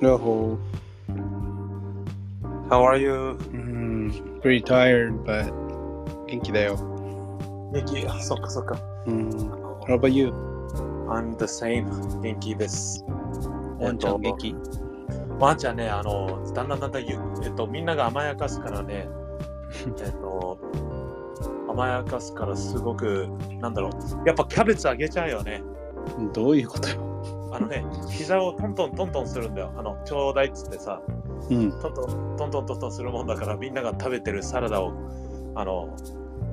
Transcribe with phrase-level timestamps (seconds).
[0.00, 0.58] Oh, No.
[2.70, 3.36] how are you?
[3.50, 5.50] Mm, pretty tired, but
[6.26, 6.76] 元気だよ。
[7.72, 8.78] 元気あそっかそっか。
[9.06, 9.30] うん。
[9.88, 10.32] How about you?
[11.08, 11.86] I'm the same.
[12.20, 13.04] 元気です。
[13.80, 14.54] ワンちゃん元気
[15.40, 19.08] ワンちゃんね、あの、だんだんだんだんゆ、えっと、みんなが甘やかすからね、
[19.86, 20.58] えっと、
[21.68, 23.28] 甘やかすからすごく、
[23.60, 23.92] なんだろう、
[24.26, 25.62] やっぱキャベツあげちゃうよね。
[26.32, 27.07] どういうことよ。
[27.50, 29.72] あのね、膝をトントントントンするんだよ。
[29.76, 31.00] あの、ちょうだいっつってさ、
[31.50, 31.70] うん。
[31.80, 34.92] トントントントントントンするもんだから、みんなが食べてるサラダを、
[35.54, 35.96] あの、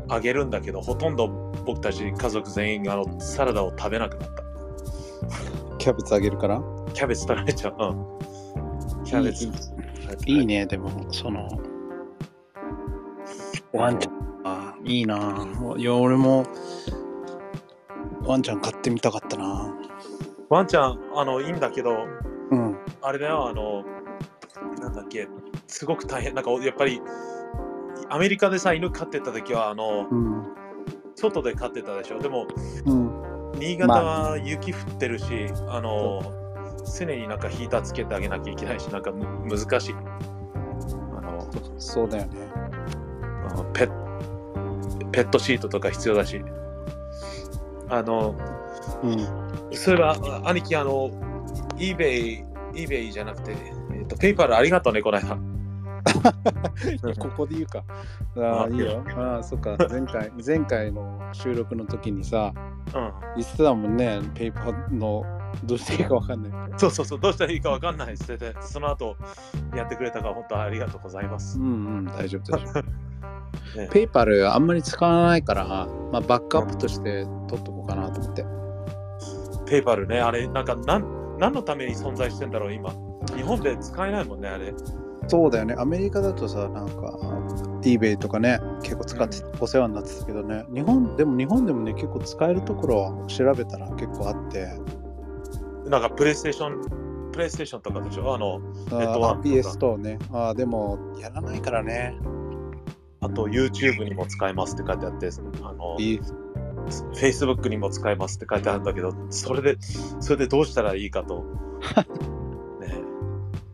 [0.08, 1.28] あげるんだけど、ほとんど
[1.66, 4.44] 僕たち家族全員があのサラダを食べなくなった。
[5.78, 6.62] キャベツあげるから？
[6.94, 7.76] キャベツ食べちゃう。
[7.80, 9.04] うん。
[9.04, 9.52] キャベツ。
[10.28, 11.50] いいね、でも、その、
[13.74, 14.14] ワンちゃん。
[14.46, 15.48] あいいな。
[15.78, 16.46] いや、俺も、
[18.24, 19.74] ワンちゃん買ってみたかったな。
[20.50, 22.06] ワンちゃん、あの、いいんだけど、
[22.52, 22.78] うん。
[23.02, 23.84] あれだよ、あの、
[24.80, 25.28] なんだっけ、
[25.68, 26.36] すごく大変。
[26.36, 27.02] なんか、やっぱり、
[28.10, 30.44] アメリカでさ、犬飼ってた時は、あの、うん。
[31.16, 32.20] 外で飼ってたでしょ。
[32.20, 32.46] でも、
[32.86, 33.26] うん。
[33.60, 35.26] 新潟は雪降ってるし、
[35.70, 36.22] あの、
[36.98, 39.26] 常になんかヒーターつけてあげなきゃいけないし、なんかむ
[39.58, 39.96] 難しい。
[39.96, 42.52] あの、そうだよね。
[43.50, 46.44] あのペッペットシートとか必要だし。
[47.90, 48.36] あの、
[49.04, 49.55] うん。
[49.72, 50.12] そういえば、
[50.44, 51.10] あ兄貴、あの、
[51.78, 53.56] eBay、eBay じゃなくて、
[53.94, 55.38] えっと、ペイパルありがとうね、この間。
[57.20, 57.84] ここで言うか。
[58.38, 59.04] ああ、あいいよ。
[59.18, 59.76] ああ、そっか。
[59.90, 62.54] 前回、 前回の収録の時にさ、
[62.94, 63.14] うん。
[63.38, 65.24] 言ってたもんね、ペーパーの
[65.64, 66.52] どうしていいかわかんない。
[66.78, 69.16] そうそうそう、どうしたらいいかわかんないって言ってて、その後
[69.76, 71.64] やってくれたから本当ありがとうございますう。
[71.64, 72.84] んうん、大丈夫、大丈夫。
[73.76, 75.66] ねペーパルあんまり使わないから、
[76.12, 78.46] まあ、バックアップとして取っとこうかなと思って。
[79.66, 81.04] ペイパルね、あれ、なんか何
[81.38, 82.92] 何のために存在してんだろう、今。
[83.36, 84.74] 日本で使えないもんね、あれ。
[85.28, 87.18] そうだよね、アメリカだとさ、なんか、
[87.82, 94.68] eBay とかね、結構使って、お世話になってたけどね、日本でも日本でもね、結構使えるところは調べたら結構あって、
[95.90, 98.36] なんかプレイステーション、プレイステーションとかでしょ？
[98.36, 98.60] あの、
[98.92, 102.16] あネットワー PS とね、あーでもやらないからね、
[103.22, 105.30] あと YouTube にも使えますって書いてあって、
[105.64, 106.20] あの、いい
[107.14, 109.78] Facebook にも使えますって書いてあるんだけど、それで、
[110.20, 111.46] それでどうしたらいいかと。
[112.80, 113.02] ね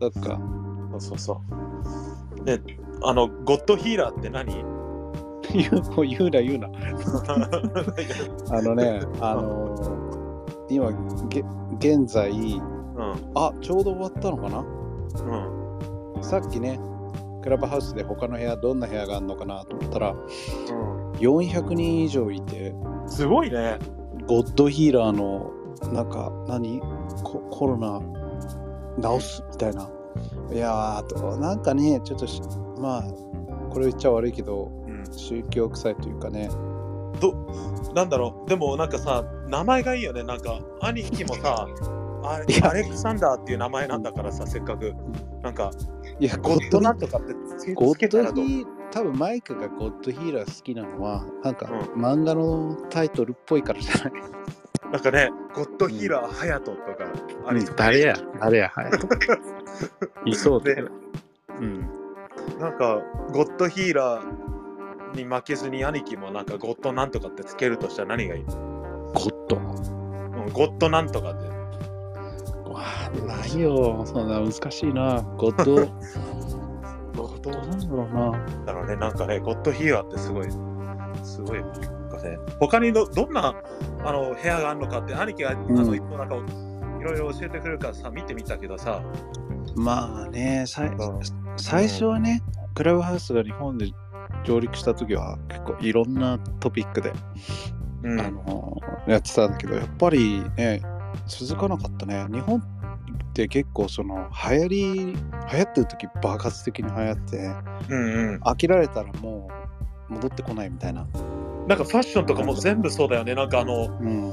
[0.00, 0.40] そっか。
[0.98, 1.40] そうそ
[2.40, 2.44] う。
[2.44, 2.60] で、
[3.02, 4.64] あの、ゴッドヒーラーって何？
[5.96, 6.68] う言うな言うな。
[8.56, 10.12] あのね、あのー
[10.70, 10.90] 今
[11.28, 11.44] げ、
[11.78, 14.64] 現在、うん、あちょうど終わったのかな？
[16.16, 16.80] うん、さっきね、
[17.42, 21.10] クラブハウスで他の部屋、どんな部屋があるのかなと思ったら、うん。
[21.18, 22.74] 400人以上いて、
[23.06, 23.78] すごいね。
[24.26, 25.50] ゴッドヒーラーの、
[25.92, 26.80] なんか、何？
[27.24, 28.00] ココロナ
[29.18, 29.90] 治すみたいな。
[30.52, 32.40] いやーあと、なんかね、ちょっとし、
[32.78, 33.02] まあ、
[33.70, 36.48] これ言っちゃ悪いけど、うん、宗教臭いというかね、
[37.94, 40.22] なんだろう、でもなんかさ、名前がいいよね。
[40.22, 41.66] なんか、兄貴もさ、
[42.24, 42.38] ア
[42.72, 44.94] レクサンダーっていう名前なんだからさ、せっかく。
[45.42, 45.70] なんか、
[46.22, 48.44] いや、ゴッドなんとかってつけゴつけたらどう？
[48.44, 54.12] ッドヒー多分マイクがゴッドヒーラー好きなのはなんかう漫画のタイトルっぽいからじゃない、
[54.92, 57.12] なんかね、ゴッドヒーラー、ハヤトとか、
[57.48, 58.14] ありそう誰や？
[58.38, 58.82] 誰やは
[60.24, 60.84] い いそうで
[61.58, 61.80] うん。
[62.60, 71.51] なんか、ゴッドヒーラーに負けずに兄貴もなんかゴッドなんとかってつけるとしたら何がいい、ゴッドうん、ゴッドなんとかって。
[72.72, 74.04] わあないよ。
[74.06, 75.22] そんな難しいな。
[75.36, 75.76] ゴッド。
[77.16, 77.50] ゴッド？
[77.50, 78.64] なんだろうな。
[78.66, 80.50] だろうね、なんかね、ゴッドヒーラーってすごい、
[81.22, 81.72] すごい、なん
[82.10, 83.54] かね、他にどどんな
[84.04, 89.02] あの部屋があるのかって、兄貴が、あの、一個なんか、いろいろ教えてくれるからさ、見てみたけどさ、
[89.76, 91.20] まあねさいうん。
[91.56, 92.42] 最初はね
[92.74, 93.90] クラブハウスが日本で
[94.44, 97.12] 上陸した時は結構いろんなトピックで、
[98.02, 98.20] うん。
[98.20, 98.76] あの
[99.06, 100.82] やってたんだけどやっぱりね
[101.26, 102.26] 続かなかったね。
[102.30, 102.62] 日本っ
[103.34, 105.14] て結構その流行り流
[105.58, 107.36] 行ってる時爆発的に流行って
[107.88, 109.48] うんうん、飽きられたらも
[110.10, 111.06] う戻ってこないみたいな、
[111.66, 114.32] なんかファッションとかも全部そうだよね、なんかあの、うん、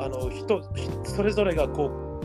[0.00, 0.62] あの人
[1.04, 2.20] それぞれがこ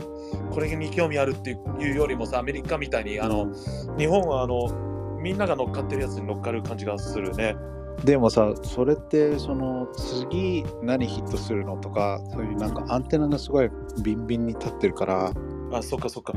[0.50, 3.52] うこれに興味あるっていうよりもさアメリカみたいにあの、
[3.98, 7.56] 日本はあのみんなが乗っかってるやつに乗っかる感じがするね。
[8.04, 13.70] でもさそれってその次何ヒットするのとかそういうなんかアンテナがすごい
[14.02, 15.32] ビンビンに立ってるから
[15.72, 16.32] あそっかそっか。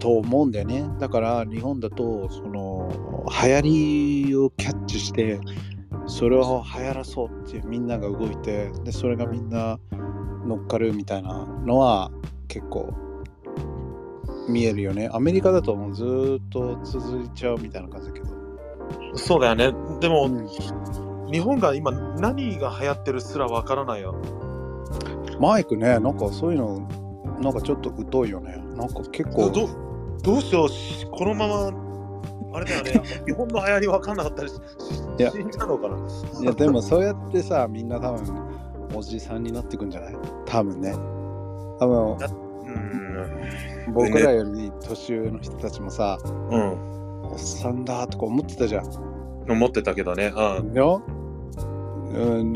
[0.00, 2.90] と思うんだよねだから日本だとその
[3.42, 5.40] 流行りをキャッチして
[6.06, 9.78] それを流行らそうってみんなが動いてでそれがみんな
[10.46, 12.10] 乗っかるみたいなのは
[12.48, 12.92] 結構
[14.48, 15.10] 見えるよね。
[15.12, 18.37] アメリカだともうずーっと続いちゃうみたいな感じだけど。
[19.14, 19.72] そうだよね。
[20.00, 20.48] でも、うん
[21.30, 24.14] 日本が今何が流行ってるすらわからないよ。
[25.38, 26.88] マイクね、なんかそういうの、
[27.42, 28.56] なんかちょっと疎いよね。
[28.76, 29.50] なんか結構。
[29.50, 29.68] ど
[30.22, 31.70] どうしようし、このまま、
[32.54, 34.54] あれだよね、日本の流行りわかんなかったりし
[34.88, 35.02] 死
[35.44, 35.96] んじゃうのかな。
[36.40, 38.48] いや、でもそうやってさ、みんな多分、
[38.94, 40.16] おじさんになってくんじゃない？
[40.46, 40.94] 多分ね。
[41.78, 43.92] 多分、うん。
[43.92, 46.97] 僕らより年上の人たちもさ、うん。
[47.30, 49.08] おっさんだとか思ってたじゃん。
[49.48, 50.32] 思ってたけどね。
[50.34, 50.74] うん。
[50.74, 51.02] よ
[52.10, 52.52] うん、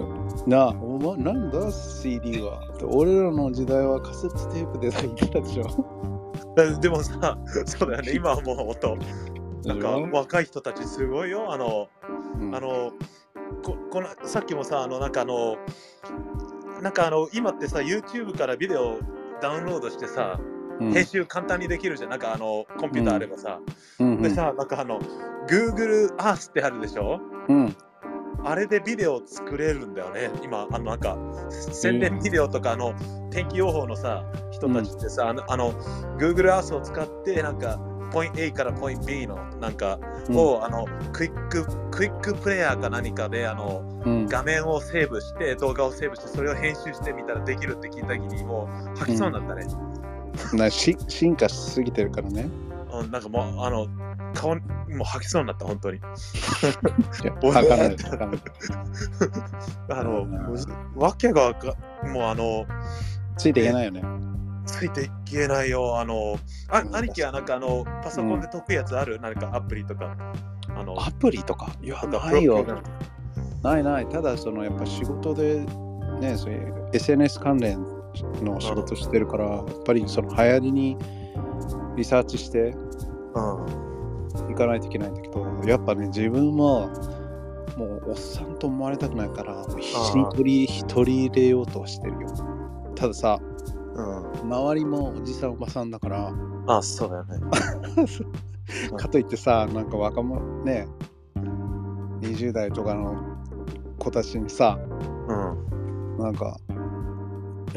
[0.47, 2.61] なあ、お前なんだ？CD は。
[2.85, 6.33] 俺らの時代はカセットテープでさ言ってたでしょ。
[6.57, 9.89] で でもさ、そうだよね、 今はもう本当、なんか
[10.19, 11.53] 若い人たちすごいよ。
[11.53, 11.89] あの、
[12.41, 12.93] うんあの、
[13.63, 15.57] ここのさっきもさ、あの、なんかあの、
[16.81, 18.97] なんかあの、今ってさ、YouTube からビデオ
[19.41, 20.53] ダウンロードしてさ、うん
[20.91, 22.11] 編集簡単にできるじゃん。
[22.11, 23.61] なんかあの、コンピューターあればさ。
[24.01, 25.01] うんうんでさ、なんかあの、
[25.49, 27.21] Google Earth ってあるでしょ？
[27.49, 27.77] うん
[28.45, 30.29] あれでビデオ作れるんだよね。
[30.43, 31.17] 今、あのなんか、
[31.51, 32.93] 宣伝ビデオとか、あの、
[33.31, 35.73] 天気予報のさ、人たちってさ、あのあの、
[36.19, 37.79] Google Earth を使って、なんか、
[38.11, 49.67] ポイント A からポイント B の、なんか、うんを、あの、クイック、クイックプレイヤーか何かで、あの、うん画面をセーブして、動画をセーブして、それを編集してみたらできるって聞いた時に、もう、吐きそうになったね。
[50.55, 52.49] なし進化しすぎてるからね。
[52.93, 53.87] うん、なんかもう、あの、
[54.35, 54.61] 顔に、
[54.95, 55.99] もう吐きそうになった、本当に。
[55.99, 56.01] い
[57.25, 58.41] や、 俺吐かない、吐かない。
[59.91, 60.27] あの、
[60.95, 61.75] わけがわか、
[62.09, 62.67] もうあの、
[63.37, 64.03] ついていけないよね。
[64.67, 65.99] ついていけないよ。
[65.99, 66.37] あの、
[66.69, 70.17] あ兄貴はなんかあの、パソコンで得意やつある、何かアプリとか。
[70.69, 71.71] あの、アプリとか？
[71.83, 72.65] いや、ないよ
[73.63, 74.07] ないない。
[74.09, 75.65] ただ、そのやっぱ仕事で、
[76.21, 77.85] ね、そういう SNS 関連
[78.43, 80.97] の仕事してるから、やっぱりその流行りに
[81.97, 82.75] リサーチして
[83.35, 83.67] ラム
[84.51, 86.89] いかないといけないんだけど、やっぱね、自分も
[87.77, 92.29] もうおっさんと思われたくないから、必死に取り取り入れようとはしてるよ。
[92.95, 93.39] たださ、
[93.95, 94.23] うん。
[94.23, 94.41] うん。
[94.43, 96.33] 周りもおじさんおばさんだから、
[96.67, 97.39] あ、そうだよね。
[98.91, 100.87] う んかといってさ、なんか若者ね、
[102.21, 103.17] 20代とかの
[103.99, 104.79] 子たちにさ、
[105.29, 106.19] うん。
[106.19, 106.57] なんか、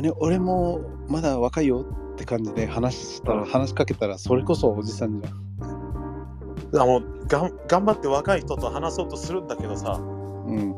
[0.02, 6.82] ね、俺もまだ若いよって感じで話したら、うん話しかけたら、それこそおじさんじゃん。
[6.82, 10.02] あもうがん頑張って若い人と話そうとするんだけどさ、う
[10.54, 10.76] ん。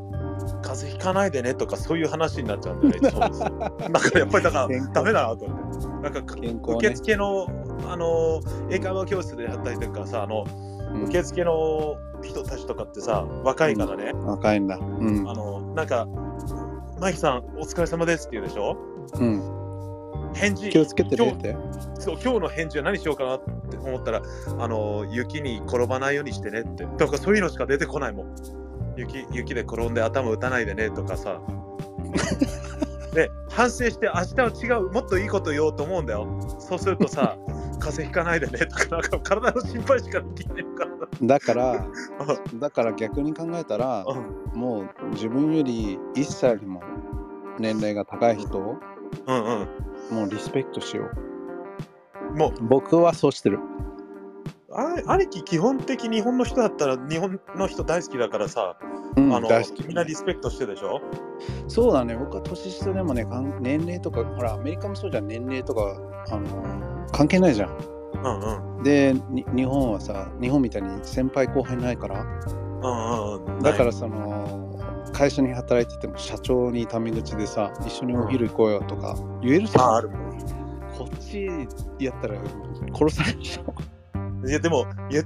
[0.61, 3.09] 風邪ひかないでねとかそういう話になっちゃうんだよね。
[3.89, 6.11] なんかやっぱりだからダメだなと思って。
[6.11, 7.47] なんかね受付の
[7.91, 8.39] あの
[8.69, 10.45] 英会話教室で働いてるからさ、あの
[10.93, 14.77] うん受付の人たちとかってさ、若いからね、若いんだ。
[14.77, 15.33] うんあ。
[15.33, 16.07] のなんか、
[16.99, 18.77] マイキさん、お疲れ様ですって言うでしょ？
[19.13, 19.57] うん。
[20.33, 21.57] 返事気をつけてね今日って。
[21.99, 24.21] そう今日の返事は何しようかなって思ったら、
[24.59, 26.85] あの雪に転ばないようにしてねって。
[26.85, 28.35] とかそういうのしか出てこないもん。
[28.97, 31.41] 雪雪で転んで頭打たないでねとかさ。
[33.13, 36.27] で、 反省して明日は違う、もっといいこと言おうと思うんだよ。
[36.59, 37.37] そうするとさ、
[37.79, 40.97] 風邪ひかないでねとか、なんか体の心配しかできないから。
[41.21, 41.85] だから、
[42.55, 46.81] だから逆に考えたら、うんもう自分より1歳よりも
[47.59, 48.77] 年齢が高い人を
[49.27, 49.43] うん
[50.11, 50.15] うん。
[50.15, 51.05] もうリスペクトしよ
[52.33, 52.37] う。
[52.37, 53.59] もう、僕はそうしてる。
[54.71, 58.77] あ兄貴、基本的に日本の人だったら日本の人大好きだからさ、
[59.15, 61.01] うんあの大好きみんなリスペクトしてるでしょ？
[61.67, 65.99] そうだね、僕は年下でもね、かん年齢とか、ほら、アメリカもそうじゃん、年齢とか、
[66.29, 67.77] あの関係ないじゃん。
[68.23, 68.83] うんうん。
[68.83, 73.63] で、に日本はさ、日本みたいに先輩後輩ないから、うんうんうん。
[73.63, 74.66] だからその、
[75.13, 79.83] 会社に働いてても社長にタメ口でさ、一緒にお昼行こうよとか言えるじゃん。
[79.83, 80.09] あある。
[80.97, 81.45] こっち
[81.99, 82.39] やったら
[82.93, 84.47] 殺されるでしょ。
[84.47, 85.23] いや、でも、言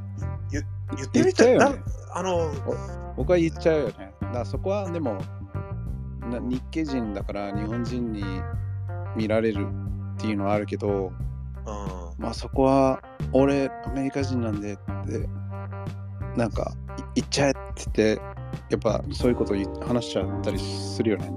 [0.52, 0.64] 言
[0.98, 1.84] 言ってみ言っちゃうよねなん
[2.14, 2.52] あの、
[3.16, 4.14] 僕は言っちゃうよね。
[4.22, 5.18] だからそこはでも、
[6.30, 8.24] な日系人だから日本人に
[9.16, 9.68] 見られる
[10.18, 11.12] っていうのはあるけど、
[11.66, 13.02] うん、まあそこは
[13.34, 15.30] 俺アメリカ人なんでって
[16.36, 16.74] なんか
[17.16, 18.22] い言っちゃえって言って
[18.72, 19.54] やっぱそういうこと
[19.86, 21.32] 話しちゃったりするよね。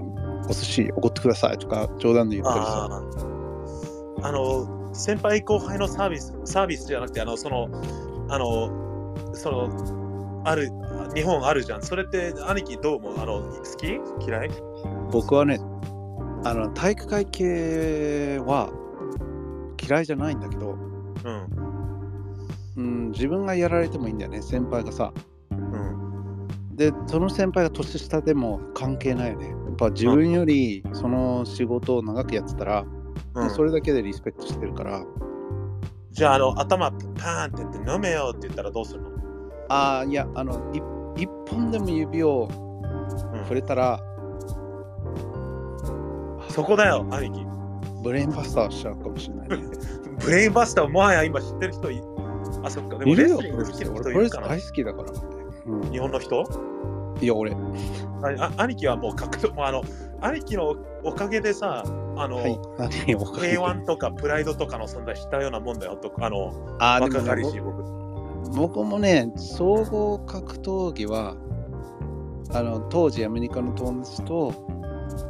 [0.49, 2.88] お寿司おごってくださいとか冗談で言ったりあさ。
[4.21, 7.69] ーあの、先輩後輩のサービス、サービスじゃなくて、あの、その、
[8.31, 10.71] あの、その、ある、
[11.14, 11.83] 日本あるじゃん。
[11.83, 13.21] それって、兄貴どう思う？
[13.21, 14.00] あの、好き？
[14.26, 14.50] 嫌い？
[15.11, 15.59] 僕はね
[16.45, 18.71] あの体育会系は
[19.83, 21.49] 嫌いじゃないんだけど、うん。
[22.76, 25.12] うん、自分がやられてもいいんだよね先輩がさ。
[25.50, 26.04] うん。
[26.76, 29.49] でその先輩が年下でも関係ないよね。
[29.49, 32.85] やっぱ自分よりその仕事を長くやってたら、
[33.35, 35.04] うん、それだけでリスペクトしてるから、
[36.14, 39.11] じゃあ、あの、頭パーンって言って飲めよって言ったらどうするの？
[39.69, 44.00] ああ、いや、あの、い一本でも指をうん触れたら、
[46.50, 47.45] そこだよ、兄貴。
[48.04, 49.64] ブレインバスターしちゃうかもしれないね。
[50.25, 52.00] ブレインバスター、もはや今知ってる人い
[52.62, 52.99] あ、そっか。
[52.99, 53.64] でもレスリング。
[53.64, 55.12] 好きな人いるかな大好きだから。
[55.66, 56.44] うん、日本の人？
[57.21, 57.59] いや、俺、は
[58.38, 59.83] ああ兄貴はもう格闘、あの、
[60.21, 61.85] 兄貴のおかげでさ、
[62.16, 67.83] あの、い、何を K1 とかプライドとかの存在知ったようなもんだよとあのあ若かりしね僕。
[68.56, 71.37] 僕もね、総合格闘技は、
[72.50, 74.52] あの当時アメリカの友達と、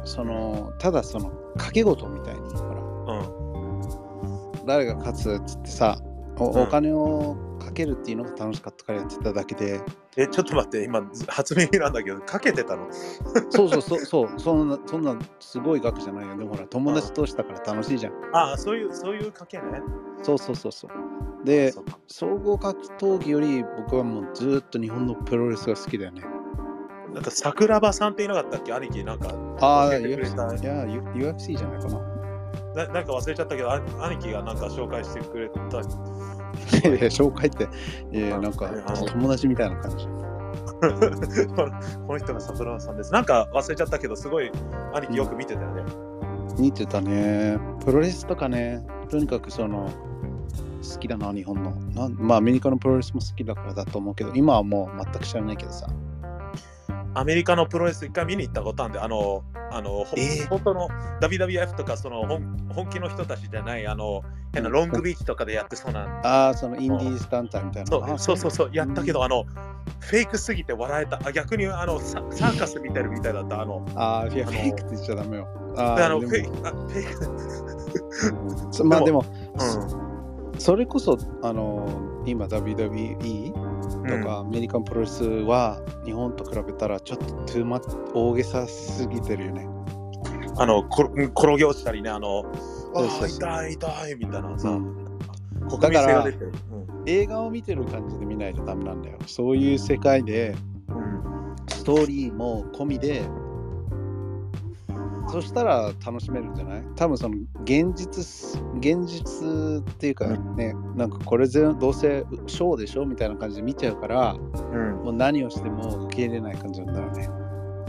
[0.03, 2.73] そのただその掛け事みたいに、ほ
[3.07, 4.65] ら、うん。
[4.65, 5.99] 誰が勝つっつってさ、
[6.37, 9.81] お金をかけるっていうのが楽しかったからやってただけで、
[10.17, 12.87] えちょっと待って今初耳なんだけどかけてたの？
[13.49, 16.37] そうそうそう、そうそんな、そんなすごい額じゃないよ。
[16.37, 18.13] でもほら、友達としたから楽しいじゃん。
[18.33, 19.63] ああそういうそういうかけね
[20.23, 21.45] そうそうそうそう。
[21.45, 26.21] で、そうか総合格闘技より僕はもうずーっと日本のプロレスが好きだよね。
[27.13, 28.73] なんか桜庭さんっていなかったっけ？
[28.73, 29.29] 兄貴なんか
[29.59, 31.99] ああ、UFC たいや、UFC じゃないかな。
[32.75, 35.81] ななんか忘れちゃったけどあ兄貴がなんか紹介してくれた
[36.73, 37.67] いやいや紹介って、
[38.11, 38.69] いやなんか
[39.11, 40.07] 友達みたいな感じ。
[42.05, 44.51] この人が桜庭さんですなんか忘れちゃったけどすごい
[44.93, 45.83] 兄貴よく見てたよね、
[46.57, 47.57] 似てたね。
[47.83, 49.89] プロレスとかね、とにかくその、
[50.93, 51.73] 好きだな、日本の。
[52.17, 55.87] まあ、アメリカのプロレスも好きだからだと思うけど、今はもう全く知らないけどさ。
[57.15, 60.89] アメリカのプロレス一回見に行ったことあるんで、あの、あの、ほえー本当の
[61.21, 67.89] WWF とかその本本気の人たちじゃない、あの、変なロングビーチとかでやってそうな、ああ、そのインディース団体みたいな。
[67.89, 69.45] そうあそうそうそう、やったけど、あの、
[69.99, 71.19] フェイクすぎて笑えた。
[71.25, 73.61] あ逆にあのササーカス見てるみたいだった。
[73.61, 75.47] あの、ああ、いや、フェイクって言っちゃダメよ。
[75.77, 77.01] ああのフェイクあフェ
[78.83, 79.23] イ まあでも、う
[80.59, 81.87] それこそ、あの、
[82.25, 83.74] 今 WWE ん、
[84.07, 87.81] とかアメリカンプロレスは日本と比べたらちょっとトゥーマ
[88.13, 89.63] 大げさすぎてるよね。
[89.63, 92.45] うん、あの、こ転げ落ちたりね、あの、
[92.95, 95.05] あー痛い痛いみたいなさ、うん
[95.67, 96.51] 国民性が出てる。
[97.07, 99.17] 映画を見てる感じで見ないとダメなんだよ。
[99.25, 100.55] そういう世界で
[100.89, 103.23] うんうんストーリーも込みで
[105.27, 106.83] そしたら楽しめるんじゃない？
[106.95, 114.37] 多分その現実す現実っていうかね、なんかこれぜどうせショーでしょみたいな感じで見ちゃうからう
[114.77, 114.95] ん。
[115.03, 117.29] もう何をしても受け入れない感じなんだろうね。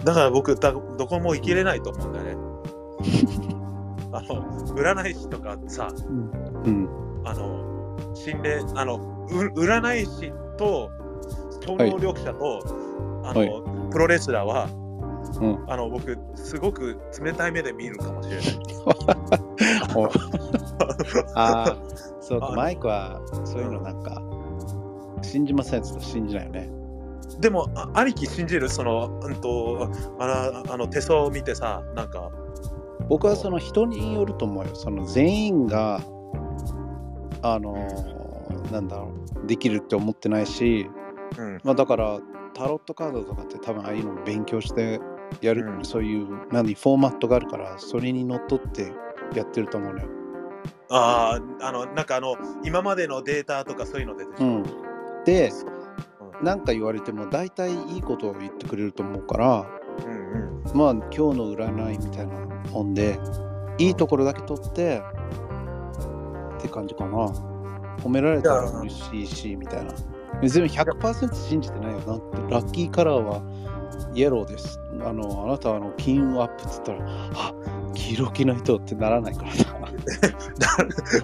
[0.05, 2.37] だから僕だ、どこも生きれないと思うんだよね。
[4.13, 4.43] あの、
[4.75, 5.89] 占い師とかさ、
[6.65, 6.89] うん。
[7.25, 8.97] あの、心霊、あの、
[9.31, 10.91] う占い師と、
[11.61, 12.63] 超能力者と、
[13.25, 13.51] あの、はい。
[13.91, 14.69] プロレスラーは、
[15.41, 15.65] うん。
[15.71, 16.16] あの、僕、
[16.47, 18.47] すごく冷たい目で見るかもしれない。
[19.97, 20.07] お
[21.35, 21.77] ああ、
[22.21, 24.23] そうか、マイクはそういうのなんか、
[25.23, 26.71] 信じませんって言ったら信じないよね。
[27.41, 30.27] でも、あ兄貴信じる、その、うんと、あ
[30.65, 32.31] の、あの手相を見てさ、なんか、
[33.09, 34.71] 僕はその人によると思うよ。
[34.75, 36.01] その全員が、
[37.43, 38.17] あのー
[38.73, 39.13] なんだろ
[39.45, 40.89] う、できるって思ってないし、
[41.39, 42.21] うん、まあ、だから
[42.55, 45.01] タロットカードとかって多分ああいうのを勉強して
[45.41, 48.93] やる、うんそういう何フォーマットがあるからそれにのっとって
[49.35, 50.09] やってると思うのよ。
[50.89, 54.65] ああ、あの、なんかあの、今までのデータとかそういうの出てうん、
[55.25, 55.71] でそう
[56.43, 59.67] 何か言われても大体いいことを言ってくれると思うから
[60.07, 62.35] うんうんまあ今日の占いみたいな
[62.71, 63.19] もんで
[63.79, 65.03] いいところだけ取って
[66.59, 67.27] って感じかな。
[68.03, 69.93] 褒められたら嬉しいしみたいな。
[70.41, 72.53] 別に100%信じてないよなって。
[72.53, 73.43] ラッキーカラーは
[74.15, 74.79] イエローです。
[75.05, 76.99] あの、あなたはあの金運アップって言ったら、
[77.35, 77.55] あ
[77.95, 79.57] 黄色着ないとってならないからな。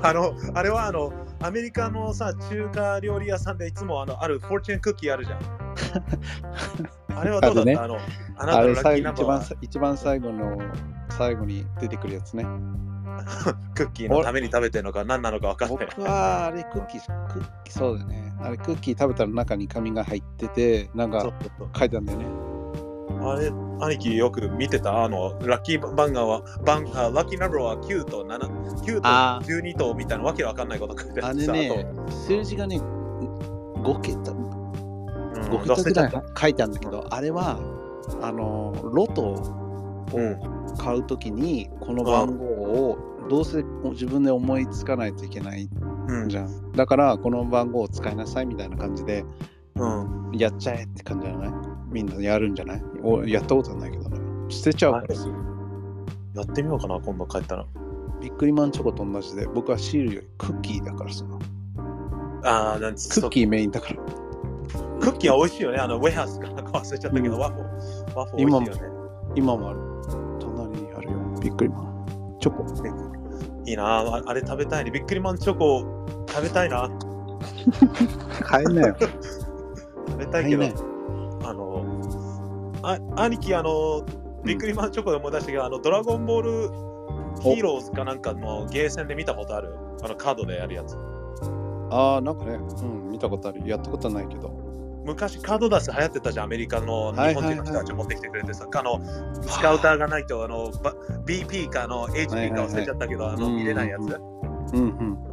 [0.09, 5.41] あの、あれはあの、アメリカのさ、中華料理屋さんでいつもあの、あるフォーチュンクッキーあるじゃん。
[7.19, 7.85] あれはどうだった？
[7.85, 7.99] あ,、ねの、
[8.39, 9.43] あなたのラッキーナンバーは？
[9.43, 10.59] さ一番最後の
[11.11, 12.47] 最後に出てくるやつね。
[13.75, 15.87] クッキーのために食べてるのか何なのか分かんない。
[15.97, 18.33] 僕はあれクッキー、クッキーそうだよね。
[18.41, 21.31] あれクッキー食べたら中に紙が入ってて、なんか
[21.79, 22.25] 書いてあるんだよね。
[23.25, 23.51] あれ、
[23.81, 28.39] 兄貴よく見てたあの、ラッキー番号は、番あラッキーナンバーは9と7、
[28.83, 32.81] 9とあ12とみたいなわけわかんないこと書いてああってされね、数字がね、
[33.83, 34.43] 5桁、あとうん。
[35.63, 36.25] 5桁ぐらい。
[36.41, 37.59] 書いてあるんだけど、あれは、
[38.21, 39.35] あの、ロト
[40.15, 40.33] うん。
[40.35, 42.99] を買うときに、この番号を
[43.31, 43.63] どうせ
[43.93, 45.69] 自分で思いつかないといけない
[46.09, 46.73] うんじゃん。
[46.73, 49.25] だから、この番号を使いなさいみたいな感じで、
[49.77, 50.31] うん。
[50.35, 51.53] やっちゃえって感じじゃない？
[51.93, 52.83] みんなやるんじゃない？
[53.03, 54.19] おやったことはないけどね。
[54.49, 55.35] 捨てちゃうからすぐ。
[56.35, 57.67] やってみようかな、今度帰ったら。
[58.21, 61.25] ビックリマンチョコと同じで、僕はシールよりクッキーだからさ。
[62.45, 64.03] ああ、なんクッキーメインだから。
[64.03, 64.99] ー。
[65.01, 65.79] クッキーは美味しいよね。
[65.79, 68.17] あの、ウェハースかなんか忘れちゃったけど、うんワッフル。
[68.17, 68.83] ワッフル美味しいよね。
[69.35, 69.79] 今もある。
[70.41, 71.19] 隣にあるよ。
[71.41, 72.37] びっくりマン。
[72.41, 72.65] チョコ。
[73.65, 74.91] いいなああれ食べたいね。
[74.91, 75.85] ビックリマンチョコ
[76.29, 76.89] 食べたいな。
[78.43, 78.97] 買えなよ。
[80.09, 80.65] 食べたいけど、
[82.83, 84.05] あ兄貴、あの、
[84.45, 86.51] ビックリマンチョコで思い出したけど、あの、ドラゴンボール
[87.43, 89.75] ヒーローズかなんかのゲーセンで見たことある？
[90.03, 90.97] あの、カードでやるやつ。
[91.91, 93.63] ああ、なんかね、うん、見たことある。
[93.67, 94.51] やったことはないけど。
[95.05, 99.01] 昔カードダス流行ってたじゃん、アメリカの日本人の人たち持ってきてくれてさ、あの、
[99.43, 100.95] スカウターがないと、あの、ば
[101.27, 104.03] BP かあの HP か忘れちゃったけど、あの、うん見れないやつ。
[104.75, 105.33] うんうん。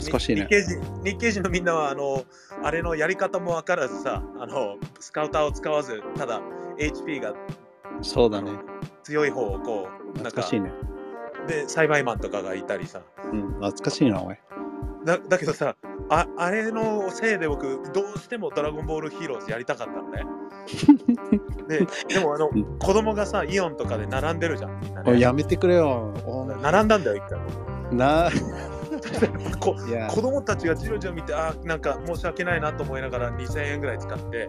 [0.00, 0.48] しいね日。
[0.48, 2.24] 系人日系人のみんなはあの
[2.62, 6.40] あれのやり方も分からずさあのスカウターを使わずただ
[6.78, 7.34] HP が
[8.02, 8.52] そうだね。
[9.02, 10.72] 強い方をこう懐かしいね。
[11.46, 14.36] で栽培マンとかがいたりさうん、懐かしいな、おい。
[15.04, 15.76] だだけどさ
[16.10, 20.24] ああれのせいで僕どうしてもドラゴンボールヒーローズやりたかったのね
[21.68, 26.12] ででもあのうん子供がさイオンとかで並んでるじゃんみんやめてくれよ。
[26.26, 27.38] お並んだんだよ一回
[27.92, 28.30] な、
[29.58, 29.74] こ
[30.08, 34.48] 子供たちがじろじろ見てあーなんか申し訳ないなと思いながら2000円ぐらい使って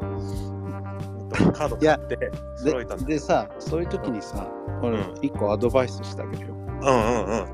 [1.35, 3.05] カード買って揃えたんだ。
[3.05, 4.47] ででさ、そういう時にさ、
[4.81, 5.15] 俺うん。
[5.21, 6.53] 一個アドバイスしてあげるよ。
[6.53, 7.45] うんうんうん。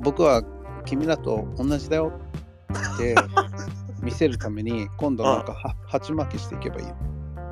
[0.00, 0.42] 僕は
[0.84, 2.12] 君らと同じだよ。
[2.94, 3.14] って
[4.02, 6.96] 見せるために、今度なんかは鉢巻きしていけばいいよ。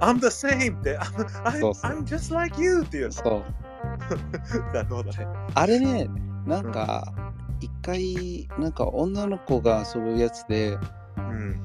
[0.01, 1.91] I'm the same って I'm, I'm, そうそう。
[1.93, 3.13] I'm just like you っていうの。
[3.13, 3.43] そう。
[4.75, 5.27] なるほどね。
[5.55, 6.09] あれね、
[6.47, 7.13] なんか、
[7.61, 10.79] 一回、なんか女の子が遊ぶやつで、
[11.17, 11.61] うん。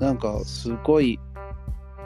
[0.00, 1.20] なんかすごい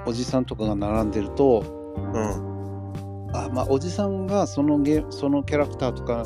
[0.07, 1.65] おじさんとかが並んでると、
[1.97, 6.23] うんあまあ、おじさんがそのゲそのキャラクターとか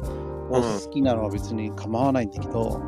[0.50, 2.81] を好きなのは別に構わないんだけど、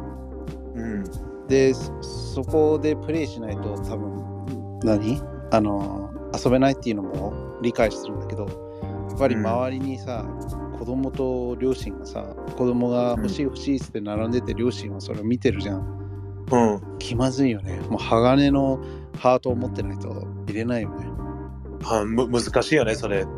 [0.75, 1.05] うん。
[1.49, 5.21] でそそこでプレイしないと多分何？
[5.51, 8.47] あの遊べないっていうのも理解してるんだけど
[9.11, 10.25] やっぱり周りにさ、
[10.79, 12.23] 子供と両親がさ
[12.57, 16.47] 子供が欲しい欲しいって並んでて両親はそれを見てるじゃん。
[16.51, 16.99] うん。
[16.99, 17.81] 気まずいよね。
[17.91, 18.83] もう鋼の
[19.19, 21.07] ハートを持ってないと入れないよね、
[21.83, 23.21] はむ難しいよねそれ。
[23.23, 23.29] うん、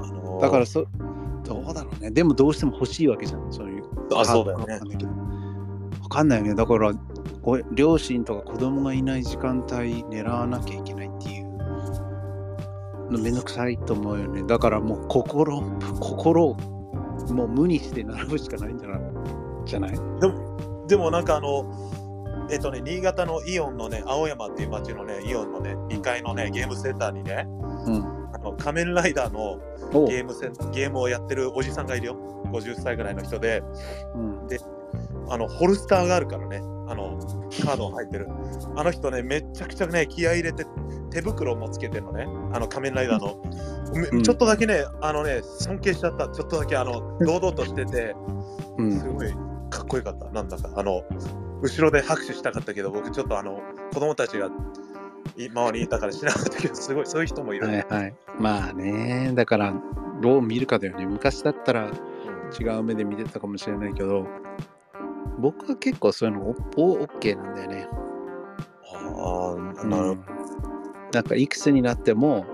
[0.00, 0.86] あのーだからそ
[1.44, 2.10] どうだろうね。
[2.10, 3.52] でもどうしても欲しいわけじゃん。
[3.52, 4.80] そういうあそうだよね。
[6.02, 6.54] わかんないよね。
[6.54, 6.92] だから
[7.72, 11.50] 両親とか子供がいない時間帯狙わなきゃいけないっていう。
[13.10, 14.44] のめんどくさいと思うよね。
[14.44, 15.60] だからもう心
[15.98, 16.54] 心を
[17.32, 19.00] もう無にして並ぶしかないんじゃない？
[19.66, 19.98] じゃない
[20.86, 21.64] でもなんかあの
[22.50, 27.46] えっとね新潟のイオンのね青山っていう町のねイオンのね2階のねゲームセンターにね
[27.86, 28.20] うん。
[28.32, 29.58] あの仮面ライダーの
[30.06, 32.16] ゲームセンゲームをやってるおじさんがいるよ。
[32.52, 33.62] 50歳ぐらいの人で。
[34.14, 34.48] うん。
[35.28, 36.56] あのホルスターがあるからね
[36.88, 37.16] あの
[37.64, 38.28] カード入ってる。
[38.76, 40.64] あの人ねめちゃくちゃね気合い入れて
[41.10, 43.40] 手袋もつけてるのねあの仮面ライダーの、
[43.94, 44.22] めうん。
[44.22, 46.28] ちょっとだけねあのね尊敬しちゃった。
[46.28, 48.14] ちょっとだけあの堂々としてて
[48.78, 48.98] うん。
[48.98, 49.32] すごい
[49.70, 50.28] かっこよかった。
[50.30, 51.02] なんだかあの
[51.62, 53.60] 後ろで拍手したかったけど僕ちょっとあの
[53.92, 54.50] 子供たちが
[55.36, 58.14] い周りにいたからしなかったけどすごいそういう人もいる、はいはい。
[58.38, 59.32] まあね。
[59.34, 59.74] だから
[60.20, 61.06] どう見るかだよね。
[61.06, 61.90] 昔だったら
[62.58, 64.26] 違う目で見てたかもしれないけど
[65.38, 67.88] 僕は結構そういうのおお OK なんだよね。
[68.92, 70.24] ああなるほうん。
[71.12, 72.46] なんかいくつになっても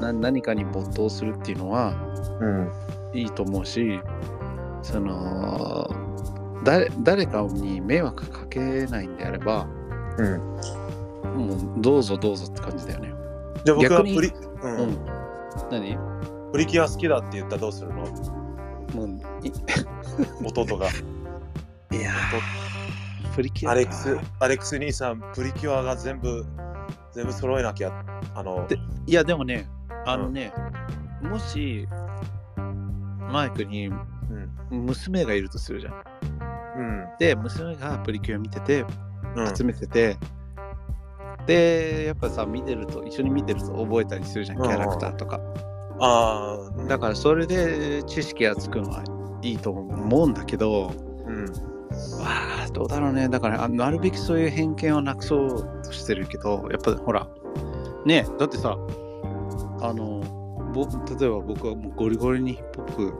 [0.00, 1.94] どな何かに没頭するっていうのは
[2.40, 2.70] うん。
[3.12, 4.00] いいと思うし
[4.82, 5.90] その
[6.64, 9.66] 誰誰かに迷惑かけないんであれば
[10.18, 10.38] うん。
[11.46, 13.12] もうどうぞどうぞって感じだよね。
[13.64, 14.28] じゃあ僕は逆にプリ,、
[14.62, 14.76] うん。
[14.78, 14.98] うん。
[15.70, 15.98] 何？
[16.52, 18.04] プリキュア好きだって言ったらどうするの？
[18.94, 19.52] もうい
[20.44, 20.86] 弟が。
[20.86, 23.72] いやープリキュアか。
[23.72, 26.44] アレックスアレックス兄さんプリキュアが全部
[27.12, 29.68] 全部揃えなきゃあのでいやでもね
[30.06, 30.52] あのね、
[31.22, 31.86] もし
[33.30, 34.86] マイクにうん。
[34.86, 35.94] 娘がいるとするじゃん。
[36.76, 37.08] うん。
[37.18, 38.84] で娘がプリキュア見てて
[39.36, 39.56] うん。
[39.56, 40.16] 集めてて、
[41.46, 45.40] でやっぱさ見てると一緒に見てると覚えたりするじゃんうんキャラクターとか。
[46.02, 49.04] ああだからそれで知識がつくのは
[49.42, 50.92] いいと思うんだけど、
[51.26, 51.44] うん。
[51.44, 52.28] わ
[52.64, 53.28] あどうだろうね。
[53.28, 57.26] だからあなるべくそういう偏見をなくそうとしてるけどやっぱほら
[58.06, 58.76] ねだってさ
[59.82, 60.20] あの
[60.72, 60.86] ぼ
[61.18, 63.12] 例えば僕はもうゴリゴリにヒップホップ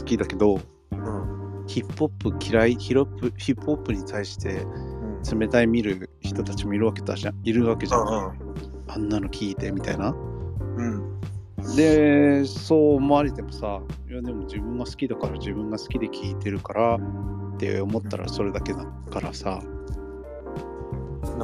[0.00, 0.58] 好きだけど
[0.92, 5.38] うんヒップホップ嫌いヒロップヒップホップに対してうん。
[5.38, 7.40] 冷たい見る人たちもいるわけだじゃん。
[7.44, 8.54] いるわけじゃん、うん
[8.86, 10.10] あんなの聞いてみたいな。
[10.10, 11.20] うん。
[11.76, 19.60] でそう思われてもさいやでも自分が好きだから自分が好きで聞いてるからって思ったらそれだけだからさ。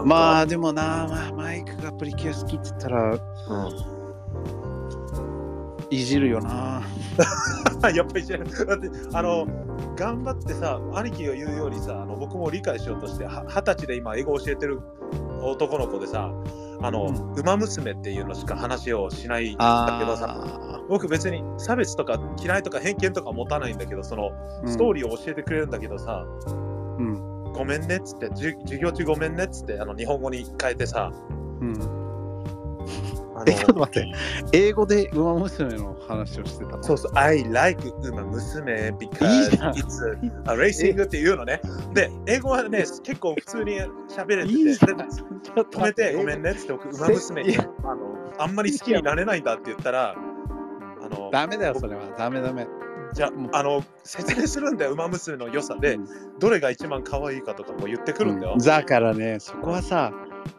[0.05, 4.70] まあでもな、まあ、マイクがプリキュア好きって言ったらうん
[5.91, 6.83] いじるよな。
[7.95, 9.47] やっぱり知らないだってあの
[9.97, 14.81] 頑張ってさ兄貴が言うようにさあの僕も理解しようとしては二十歳で今英語を教えてる
[15.43, 16.31] 男の子でさ
[16.83, 26.25] あの、うんウマ娘っていうのしか話をしないんだけどさあ僕別に差別とか嫌いとか偏見とか持たないんだけどそのーストーリーを教えてくれるんだけどさ、
[26.99, 27.53] うん。
[27.53, 31.13] ごめんねっつって授業中ごめんねっつってあの日本語に変えてさ
[31.61, 31.75] うん。
[33.47, 34.13] え、ちょっと待って。
[34.53, 36.83] 英語でウマ娘の話をしてたの？
[36.83, 37.13] そうそう。
[37.15, 40.05] I like ウマ娘 because it's
[40.47, 41.61] a racing っていうのね。
[41.95, 44.59] で英語はね結構普通に喋れてて。
[45.55, 46.41] 止めてごめね。
[46.41, 47.59] んねって僕ウマ娘に。
[47.59, 52.03] あのあんまり好きになれないんだって言ったらあのダメだよ、それは。
[52.17, 52.67] ダメダメ。
[53.13, 55.99] じゃああの説明するんだよウマ娘の良さで
[56.39, 58.65] どれが一番可愛いかとかも言ってくるんだよ、うん。
[58.65, 60.13] だからね、そこはさ、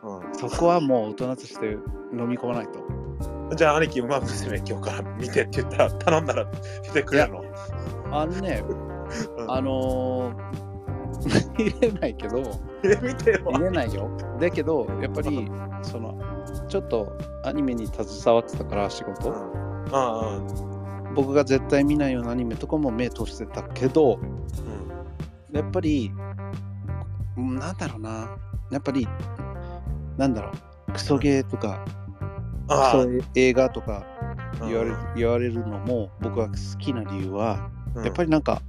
[0.04, 1.78] うんそこはもう大人として
[2.14, 3.56] 飲み込まないと。
[3.56, 6.46] じゃあ兄貴ウマ娘今日から見てって言ったら頼んだら
[6.84, 7.44] 見てくれるの？
[8.12, 8.64] あのね、
[9.38, 12.42] うんあのー、 入れないけど、
[12.84, 14.10] え見てよ入れないよ。
[14.40, 16.18] だけど、やっぱり、その、
[16.68, 17.12] ちょっと
[17.44, 19.30] アニメに携わってたから、仕うん事。
[19.32, 20.72] うんうん
[21.14, 24.18] 僕が絶対見ないようなアニメとかも目通してたけど、
[25.52, 26.10] やっぱり、
[27.38, 28.38] うんなんだろうな。
[28.72, 29.06] やっぱり、
[30.18, 30.52] なんだろ
[30.88, 30.92] う。
[30.94, 31.86] クソゲーとか、
[32.68, 34.06] クあソ映画とか
[34.60, 38.04] あ言われ言われるのも僕が好きな理由は、うん。
[38.06, 38.62] やっぱりなんか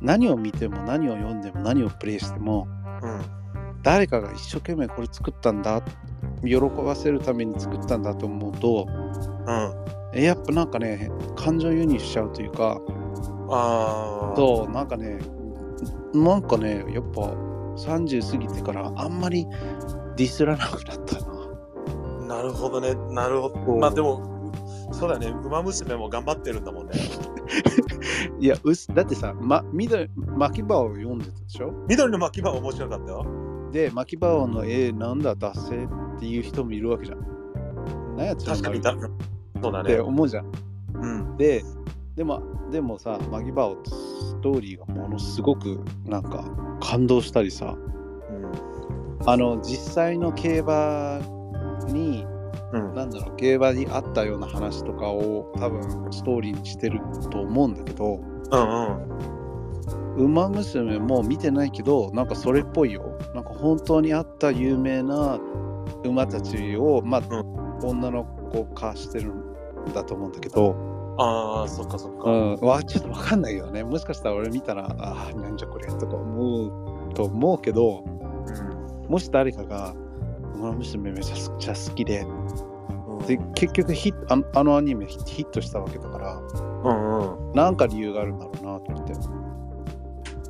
[0.00, 2.68] 何を見ても何を読んでも何をプレイしても
[3.02, 3.20] うん。
[3.82, 5.82] 誰かが一生懸命これ作ったんだ
[6.44, 9.74] 喜ばせるために作ったんだと思うとうん。
[10.14, 12.80] えやっぱなんかね感情輸入しちゃうというか
[13.50, 15.18] ああそうなんかね
[16.14, 17.20] なんかねやっぱ
[17.76, 19.46] 30過ぎてからあんまり
[20.18, 21.20] ディスらなくなった
[22.26, 22.36] な。
[22.36, 22.94] なるほどね。
[23.14, 23.76] なるほど。
[23.76, 24.52] まあでも
[24.92, 25.28] そうだね。
[25.28, 26.92] ウマ娘も頑張ってるんだもんね。
[28.40, 31.72] いやうすだってさ、ま、緑巻き場を読んでたでしょ？
[31.88, 33.26] 緑の巻き場面白かったよ。
[33.72, 37.18] で巻き場の絵なんだ脱線っていう人もいるわけじゃん。
[38.16, 38.94] 何やつ確かにだ
[39.62, 40.46] そうだってね思うじゃん。
[40.94, 41.36] うん。
[41.36, 41.64] で
[42.16, 46.44] でもでもさマギバオストーリーがものすごくなんか
[46.80, 47.76] 感動したりさ
[49.26, 51.20] あの実際の競馬
[51.88, 52.26] に
[52.72, 52.94] うん。
[52.94, 57.00] なんだろう競馬にあったような話とかを多分ストーリーにしてる
[57.30, 63.02] と思うんだけどうんうん「ウマ娘」も見てないけどなんかそれっぽいよ。
[63.34, 65.38] なんか本当にあった有名な
[66.04, 67.22] 馬たちをまあ、
[67.82, 70.74] 女の子化してるんだと思うんだけど。
[71.20, 72.30] ああそっかそっか。
[72.30, 73.82] うん、わちょっとわかんないよね。
[73.82, 78.77] もしかしたら俺見たら、ああ、なんじゃこれとか思うと思うけど、うん
[79.08, 79.94] もし誰かが、
[80.54, 83.26] 馬娘めちゃくちゃ好きで、うん。
[83.26, 87.52] で結局ヒあのあのアニメヒヒットしたわけだから、うんうん。
[87.52, 89.12] なんか理由があるんだろうなと思って。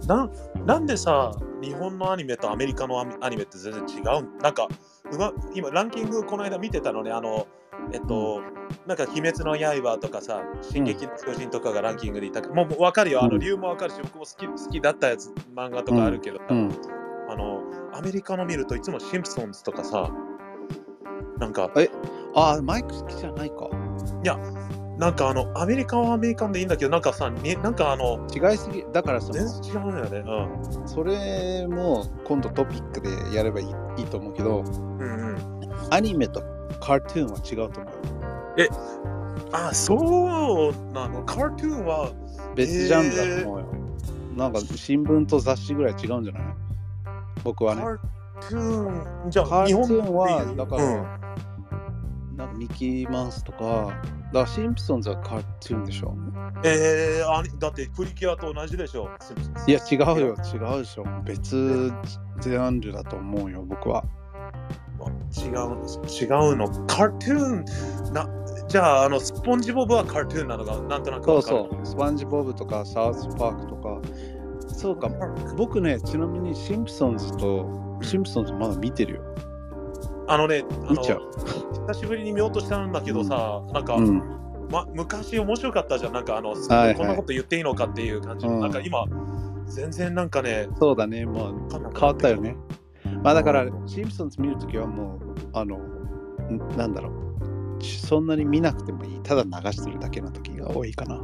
[0.06, 0.30] な
[0.64, 4.38] なんでさ日本のアニメとアメリカのアニメって全然違うん？
[4.38, 4.66] なんか
[5.12, 7.46] うま今ランキングこの間見てたのねあの
[7.92, 8.42] えっと、
[8.86, 13.22] なんか「鬼滅の刃」とかさ「進撃の巨人」とかがランキングでいたかもうもう分かるよ。
[13.22, 13.38] あのうん。
[13.38, 16.70] 理由も分かるし僕も好き好きだったやつ漫画とかあるけど、うん。
[17.28, 17.62] あの
[17.94, 20.10] アメリカの見るといつもシンプソンズとかさ
[21.38, 21.70] なんか
[22.34, 23.68] ああ、マイク好きじゃないか。
[24.98, 28.84] なんかあのアメリカはアメリカンでいいんだけどなんかさになんかあの違いすぎ。
[28.92, 33.66] だからそ全の、然違うんだよねそれも今度トピックでやればいい
[33.98, 34.66] いいと思うけど、うん
[35.00, 35.48] うんうん
[35.90, 36.40] アニメと
[36.80, 37.90] カートゥーンは違うと思
[38.56, 38.68] うよ。
[39.52, 41.22] あそうなの？
[41.24, 42.12] カートゥーンは
[42.56, 43.66] 別ジャンルだと思うよ。
[44.36, 46.42] なんか新聞と雑誌ぐらい違うんじゃない？
[47.44, 47.82] 僕はね。
[47.82, 47.98] カー
[48.50, 52.36] トゥーンじゃあ日本はだからうん。
[52.36, 54.00] なんかミキーマウスとか、
[54.32, 56.16] だシンプソンズはカートゥーンでしょ。
[56.64, 59.08] えー、あだってプリキュアと同じでしょ。
[59.66, 61.04] いや違うよ、違うでしょ。
[61.24, 61.92] 別
[62.40, 64.04] ジャンルだと思うよ、僕は。
[65.36, 65.52] 違う
[66.08, 68.28] 違うのカートゥーンな
[68.68, 74.00] じゃああのスポンジボブはカートゥーンなのがなんとなくそうそう、スパンジボブとかサウスパークとか。
[74.78, 75.10] そうか、
[75.56, 79.22] 僕ね、ちなみにシンプソンズと、シンプソンズまだ見てるよ。
[80.28, 81.22] あのねあの見ちゃう。
[81.88, 84.22] 久しぶりに見ようとしたんだけどさ、なんか、うん。
[84.70, 89.04] ま、昔面白かったじゃんなんかあの、はいはいこんなこと言っていいのかっていう感じの、うんなんか今
[89.66, 92.56] 全然なんかねそうだね、もう変変わったよね。
[93.24, 95.18] まあだから、シンプソンズ見るときはもう、
[95.54, 97.82] あの、んなんだろう。
[97.82, 99.20] そんなに見なくてもいい。
[99.22, 101.20] ただ流してるだけの時が多いかな。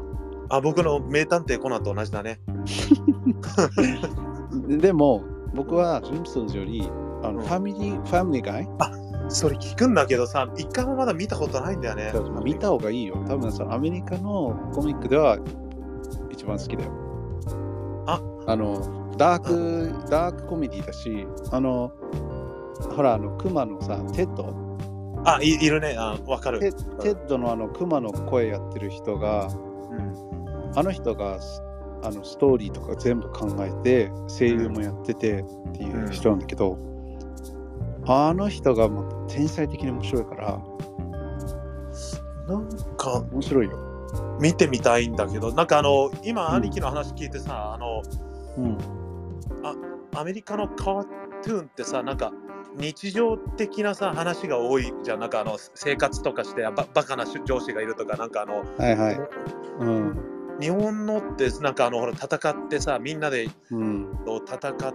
[0.54, 2.40] あ僕の名探偵コナンと同じだね
[4.68, 5.22] でも、
[5.54, 6.88] 僕はシンプソンズより、
[7.22, 8.68] あの、うんファミリー、ファミリーガイ？
[9.28, 12.12] それ聞くんだけどさ、一回もまだ見たことないんだよね。
[12.44, 13.16] 見た方がいいよ。
[13.26, 15.38] 多分そのアメリカのコミックでは
[16.30, 16.90] 一番好きだよ。
[18.06, 21.90] ああの、ダーク、ダークコメディだし、あの、
[22.94, 24.54] ほら、あの、クマのさ、テッド、
[25.24, 25.96] あ、いいるね。
[25.98, 26.60] あ、わかる。
[26.60, 26.78] テテ
[27.12, 29.48] ッドのあの、クマの声やってる人が、
[29.90, 30.33] うん
[30.76, 31.38] あの人が
[32.02, 36.78] あのストーリーとか全部考えて声優もやっててっていう人なんだけど、
[38.06, 40.60] あの人がもう天才的に面白いから
[42.48, 43.78] なんか面白いよ。
[44.40, 48.02] 見てみたいんだけど、なんかあの、今、兄貴の話聞いてさ、あの、
[48.58, 48.78] うん。
[50.14, 51.04] アメリカのカー
[51.42, 52.32] トゥーンってさ、なんか
[52.76, 55.20] 日常的なさ、話が多いじゃん。
[55.20, 59.20] なんかあの、生活とかしてババカな上司がいるとか、なんかあの、はいはい。
[59.80, 60.33] うん。
[60.64, 64.08] 日本のってなんかあの、ほら、戦ってさ、みんなでうん。
[64.26, 64.94] 戦っ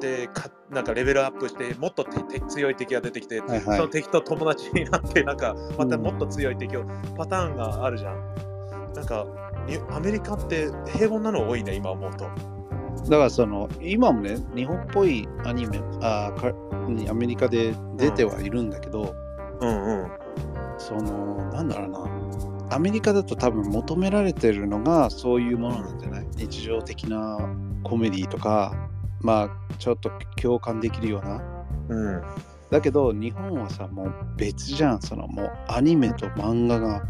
[0.00, 2.06] てか、なんかレベルアップして、もっと
[2.48, 3.88] 強い敵が出てきて、はいはいその。
[3.88, 6.84] 敵と友達になって、なんかまたもっと強い敵を、
[7.16, 8.34] パターンがあるじゃん。
[8.94, 9.26] なんか、
[9.66, 12.30] にアメリカって平凡なの多いね、今思うと。
[13.10, 16.52] だからその今もね日本っぽいアニメあか
[17.08, 19.14] アメリカで出てはいるんだけど、
[19.60, 20.10] うんうん。
[20.78, 26.26] そのなんだろうなアメリカだと多分求められてるのがそういうものなんじゃない？
[26.36, 27.38] 日常的な
[27.82, 28.74] コメディとか
[29.20, 31.42] まあちょっと共感できるような
[31.88, 32.22] うん。
[32.70, 37.02] だけど日本はさもう別じゃんそのもうアニメと漫画が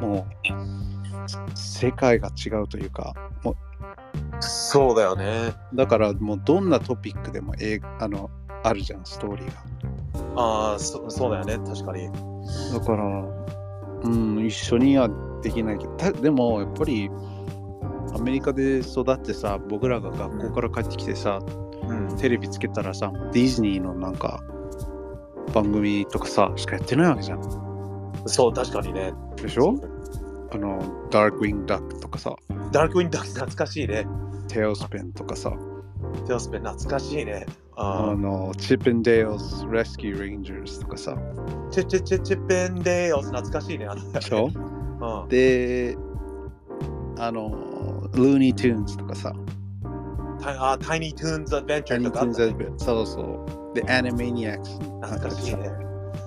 [0.00, 3.54] もう世界が違うというかも
[4.40, 5.52] そうだよね。
[5.72, 8.30] うだからもうどんなトピックでも映画あの
[8.64, 12.08] あるじゃんストーリーがああ、そそうだよね、確かに。
[12.72, 13.22] だから
[14.04, 15.08] うん一緒には
[15.42, 17.10] できないけどたでもやっぱり
[18.14, 21.38] アメリカで育ってさ僕らが学校から帰ってきてさ、
[21.88, 22.16] うん。
[22.16, 24.40] テレビつけたらさディズニーのなんか
[25.54, 27.42] 番組とかさしかやってないわけじゃん
[28.26, 29.12] そう、確かにね。
[29.36, 29.74] でしょ？
[30.52, 30.78] あの
[31.10, 32.36] Darkwing Duck とかさ
[32.70, 34.06] Darkwing Duck 懐かしいね。
[34.48, 35.50] TaleSpin とかさ
[36.26, 37.46] TaleSpin 懐かしいね。
[37.76, 43.86] ああの Chip 'n Dale's Rescue Rangers とかさーチェチェチェ Chip 'n Dale's 懐かしいね。
[43.86, 44.50] あのでしょ？
[44.50, 45.96] うんで
[47.18, 49.32] あの Looney Tunes とかさ
[50.40, 52.32] タ Tiny Toons Adventure とかね。
[52.76, 53.74] そうそう。
[53.74, 54.72] で、 Animaniacs。
[54.80, 55.70] 懐かしいね。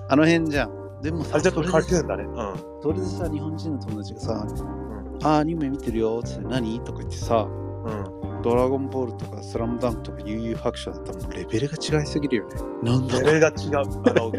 [0.08, 1.00] あの辺じゃん。
[1.02, 2.24] でもさ、あれちょっとカートゥーンだね。
[2.24, 2.82] うん。
[2.82, 4.46] それでさ、日本人の友達がさ、
[5.22, 6.80] あ、アニメ見てるよって何？
[6.80, 8.15] とか言ってさ、うん。
[8.42, 12.54] ドラゴンボールとかスラムダンクとか幽遊白書だったらもうレベルが違いすぎるよね。
[12.82, 13.76] なんだレベルが違う。
[14.10, 14.32] あの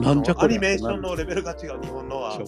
[0.00, 2.38] なんじゃこれアニメーションのレベルが違う、日本のは。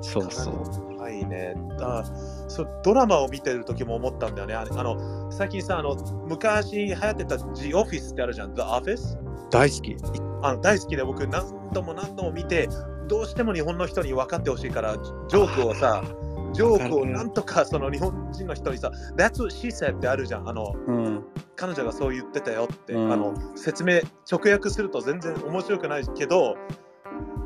[0.00, 0.98] そうそう。
[0.98, 1.54] はいね。
[1.80, 2.04] あ
[2.48, 4.54] そうドラマを見てる時も思ったんだよね。
[4.54, 5.96] ああの最近さあの、
[6.28, 8.54] 昔流行ってた The Office ってあるじゃん。
[8.54, 9.18] The Office?
[9.50, 9.96] 大好き。
[10.42, 12.68] あの大好きで僕何度も何度も見て、
[13.08, 16.02] どうしても日本の人に分かってほしいから、ジョークをさ、
[16.54, 20.48] ジョークをなんとかその日本人の人にさ、That's what she said ってあるじゃん。
[20.48, 21.24] あのうん。
[21.56, 26.56] 彼女がそう言ってたよって、うんあの説明、直訳すると全然面白くないけど、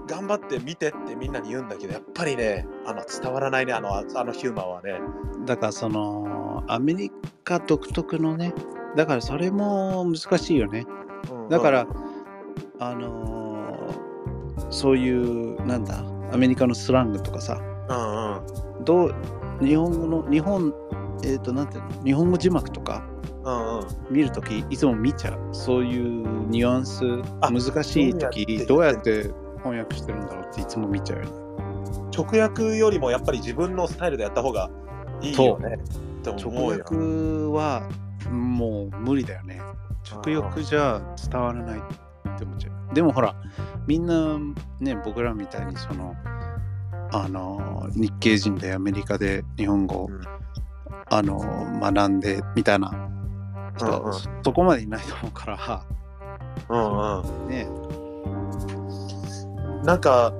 [0.07, 5.01] 頑張って見てってみんなに言うんだけど、やっぱりね、あの伝わらないね、あのあのヒューマンはね。
[5.45, 7.11] だからその、アメリ
[7.45, 8.55] カ独特のね、
[8.97, 10.87] だからそれも難しいよね。
[11.31, 11.87] うんだから、
[12.79, 13.69] あのー
[14.71, 17.55] そういう、なんだ、アメリカのスラングとかさ、
[17.89, 19.15] うんうんどう、
[19.61, 20.73] 日本語の、日本、
[21.23, 23.05] えっ、と、なんていうの、日本語字幕とか
[23.45, 25.39] うんうん見るとき、いつも見ちゃう。
[25.53, 27.05] そういうニュアンス、
[27.43, 31.31] あ難しいとき、どどううやって翻訳してるんだろうっていつも見ちゃうよね。
[32.17, 34.71] 直訳よりもやっぱり自分のスタイルでやった方が
[35.21, 35.79] いいよね。
[36.25, 37.87] 直訳は
[38.31, 39.61] もう無理だよね。
[40.11, 42.95] 直訳じゃ伝わらないって思っちゃう。
[42.95, 43.35] でもほら、
[43.87, 44.39] みんな
[44.81, 46.15] ね、僕らみたいにその、
[47.13, 50.09] あの、日系人でアメリカで日本語
[51.11, 51.39] あの、
[51.81, 52.91] 学んでみたいな
[53.77, 54.13] 人、うんうん。
[54.45, 55.87] そこまでいないと思うから、
[56.69, 57.49] うんうん。
[57.49, 57.67] ね、
[59.85, 60.33] なんか、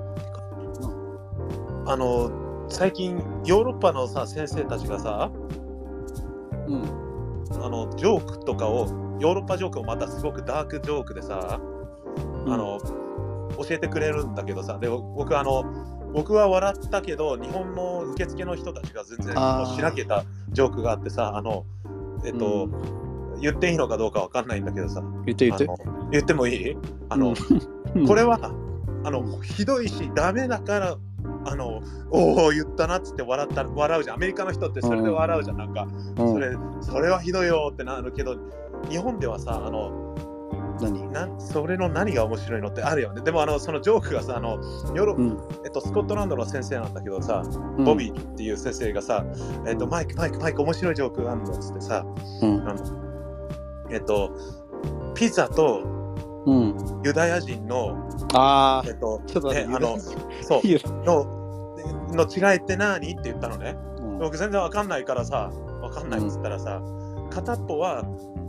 [1.87, 2.31] あの、
[2.69, 5.31] 最近ヨーロッパのさ先生たちがさ、
[6.67, 6.85] うん、
[7.65, 8.87] あのジョークとかを、
[9.21, 12.79] ヨーロッパジョークをまたすごくダークジョークでさ、あの、
[13.57, 15.65] 教えてくれるんだけどさ、で僕あの、
[16.13, 19.35] 僕は笑ったけど、日本の受付の人たちが全然
[19.77, 21.65] しらけたジョークがあってさ、あの、
[22.25, 23.41] えっと、うん。
[23.41, 25.69] 言っていいのかどうかわかんないんだけどさ、言って言って。
[26.11, 26.77] 言ってもいい？
[27.09, 27.35] あの、
[27.95, 28.05] うん。
[28.05, 28.41] これは、
[29.05, 30.97] あの、ひどいし、ダメだから、
[31.45, 34.17] あの、おお、言ったなっつって笑った笑うじゃん。
[34.17, 35.57] アメリカの人ってそれで笑うじゃん。
[35.57, 36.33] なんか、うん。
[36.33, 38.35] それ、それはひどいよってなるけど、
[38.91, 40.17] 日本ではさ、あの、
[40.81, 41.13] 何？
[41.13, 43.23] なそれの何が面白いのってあるよね。
[43.23, 44.53] でもあのそのジョークがさ、あの
[44.95, 45.39] ヨーロうん。
[45.65, 47.43] えっと、スコットランドの先生なんだけどさ、
[47.85, 49.25] ボビーっていう先生がさ、
[49.67, 52.05] えっと、マイク、マイク、マイク、面白いジョークがあるのっつってさ、
[52.43, 52.65] うん。
[53.91, 54.31] えっと、
[55.15, 55.83] ピザと
[56.47, 57.03] うん。
[57.05, 60.63] ユダヤ人の、あえっと、ちょっとねあの、そう。
[61.05, 61.27] の、
[62.15, 63.13] の違いって何？
[63.13, 63.77] って言ったのね。
[63.99, 64.19] うん。
[64.19, 65.51] 僕全然わかんないからさ、
[65.83, 66.81] わかんないっつったらさ、
[67.31, 68.05] 片っぽは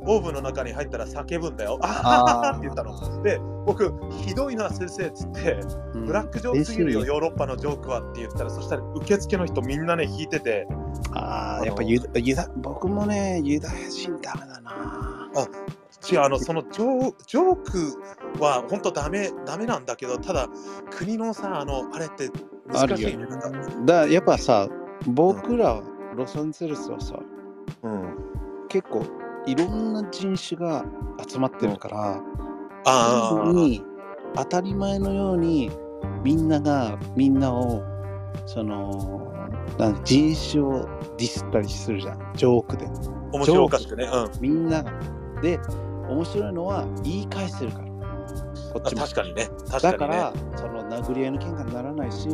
[0.05, 1.77] オーブンの中に入ったら叫ぶんだよ。
[1.81, 3.23] あはははって言ったの。
[3.23, 5.59] で、僕、ひどいな先生っつって、
[5.93, 10.67] うんブラックジョークすぎるよ、ヨーロッパのジョークはって言ったら、そしたら受付の人みんなね、引いてて、
[11.11, 15.29] ああ、やっぱユダユダ僕もね、ユダヤ人ダメだな。
[16.11, 20.47] 違う、あの、そのジョージョークは本当ダメ、ダメなんだけど、ただ、
[20.89, 22.31] 国のさ、あの、あれって
[22.71, 23.27] 難しいね。
[23.85, 24.67] だやっぱさ、
[25.05, 25.81] 僕ら
[26.15, 27.19] ロサンゼルスはさ、
[27.83, 28.15] うん。
[28.69, 29.03] 結構
[29.45, 30.85] いろんな人種が
[31.27, 32.21] 集まってるから、
[32.85, 33.83] ああ、に
[34.35, 35.71] 当たり前のように
[36.23, 37.83] みんながみんなを
[38.45, 39.33] その
[39.77, 42.85] なん人種をディスったりするじゃんジョークで
[43.31, 44.05] 面白おかしくね。
[44.05, 44.11] うん。
[44.11, 44.91] あみんなが
[45.41, 45.59] で
[46.09, 47.85] 面白いのは言い返せるから
[48.73, 49.49] こっちも確かにね。
[49.69, 49.91] 確かにね。
[49.91, 52.27] だからその殴り合いの喧嘩にならないし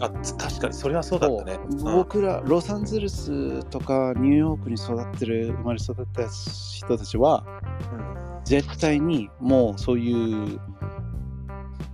[0.00, 1.58] あ確かに、それはそうだったね。
[1.82, 7.44] 僕らロサンゼルスとかニューヨークに育ってる生まれ育った人たちは
[7.92, 10.58] うん絶対にもうそういう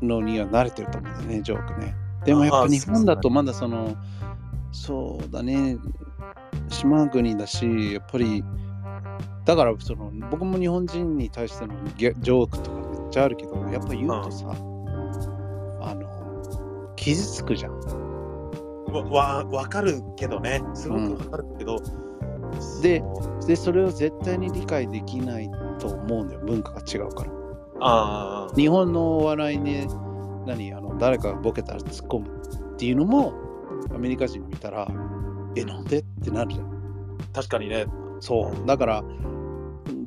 [0.01, 1.97] のには慣れてると思うんだよね、ジョークね。
[2.25, 3.97] でもやっぱ日本だとまだその、
[4.71, 5.79] そうだね、
[6.69, 8.45] 島国だし、やっぱり、
[9.45, 14.74] だからその僕も日本人に対してのジョークとかめっちゃあるけど、やっぱ言うとさ、あの、
[17.05, 17.79] 傷つくじゃん。
[18.91, 20.63] わわわかるけどね。
[20.73, 21.79] すごくわかるけど。
[22.83, 27.31] でそうで、それを絶対に理解できないと思うんだよ、文化が違うから。
[27.81, 29.87] ああ、日本のお笑いね、
[30.47, 32.29] 何あの誰かがボケたら突っ込む
[32.75, 33.35] っていうのも、
[33.95, 34.89] アメリカ人見たら、
[35.57, 37.19] え、なんでってなるじゃん。
[37.35, 37.87] 確かにね。
[38.21, 38.67] そう。
[38.67, 39.05] だから、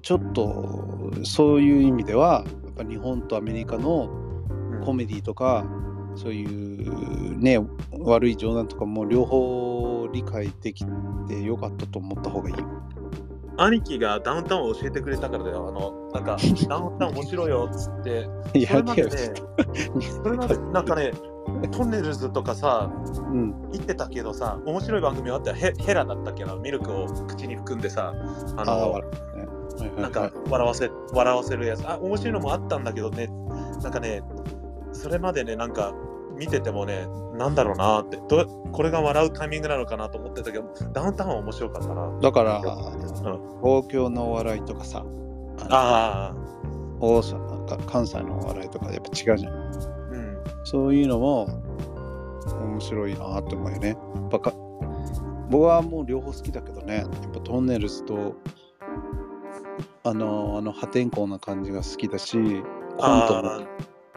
[0.02, 4.10] ちょっとそういう意味では、やっぱ日本とアメリカの
[4.84, 5.66] コメディとか、
[6.18, 7.60] そういうね、
[8.00, 10.86] 悪い冗談とかも両方理解でき
[11.28, 12.66] てよかったと思った方がいいよ。
[13.60, 15.68] 兄貴がダウンタウンを教えてくれたからだよ。
[15.68, 16.38] あの、なんか、
[16.70, 18.30] ダウンタウン面白いよっつって。
[18.54, 19.16] いそれまでね、ね、
[20.02, 21.12] それまでなんかね、
[21.72, 22.92] トンネルズとかさ、
[23.32, 28.14] うん、言ってたけどさ、面白い番組あったらヘヘラだったっけな、ミルクを口に含んでさ、
[28.58, 31.88] ああの、あ、なんか笑わせ笑わせるやつ。
[31.88, 33.28] あ、面白いのもあったんだけどね、
[33.82, 34.22] なんかね、
[34.92, 35.94] それまでね、なんか
[36.38, 42.20] 見ててもね、なんだろうなってど、これが笑うタイミングなのかなと思ってたけど、ダウンタウンは面白かったな。
[42.22, 46.36] だから、ん東京のお笑いとかさ、あのああ、
[47.00, 49.54] 大阪か関西のお笑いとかやっぱ違うじゃん。
[49.54, 50.38] うん。
[50.64, 51.48] そういうのも
[52.62, 53.98] 面白いなって思うよね。
[54.32, 54.42] やっ
[55.50, 58.36] 僕はもう両方好きだけどね、やっぱトンネルズと
[60.04, 62.62] あのあの破天荒な感じが好きだし、コントも
[63.00, 63.62] あ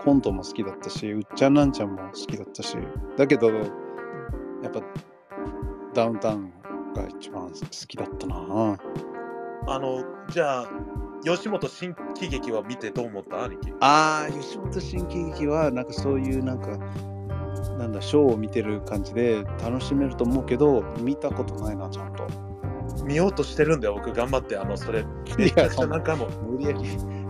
[0.05, 2.77] コントも好きだったし、うっちゃんなんちゃんも好きだったし、
[3.17, 3.55] だけどや
[4.69, 4.81] っぱ
[5.95, 6.53] ダウンタウン
[6.95, 7.55] が一番好
[7.89, 8.37] きだったな。
[8.37, 8.77] あ、
[9.67, 10.69] あの、じゃあ、
[11.25, 13.45] 吉本新喜劇は見てどう思った？
[13.45, 16.79] 兄貴ああ、吉本新喜劇は、なんかそういうなんか、
[17.79, 22.27] なんだ、ショーを見てる感じで楽しめると思うけど、見たことないな、ちゃんと。
[23.05, 25.01] 見ようとしてるんだよ、僕頑張って、あの、それ。
[25.01, 25.05] い
[25.37, 26.27] めちゃやくちゃ何回も。
[26.29, 26.81] 無理やり。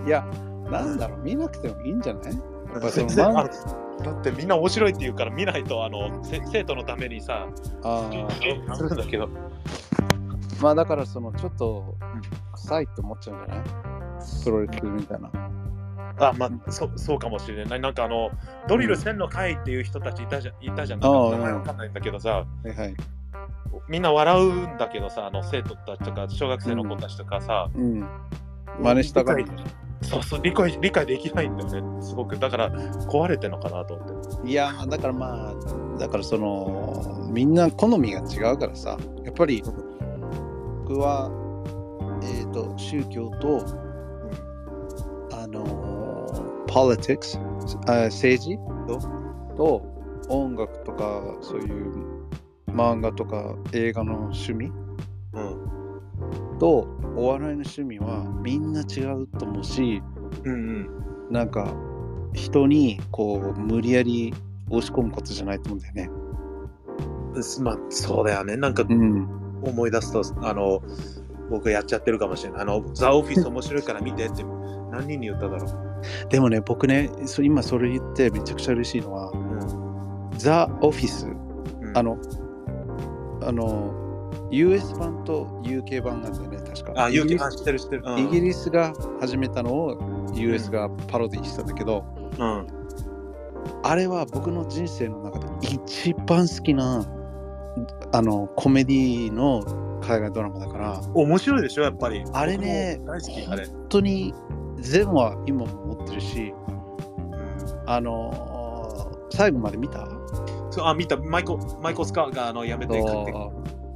[0.07, 0.25] いや、
[0.71, 2.33] なんだろう、見なくてもいいんじゃない？
[2.73, 7.47] やっぱその全然まあのだってみんな面白いって言うから見ないとあのせ生徒のためにさ
[7.83, 8.75] あー。
[8.77, 9.29] するんだけど。
[10.61, 11.97] まあだから、そのちょっと
[12.53, 13.65] 臭いって思っちゃうんじゃない？
[14.45, 15.31] プロレスみたいな。
[16.19, 17.81] あまあそそうかもしれない。
[17.81, 18.31] なんかあの
[18.69, 21.01] ドリル1000の会っていう人たちいたじゃんいたじゃん。
[21.01, 22.95] 名前わかんないんだけどさはいはい。
[23.89, 28.07] みんな笑うんだけどさあの生徒たちとか小学生の子たちとかさ、うん。
[28.83, 29.47] 真似したがる
[30.03, 32.03] そうそう理解理解できないんだよね。
[32.03, 32.39] すごく。
[32.39, 34.51] だから壊れてんのかなと思って。
[34.51, 41.31] いや、だからまあ、だからその、みんな好みが違うからさ、やっぱり僕は、
[42.23, 43.65] えっ、と、宗教と、
[45.33, 47.39] あのー、politics、
[47.87, 48.57] あ政治
[48.89, 48.99] と
[49.57, 49.83] と
[50.29, 52.11] 音楽とか、そういう
[52.69, 54.73] 漫画とか映画の趣味
[55.35, 56.87] うんと
[57.17, 60.03] お笑いの趣味はみんな違うと思うし、
[60.45, 60.91] うんうん
[61.31, 61.73] なんか
[62.33, 64.35] 人にこう無理やり
[64.69, 66.11] 押し込むことじゃないと思うんだよね。
[67.63, 69.41] まあそうだよねなんかうん。
[69.63, 70.83] 思い出すとあの
[71.51, 72.63] 僕やっちゃってるかもしれない。
[72.63, 74.45] あの、ザ・オフィス面白いから見てって
[74.91, 76.29] 何人に言っただろう。
[76.31, 80.39] でもね、僕ね、そ今それ言ってめちゃくちゃ嬉しいのは、うん。
[80.39, 82.17] ザ・オフィス、うんあの、
[83.43, 84.00] あの、
[84.51, 87.05] US 版と UK 版なんだよね、確か。
[87.05, 88.03] あ、イギリス勇気あ、知ってる知ってる。
[88.07, 92.05] うんイギリスが始めたのを US がパロディしたんだけど、
[92.39, 92.67] うん。
[93.83, 97.05] あれは僕の人生の中で一番好きな
[98.13, 99.63] あのコメディの
[100.03, 102.25] 海外ドラマだから面白いでしょ、やっぱり。
[102.33, 103.67] あれね大好き、あれ。
[103.67, 104.35] 本当に
[104.79, 106.71] 全部は今も持ってるしう
[107.87, 108.71] んあのー
[109.33, 110.09] 最後まで見た？
[110.71, 113.33] そうあ、見た、マイコ、マイコスカーがあの辞めて帰って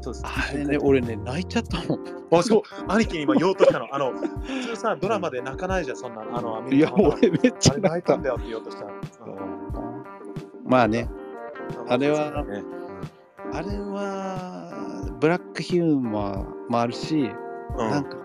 [0.05, 2.00] そうですあれね俺ね泣いちゃったもん。
[2.30, 3.88] あ、そう、兄貴に今言おうとしたの。
[3.90, 6.22] あの、普通さ、ドラマで泣かないじゃん、そんな。
[6.22, 8.84] あの、アメいやリカの俺めっちゃ泣いたんだよって言おうとした。
[10.66, 11.09] まあね
[11.86, 12.64] うんあれはね。
[13.52, 17.30] あれはブラックヒューマーもあるし、
[17.78, 17.90] うん。
[17.90, 18.16] なんか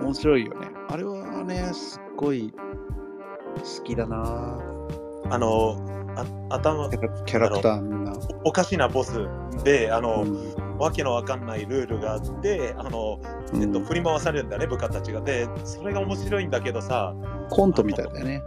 [0.00, 0.68] 面白いよね。
[0.88, 4.58] あれはねすっごい好きだな。
[5.30, 5.78] あの、
[6.16, 8.12] あ頭キャラキャラクターみんな。
[8.44, 9.26] おかしなボス
[9.64, 13.20] で、あの、うんわけのわかんないルールがあって、あの、
[13.54, 15.20] えっと、振り回されるんだね、部下たちが。
[15.20, 17.14] で、それが面白いんだけどさ、
[17.50, 18.42] コントみたいだよね。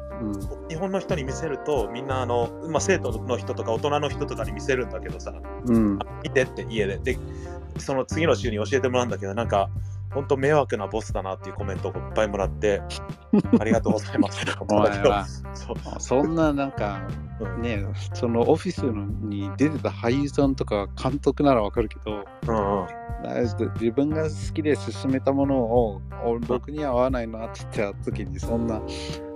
[0.68, 5.34] 日本の人に見せると、みんな、あの、まあ、生徒の人とか大人の人とかに見せるんだけどさ、
[5.66, 5.76] うん。
[5.76, 6.00] うん。
[6.24, 6.98] 見てって家で。
[6.98, 7.18] で、
[7.78, 9.70] その次の週に教えてもらうんだけど、なんか、
[10.14, 12.82] 本当迷惑なボスだなっていうコメントをいっぱいもらって、
[13.60, 15.44] ありがとうございます。
[15.54, 15.76] そう。
[16.00, 17.02] そんななんか
[17.40, 17.62] うん。
[17.62, 22.88] ね、そのオフィスに出てた俳優さんとか監督ならわかるけど、うんうん。
[23.80, 28.82] 自分が好きで進めたものを俺僕には合わないなって言った時にそんな、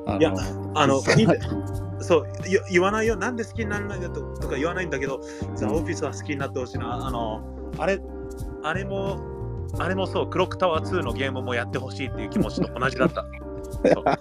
[0.07, 0.33] あいや
[0.75, 0.99] あの
[1.99, 5.21] そう言言わないよ、なんで好きにならないんだととか言わないんだけど、
[5.55, 5.75] ザ・うん。
[5.75, 6.93] オフィスは好きになってほしいな。
[6.93, 7.43] あの、
[7.77, 7.99] あれ、
[8.63, 9.19] あれも、
[9.79, 13.25] あれもそう、クロックタワー2のゲームもやってほしいっていう気持ちと同じだった。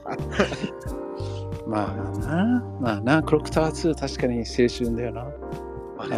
[1.67, 5.27] まあな、まあな、クロックタワー2確かに青春だよな。
[5.99, 6.17] あね、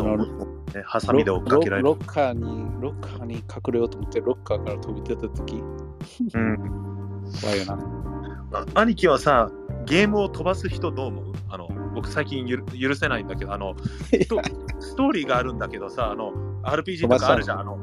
[0.85, 1.89] ハサミで追っかけられる。
[1.89, 5.63] ロロッカーに、ロッカーに隠れようと思って、ロッカーから飛び出た時
[6.35, 6.57] うん
[7.41, 7.79] 怖いよな。
[8.53, 9.51] あ兄貴はさ、
[9.87, 11.25] ゲームを飛ばす人どう思う？
[11.49, 13.75] あの僕最近ゆる許せないんだけど、あの
[14.81, 17.61] ストーリーがあるんだけどさ、あの RPG とかあるじゃん。
[17.61, 17.83] あのうん、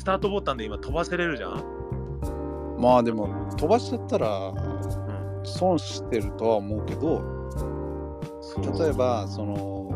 [0.00, 1.62] スタートボタンで今飛ばせれるじゃん？
[2.78, 3.28] まあでも、
[3.58, 4.52] 飛ばしちゃったらう
[5.42, 7.22] ん損してるとは思うけど、
[8.80, 9.90] 例えば、その、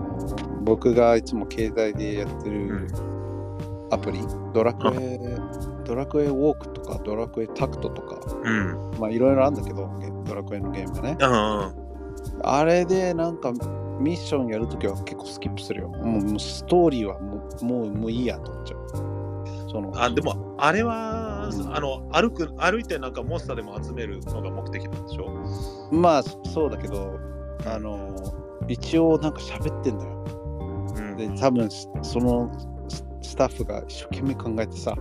[0.62, 2.86] 僕がいつも携帯でやってる
[3.90, 4.20] アプリ、
[4.52, 5.18] ドラクエ、
[5.86, 9.00] ドラクエウォークとか、ドラクエタクトとか、うん。
[9.00, 11.16] まあいろいろあるんだけど、ゲドラクエのゲームがね。
[11.18, 11.32] うんう
[11.70, 11.72] ん。
[12.42, 13.52] あれでなんか
[13.98, 15.88] ミッションやるときは結構スキップするよ。
[15.88, 18.83] もうもうストーリーはもうもうもういいやと思っちゃう。
[19.74, 21.74] そのあでもあれは、うん。
[21.74, 25.26] あの歩く歩いてなんかモンスターでも集めるのが目的なんでしょ？
[25.90, 27.18] まあそうだけど、
[27.66, 28.14] あの
[28.68, 30.24] 一応なんか喋ってんだよ。
[30.96, 31.16] うん。
[31.16, 31.68] で、多分
[32.02, 32.52] その
[32.88, 34.94] ススタッフが一生懸命考えてさ、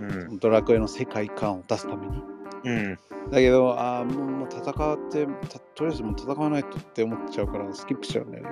[0.00, 0.38] うん。
[0.38, 2.22] ドラクエの世界観を出すために。
[2.64, 2.98] うん。
[3.30, 4.64] だけど、ああ、もう戦っ
[5.10, 8.50] てた、とりあえずもう戦わないとって思っちゃうからスキップしちゃうんだよね。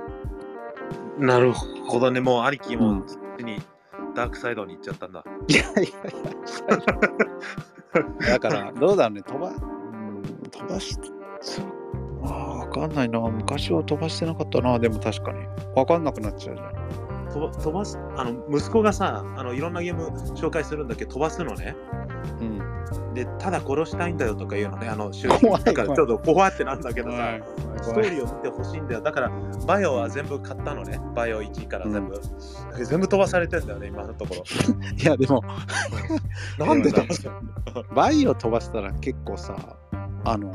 [1.18, 2.20] なるほどね。
[2.20, 3.04] もう兄貴も
[3.38, 3.62] に
[4.14, 5.86] ダークサイドに行っちゃったんだ、いやいやい
[8.24, 10.96] や、だから、どうだろうね、飛ば、うん、飛ばし、
[12.24, 13.20] ああ、わかんないな。
[13.20, 14.78] 昔は飛ばしてなかったな。
[14.78, 15.40] でも確かに。
[15.74, 17.12] わかんなくなっちゃうじゃん。
[17.32, 21.74] 飛ば飛ばすあの息子がさあのいろんなゲーム紹介するんだけど飛ばすのね
[22.40, 22.61] うん。
[23.14, 27.42] でただ殺したいんだよとか言うのねあの 主怖いだからちょっと怖ってなんだけどさ、はい
[27.82, 29.00] ストーリーを見てほしいんだよ。
[29.00, 29.30] だから、
[29.66, 31.00] バイオは全部買ったのね。
[31.16, 32.20] バイオ1から全部。
[32.84, 34.44] 全部飛ばされてんだよね、今のところ。
[34.96, 35.42] いや、でも、
[36.58, 37.02] なんでだ
[37.92, 39.56] バイオ飛ばしたら結構さ、
[40.24, 40.54] あの、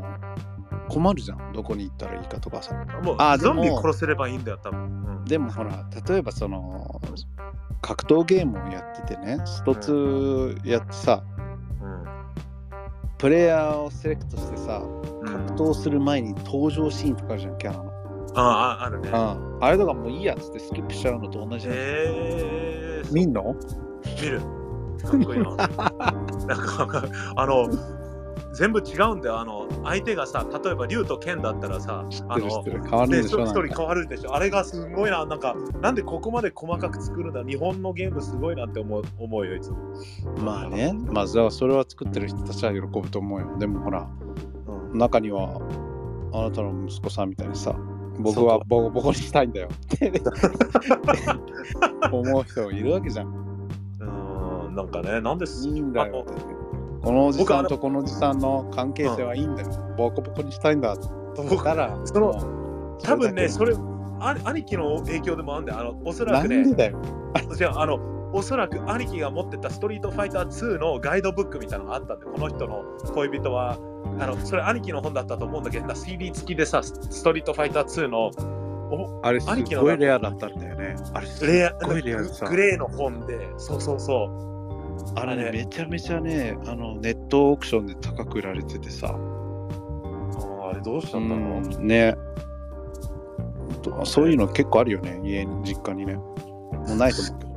[0.88, 1.52] 困るじゃん。
[1.52, 2.74] どこに行ったらいいかとかさ。
[3.02, 4.80] もうあゾンビ殺せればいいんだよ、多分。
[4.80, 7.02] うんでもほら、例えばその、
[7.82, 11.22] 格闘ゲームをやっててね、一つやってさ、
[13.18, 14.98] プレイヤーをセレクトしてさ、うん
[15.28, 17.92] 格闘する前に登場シーンとかあるじゃん、キャラの。
[18.34, 19.08] ああ、あるね。
[19.10, 19.58] うん。
[19.60, 21.66] あれとかもういいやっつってスキップしちゃうのと同じ。
[21.68, 23.54] えー、見んの？
[24.22, 24.40] 見る。
[24.40, 25.50] かっこいいな。
[25.56, 25.68] なん
[26.88, 27.04] か、
[27.36, 27.68] あの、
[28.52, 29.40] 全部違うんだよ。
[29.40, 32.82] あの、相手がさ、例えば竜と剣だったらさ、あのてる知って、る。
[32.82, 34.34] 変わるんで、でしょストーリー変わるでしょ。
[34.34, 35.26] あれがすごいな。
[35.26, 37.44] なんか、なんでここまで細かく作るんだ。
[37.44, 39.78] 日本のゲームすごいなって思う思うよ、いつも。
[40.42, 43.56] まあね、まあそれは作ってる人たちは喜ぶと思うよ。
[43.58, 44.08] でもほら、
[44.92, 44.98] うん。
[44.98, 45.60] 中には
[46.32, 47.74] あなたの息子さんみたいにさ、
[48.18, 50.12] 僕はボコボコにしたいんだよって
[52.10, 53.26] 思う人いるわけじゃん。
[54.00, 56.26] うん、なんかね、なんですいいんだよ。
[57.08, 59.68] このおじさんとこのおじさんの関係性はいいんだよ。
[59.96, 61.08] ボコボコにしたいんだと
[61.40, 63.80] 思ったら、その多分ね、それだ、
[64.20, 65.78] あ兄貴の影響でもあるんだよ。
[65.80, 66.66] あのおそらくね。
[67.56, 67.98] じゃあ、あの、
[68.34, 72.82] おそらく兄貴が持ってたストリートファイター2のガイドブックみたいなのがあったんで、この人の
[73.14, 73.78] 恋人は、
[74.20, 78.30] あの、それ兄貴の本だったと思うんだけど、CD 付きでさ、ストリートファイター2の
[78.90, 80.96] おあれすごいレアだったんだよね。
[81.14, 81.94] あれすごいレアグ、
[82.56, 84.57] レーの本で、そうそうそう。
[85.16, 89.08] あれね、めちゃめちゃね、あのネットオークションで高く売られててさ。
[89.08, 91.46] あーあれどうしたんだろう？
[91.58, 92.14] うんね。
[93.82, 96.14] とそういうの結構あるよね、家に、実家にね。
[96.14, 97.48] もうないと思うけど。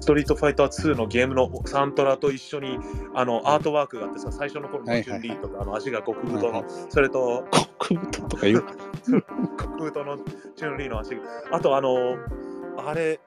[0.00, 2.78] ストリートファイター2のゲームのサントラと一緒に
[3.14, 7.44] あのアートワークがあってさ、最初の頃のはいチュンリーとか、あの足が極太の、はいそれと
[7.78, 8.64] 国太とか言う。
[9.58, 10.16] 極太の
[10.56, 11.20] チュンリーの足が、
[11.52, 12.16] あとあの、
[12.86, 13.20] あれ、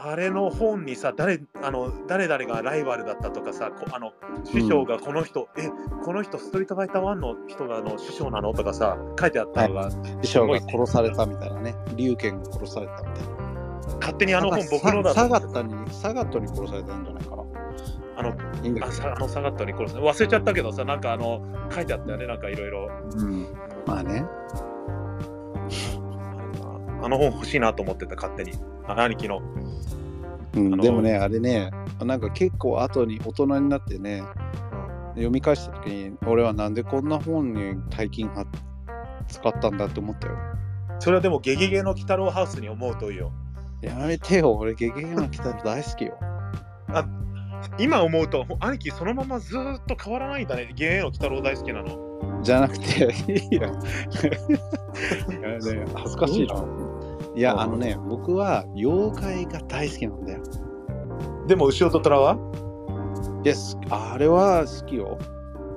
[0.00, 4.12] あれの本にさ、誰あの誰々がライバルだったとかさ、こあの
[4.44, 5.68] 師匠がこの人、え、
[6.04, 9.90] この人ストリートファイター1の人があの師匠なのとかさ、書いてあったのが、
[10.22, 11.74] 師匠が殺されたみたいなね。
[11.96, 13.38] 龍拳が殺されたみたいな。
[14.00, 17.42] 勝手にあの本僕のだサガッタに、サガットに殺されたんじゃないかな。
[18.18, 18.30] あの
[18.64, 21.40] いいあさあのサガットに殺す忘れちゃったけどさ、なんかあの
[21.72, 22.88] 書いてあったよね、なんかいろいろ。
[23.86, 24.24] まあね。
[27.00, 28.52] あの本欲しいなと思ってた、勝手に。
[28.86, 29.40] あ兄貴の。
[30.54, 31.70] うん、でもね、あれね、
[32.02, 34.22] なんか結構後に大人になってね、
[35.10, 38.46] 読み返した時に、俺はなんでこんな本に大金は
[39.26, 40.34] 使ったんだって思ったよ。
[41.00, 43.32] それはでも、ゲゲゲの鬼太郎ハウスに思うといいよ。
[43.82, 46.18] やめてよ、俺、ゲゲゲの来たの大好きよ。
[47.78, 50.72] 今思うと、ほ兄貴そのままずーっと変わらないんだね。
[50.74, 52.40] ゲゲゲの鬼太郎大好きなの。
[52.42, 53.72] じゃなくて、いや、い
[55.42, 56.87] やね、恥ずかしいな。
[57.38, 60.42] いや、あのね、僕は妖怪が大好きなんだよ。
[61.46, 62.36] でも、牛尾と虎は？
[63.44, 65.16] いや、すあれは好きよ。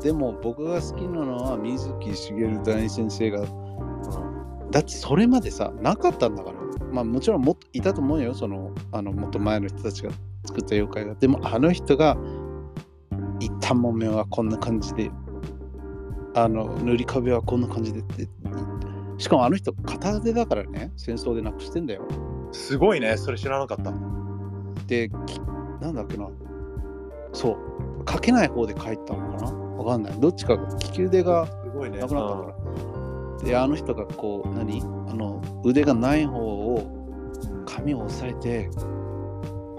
[0.01, 3.41] でも僕が好きなのは水木しげる大先生が、
[4.71, 6.57] だってそれまでさ、なかったんだから。
[6.91, 10.09] まあもちろんもっといたと思うよ、その、あの、もっと前の人たちが
[10.45, 11.13] 作った妖怪が。
[11.13, 12.17] でもあの人が、
[13.39, 15.11] 一旦もめはこんな感じで、
[16.33, 18.27] あの、塗り壁はこんな感じでって。
[19.21, 22.07] しかもあの人、片手だからね、戦争でなくしてんだよ。
[22.51, 23.93] すごいね、それ知らなかった。
[24.87, 25.39] で、き
[25.79, 26.27] なんだっけな。
[27.31, 27.57] そう。
[28.09, 30.19] 書けない方で書いたのかなわかんない。
[30.19, 31.99] どっちかが、利き腕がすごいね。
[31.99, 32.53] なくなったか
[33.43, 33.43] ら。
[33.43, 34.81] で、あの人がこう、何？
[34.81, 36.83] あの、腕がない方を
[37.67, 38.69] 紙を押さえて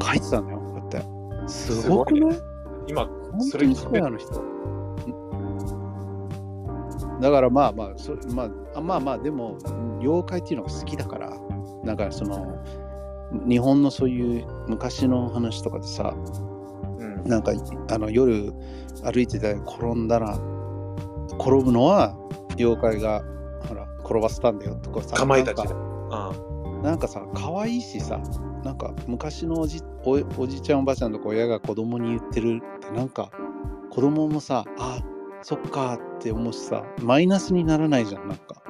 [0.00, 0.58] 書いてたんだよ。
[0.60, 1.48] こうやって。
[1.48, 2.40] すごくない？
[2.86, 4.40] 今、本それ当にすごい、あの人。
[7.22, 9.56] だからまあまあ、そまあ、あまあまあ、でも、
[10.00, 11.32] 妖怪っていうのが好きだから、
[11.84, 12.58] だからその、
[13.48, 16.14] 日本のそういう昔の話とかでさ、
[16.98, 17.52] うんなんか
[17.90, 18.52] あの夜
[19.04, 20.36] 歩いてて転んだら
[21.38, 22.16] 転ぶのは
[22.58, 23.22] 妖怪が
[23.68, 25.68] ほら転ばせたんだよとかさかまいたちで。
[25.68, 25.78] なん
[26.10, 28.20] かうんなんかさ可愛いしさ
[28.64, 33.30] なんか昔のおじおおじちゃんおばあちゃんとか親が子供に言ってるってなんか
[33.90, 35.00] 子供もさあ
[35.42, 38.62] そっかって思うしさマイナスにならないじゃんなんか。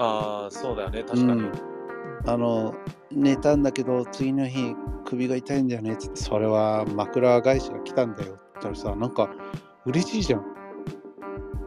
[0.00, 1.42] ああ、そうだよね、確かに。
[1.42, 1.52] うん。
[2.26, 2.74] あの
[3.10, 4.74] 寝たんだけど次の日
[5.04, 9.30] 首が痛いんだよねっつってそれは枕返しが来たんだよって言ったらさなんか
[9.86, 10.44] 嬉しいじゃん。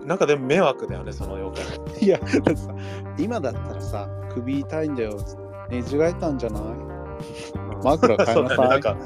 [0.06, 2.04] なんかでも迷惑だよね、その妖怪。
[2.04, 2.74] いやだってさ
[3.18, 5.18] 今だったらさ首痛いんだよ
[5.70, 6.64] 寝違えたんじゃない？
[7.84, 8.98] 枕変えなさいね、なんか、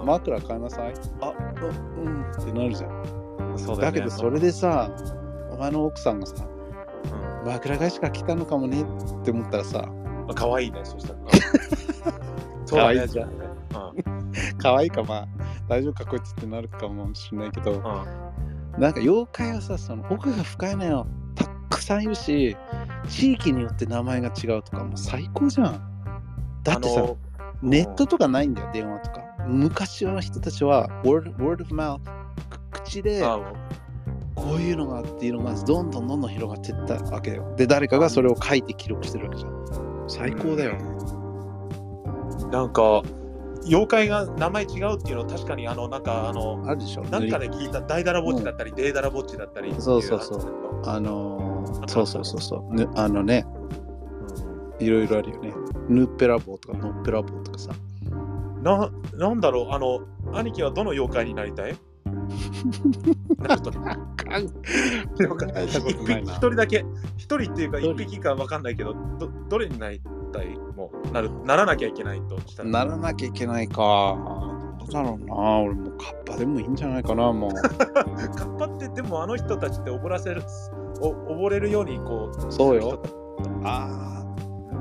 [0.00, 0.06] うん。
[0.06, 0.94] 枕変えなさい？
[1.20, 3.21] あううんってなるじゃん
[3.58, 3.92] そうだよね。
[3.92, 4.90] だけどそれでさ
[5.50, 6.46] お前の奥さんがさ
[7.44, 7.50] うん。
[7.50, 9.82] 枕返しが来たのかもねって思ったらさ
[10.26, 11.18] まあ可愛いね、そしたら。
[12.66, 13.32] そういじゃね。
[14.58, 15.28] 可愛いかまあ
[15.68, 17.78] 大丈夫かこいつってなるかもしれないけどうん。
[17.78, 18.32] うん
[18.78, 21.06] なんか妖怪はさその奥が深いのよ。
[21.34, 22.56] たくさんいるし
[23.08, 25.82] 地域によって名前が違うとかもう最高じゃん。
[26.62, 27.18] だってさあの
[27.60, 29.22] ネットとかないんだよ電話とか。
[29.46, 32.21] 昔の人たちは word, word of mouth く
[32.84, 33.38] 口であ
[34.34, 37.54] こういうのがっていうのがどんどんどんどん広がっていったわけよ。
[37.56, 40.04] で誰かがそれを書いて記録してるわけじゃん。
[40.08, 40.72] 最高だよ、
[42.50, 43.02] なんか、
[43.64, 47.04] 妖怪が名前違うっていうのは確かにあの、なんかあの、あるでしょ。
[47.04, 50.82] なんかで聞いた大だらぼっちだったり、デーダラぼっちだったりそうそうそう。
[50.84, 53.46] あのーそうそうそうそう、ね、あのね
[54.78, 55.52] いろいろあるよね。
[55.88, 57.70] ヌッペラボーとかノッペラボーとかさ。
[58.62, 60.00] な、なんだろう、あの、
[60.36, 61.76] 兄貴はどの妖怪になりたい？
[63.38, 63.92] な一な
[65.60, 65.90] いな匹
[66.22, 66.84] 一人だけ、
[67.16, 70.00] 一人っていうか一匹かわかんないけど、どどれになり
[70.32, 70.46] たい
[70.76, 72.70] もうなるならなきゃいけないとしたら。
[72.70, 74.16] ならなきゃいけないか
[74.88, 75.34] うだろうな。
[75.60, 77.50] 俺もうカッパでもいいんじゃないかな、もう。
[77.54, 80.42] カッパってでもあの人たちって溺らせる
[81.00, 81.10] お
[81.44, 83.02] 溺れるようにこうそうよ。
[83.64, 84.22] あ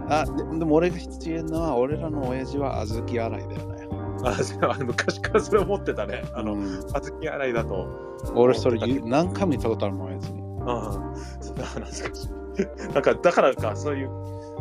[0.09, 0.21] あ。
[0.21, 3.80] あででも俺が必要なのは、俺らの親父は小豆洗いだよね。
[4.25, 7.87] あ昔からそれ思ってたねあのうん小豆洗いだと
[8.35, 10.41] 俺それ何回も言ったことあるもん、親父に。
[10.61, 14.09] ああ懐かしい なんかだからかそういう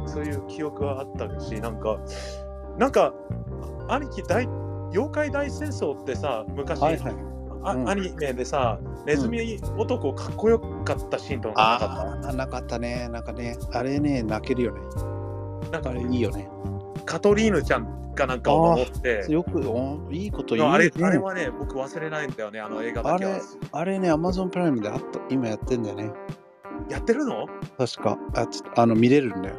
[0.06, 1.98] そういう記憶はあったしなんか
[2.78, 3.12] なんか
[3.88, 4.48] 兄貴大
[4.92, 7.14] 妖怪大戦争ってさ昔、はいはい。
[7.62, 13.08] あうんアニメでさネズミ男かっこよかったシーンとかなかっああ、なかったね。
[13.10, 14.80] なんかね、あれね、泣けるよね。
[15.70, 16.48] たなんかあれいいよね。
[17.04, 20.92] カトリーヌちゃんかなんかを守ってよく、おいいこと言うあれね。
[21.04, 26.12] あれはね僕忘れないんだよねあの映画だけはあれあれね、アマゾンプライムであった今やってんだよね。
[26.88, 27.46] やってるの？
[27.78, 28.18] 確か。
[28.34, 29.54] あちあの見れるんだよ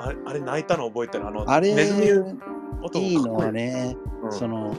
[0.00, 1.26] あれあれ泣いたの覚えてる？
[1.26, 2.40] あのあれ、ネズミ
[2.82, 4.74] 男いいのはね、こいい、その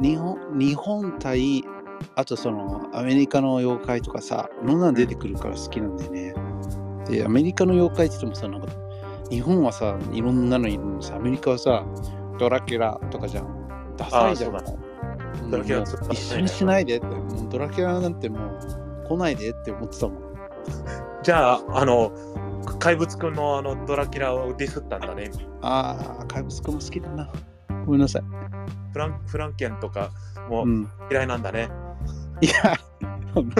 [0.00, 1.64] 日本日本対
[2.14, 6.34] あとそのアメリカの妖怪とかさいろんなの出てくるから好きなんだよね。
[7.08, 8.72] でアメリカの妖怪って言ってもさなんか
[9.32, 11.86] 日本はさいろんなのいるのにさアメリカはさ
[12.38, 13.94] ドラキュラとかじゃん。
[13.96, 14.52] ダサいじゃん。
[15.50, 20.22] ドラキュラ一緒にしないでってもうドラキュラなんてもう来ないでって思ってたもん。
[21.24, 22.12] じゃああの
[22.78, 25.30] 怪物くんのあのドラキュラをディスったんだね
[25.62, 27.30] ああ怪物くんも好きだな。
[27.86, 28.22] ごめんなさい。
[28.92, 30.10] フランフランケンとか
[30.50, 30.88] もうん。
[31.10, 31.70] 嫌いなんだね、
[32.42, 32.76] いや、
[33.34, 33.54] お前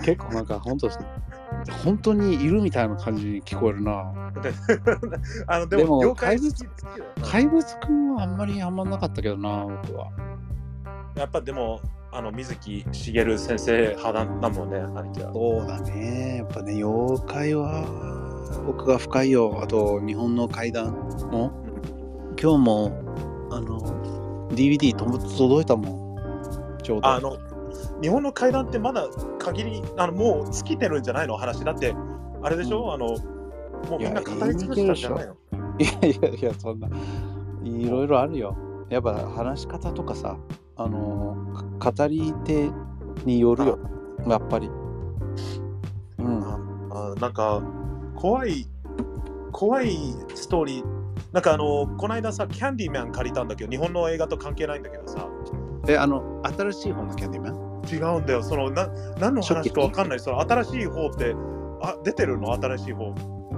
[0.00, 0.88] 結構なんか本当
[1.84, 4.12] 本当にいるみたいな感じに聞こえるな。
[4.42, 4.52] で
[5.46, 6.64] あのででもも妖怪怪物
[7.22, 10.10] 怪物くんはあんまりハマんなかったけどな、僕は。
[11.16, 11.80] やっぱでも
[12.12, 16.36] あの水木しげる先生派だだもんね兄貴はそうだね。
[16.38, 17.84] やっぱね、妖怪は
[18.68, 19.60] 奥が深いよ。
[19.62, 20.92] あと、日本の怪談
[21.30, 21.52] も。
[22.40, 23.80] 今日も、あの、
[24.50, 26.16] DVD とも届いたも
[26.78, 26.78] ん。
[26.82, 27.08] ちょうど。
[27.08, 27.36] あの
[28.02, 29.08] 日本の階段ってまだ
[29.38, 31.94] 限りあのもう尽きてるんじゃないの話だって
[32.42, 33.06] あれでしょ、うんあの
[33.88, 35.36] もうみんな語り尽くしたんじゃないの？
[35.78, 36.88] いやいやいや、そんな、
[37.62, 38.56] いろいろあるよ。
[38.90, 40.36] やっぱ話し方とかさ、
[40.76, 41.36] あの、
[41.78, 42.70] か語り手
[43.24, 43.78] によるよ。
[44.26, 44.68] やっぱり。
[46.18, 46.42] うん。
[46.90, 47.62] あなんか
[48.16, 48.66] 怖い
[49.52, 49.96] 怖い
[50.34, 50.84] ストーリー
[51.32, 55.28] なんかあのこの間さキャンディーマン借りたんだけど日本の映画と関係ないんだけどさ
[55.88, 57.82] え、あの、新しい方のキャンディーマン？
[57.90, 58.42] 違うんだよ。
[58.42, 60.20] そのな何の話かわかんない。
[60.20, 61.34] その新しい方って
[61.80, 62.52] あ出てるの？
[62.52, 63.14] 新しい方。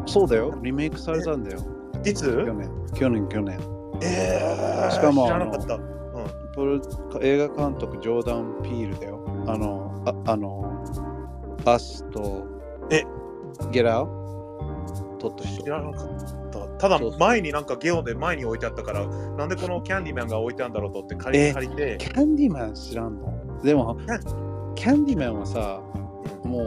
[0.06, 0.56] そうだよ。
[0.62, 1.58] リメイクされたんだよ。
[2.04, 2.26] いつ？
[2.26, 2.70] 去年。
[2.94, 3.58] 去年、去年。
[4.02, 5.82] えー、しかも知らなかった、うん、
[6.54, 9.20] プロ映画監督、ジョーダン・ピールだよ。
[9.46, 10.84] あの、ああの、
[11.66, 12.46] アスと、
[12.90, 13.04] え。
[13.72, 14.08] ゲラウ
[15.18, 15.64] 撮った人。
[15.64, 15.68] 知。
[15.68, 21.98] らなかったただ前になんかゲオで前に置いてあったからなんでこの キャンディーマンが置いてあるんだろうとって借りえ借りて。
[22.00, 23.32] キャンディーマン知らんの？
[23.62, 24.18] でもえ、
[24.74, 25.80] キャンディーマンはさ、
[26.44, 26.58] も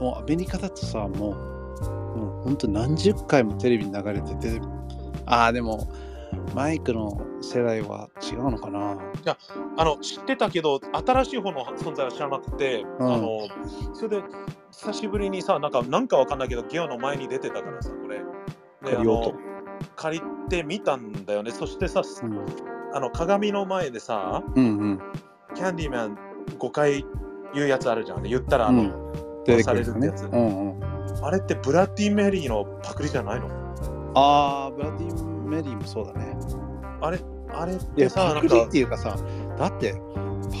[0.00, 4.60] う、もうアメリカだとさ、もう、もうほんと何十回もテレビに流れてて、
[5.26, 5.88] ああ、でも、
[6.54, 8.96] マイクの世代は違うのかな？
[9.76, 13.12] あの知ってたけど新しい方の存在は知らなくて、うん。
[13.12, 13.40] あの
[13.94, 14.22] それで
[14.70, 18.18] 久しぶりにさなんかなんかわかんないけどゲオの前に出てたからさこれ。
[18.18, 18.24] で
[18.82, 19.34] 借りようと。
[19.96, 21.50] 借りてみたんだよね。
[21.50, 22.46] そしてさ、うん。
[22.94, 25.00] あの鏡の前でさうんうん。
[25.54, 26.18] キャンディーマン
[26.58, 27.04] 5回
[27.54, 28.22] 言うやつあるじゃん。
[28.22, 29.12] 言ったらあの、
[29.44, 30.24] 出てくる殺されるってやつ。
[30.26, 31.24] うんうん。
[31.24, 33.48] あれってブラッディ・メリーのパクリじゃないの？
[34.14, 36.36] ああ、ブラディ・メリーもそうだね。
[37.00, 37.18] あれ
[37.54, 39.16] あれってさパクリっていうかさ、
[39.58, 39.94] だって、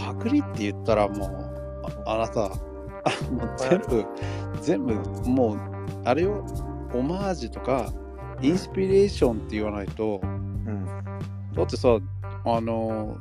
[0.06, 1.28] パクリって言ったらもう、
[2.06, 2.50] ああなた、あ
[3.30, 4.04] もう全部、
[4.60, 4.94] 全部、
[5.28, 5.58] もう、
[6.04, 6.44] あれを、
[6.94, 7.90] オマージュとか、
[8.42, 10.86] インスピレーションって言わないと、うん
[11.54, 11.98] だってさ、
[12.44, 13.16] あの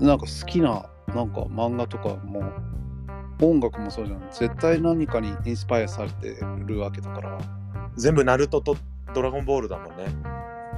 [0.00, 2.42] ーなんか好きな、なんか漫画とかも、
[3.40, 4.20] 音楽もそうじゃん。
[4.32, 6.36] 絶対何かにインスパイアされて
[6.66, 7.38] るわけだから。
[7.96, 8.76] 全部ナルトと
[9.14, 10.06] ドラゴンボールだもんね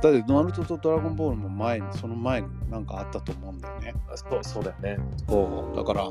[0.03, 3.95] だって、ナルトとドラゴンボールも前に、その前になんかあったと思うんだよね。
[4.17, 4.99] そうそうだよね
[5.29, 6.05] そうだから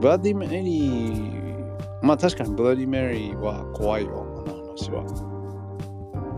[0.00, 5.33] ブラディ・メリーまあ確かにブラディ・メリーは怖いよあの話は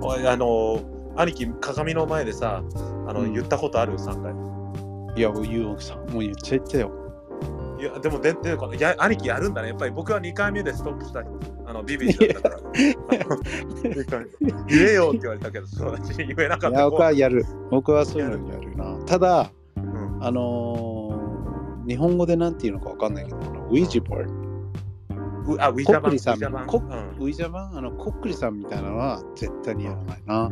[0.03, 0.81] あの
[1.17, 2.63] 兄貴鏡の前でさ
[3.07, 3.33] あの、うん。
[3.33, 5.19] 言ったことある？3回。
[5.19, 5.99] いやユウさん。
[6.11, 6.93] もう言っちゃったよ。
[7.79, 9.69] いやでもで出るかないや兄貴やるんだね。
[9.69, 11.21] やっぱり僕は2回目でストップした
[11.67, 12.61] あのビビリだったから。
[14.69, 16.91] 言えよって言われたけどそうだし言えなかった。
[16.91, 17.45] 僕はやる。
[17.71, 18.99] 僕はそういうのやるな。
[19.05, 20.25] ただうん。
[20.25, 20.97] あのー
[21.87, 24.46] 日本語でなんていうのかわかんないけどウィジボード
[25.55, 27.77] うあウィジャバンコックリさんウィジャバン？
[27.77, 30.51] あのコックリさんみたいなのは絶対にやらないな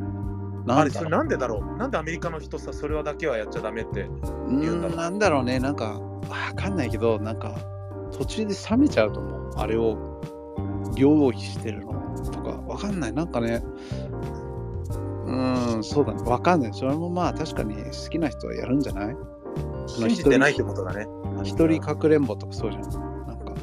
[0.78, 1.78] あれ、それなんだろなんでだろう？
[1.78, 4.02] なんでアメリカの人さ、それはだけはやっちゃダメって。
[4.04, 4.10] う
[4.60, 4.92] 言うんだろう？
[4.92, 7.54] うんなんだろうね、なんか、わかんないけど、なんか、
[8.12, 9.52] 途中で冷めちゃうと思う。
[9.58, 10.22] あれを
[10.96, 11.92] 用意してるの
[12.32, 13.12] とか、わかんない。
[13.12, 13.62] なんかね、
[15.26, 16.22] うーん、そうだね。
[16.22, 16.72] わかんない。
[16.72, 19.16] それもまあ、確かに好きな人はやるんじゃない？
[19.86, 21.06] 信じてないってことだね。
[21.42, 22.82] 一人かくれんぼとかそうじゃん。
[22.82, 23.13] なんか、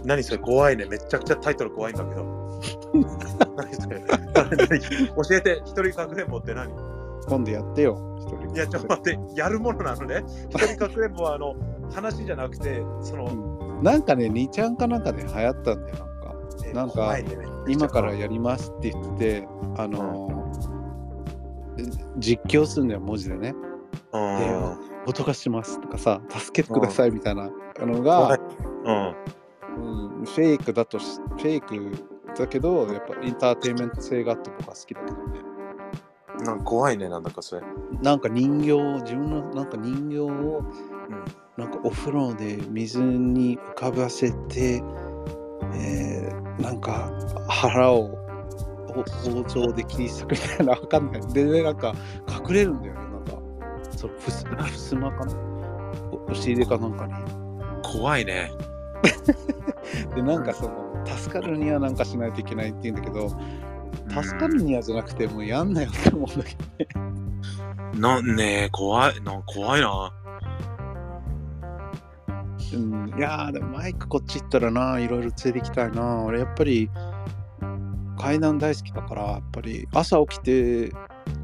[0.06, 0.86] 何それ怖いね。
[0.86, 2.24] めちゃくちゃタイトル怖いんだけど。
[3.56, 6.72] 何それ何教えて、一人かくれんぼって何？
[7.28, 8.18] 今度やってよ。
[8.20, 10.24] 一人いや、ちょっと待って、やるものなのね？
[10.50, 11.56] 一人かくれんぼはあの
[11.94, 16.12] 話じゃなくて、その、なんかね、2ちゃんかなんかで流行ったんだよ。
[16.74, 19.48] なんか、えなんかね今からやりますって言って、
[19.78, 20.42] あのー
[22.18, 23.56] 実況するんだよ、文字でね。
[24.14, 24.78] うん。
[25.08, 27.50] 音がしますとかさ、助けてくださいみたいな
[27.80, 28.40] の怖がい、
[28.86, 29.16] うん。
[29.78, 31.92] うん、フェイクだとし、フェイク
[32.38, 35.40] だけど、やっぱエンターテインメント性があって僕は好きだけどね。
[36.46, 37.62] なんか怖いね、なんだかそれ。
[38.02, 40.68] なんか人形、自分のなんか人形を、うん
[41.58, 44.82] なんかお風呂で水に浮かばせて、
[45.76, 47.12] えーなんか
[47.48, 48.18] 腹を
[48.88, 51.22] お包丁で切り裂くみたいなわかんない。
[51.34, 51.94] で、ね、なんか
[52.28, 53.00] 隠れるんだよね。
[53.00, 53.34] なんか、
[53.96, 55.36] そのふすふすまかな？
[56.12, 57.14] お押し入れかなんかに。
[57.84, 58.52] 怖いね。
[60.16, 63.30] で、なんかその、助かるにはなんかしないといけないって言うんだけど、
[64.10, 67.12] 助かるにはじゃなくて、もうやんなよって思うんだけどね。
[68.00, 70.14] なんね怖い、なん怖いな。
[72.74, 76.90] うん、いやーでもマイクこっち行ったらないろいろ連れて行きたいな俺やっぱり
[78.18, 80.94] 階段大好きだからやっぱり朝起きて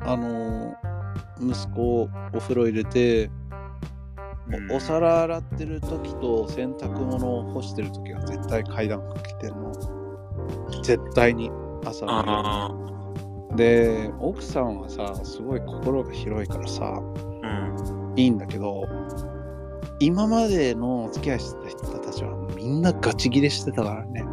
[0.01, 0.97] あのー
[1.39, 3.47] 息子お風呂入れてうん
[4.72, 9.74] おお皿洗ってる時と洗濯物を干してる時は絶対階段かけてるの
[10.84, 11.52] 絶対に
[11.84, 12.72] 朝起きるあ
[13.56, 17.04] で奥さんはさすごい心が広いからさあ、う
[18.14, 18.14] ん。
[18.16, 18.86] いいんだけど
[20.00, 24.24] 今までのお付き合いしてた人たちはみんなガチギレしてたからね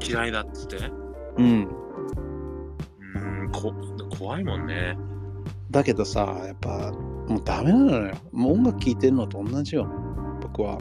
[0.00, 0.76] 嫌いだっつって？
[1.36, 1.68] うん
[3.14, 3.18] う
[3.48, 3.72] ん、こ
[4.18, 4.96] 怖いもんね。
[5.70, 6.92] だけどさやっぱ
[7.28, 8.14] もうダメなのよ。
[8.32, 9.86] もう音楽聴いてるのと同じよ。
[10.40, 10.78] 僕は。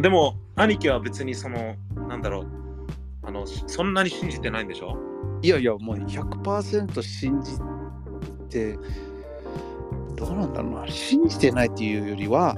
[0.00, 1.74] でも、兄貴は別にその、
[2.08, 2.46] なんだろう、
[3.22, 4.96] あの、そんなに信じてないんでしょ？
[5.42, 7.58] いやいやもう100%信じ
[8.50, 8.78] て
[10.16, 10.88] どうなんだろうな。
[10.88, 12.54] 信じてないっていうよりは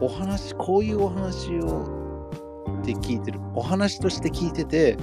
[0.00, 0.06] うん。
[0.06, 1.84] お話こういうお話を
[2.84, 3.40] で聞いてる。
[3.54, 4.96] お話として聞いてて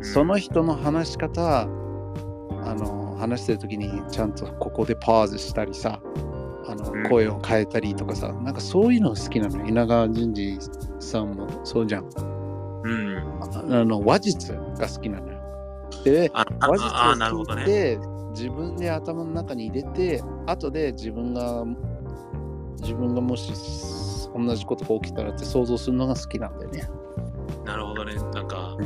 [0.00, 1.66] その人の話し方あ
[2.74, 6.00] の話してる時にちゃんとここでパーズしたりさ
[6.66, 10.58] あのうん声を変えたりとかさ、なんかそういうのが好きなのよ稲川淳二
[11.00, 12.08] さんもそうじゃん
[12.84, 13.18] うん。
[13.42, 15.40] ああの話術が好きなのよ
[16.04, 17.34] で話術。
[17.34, 17.98] を聞いて、
[18.30, 21.64] 自分で頭の中に入れて後で自分が
[22.80, 23.52] 自分がもし
[24.34, 26.88] 同じことが起きたらって想像するのが好きなんだよね
[27.64, 28.14] なるほどね。
[28.14, 28.76] なんか、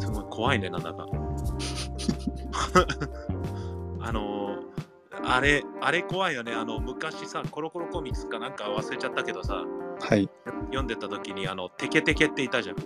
[0.00, 1.06] すごい怖いね、なんだか。
[5.24, 6.52] あれ、あれ怖いよね。
[6.52, 9.64] あの、昔さ、コロコロコミックスかなんか忘れちゃったけどさ、
[10.00, 10.28] はい、
[10.66, 12.76] 読んでた時に、あの、テケテケっていたじゃん。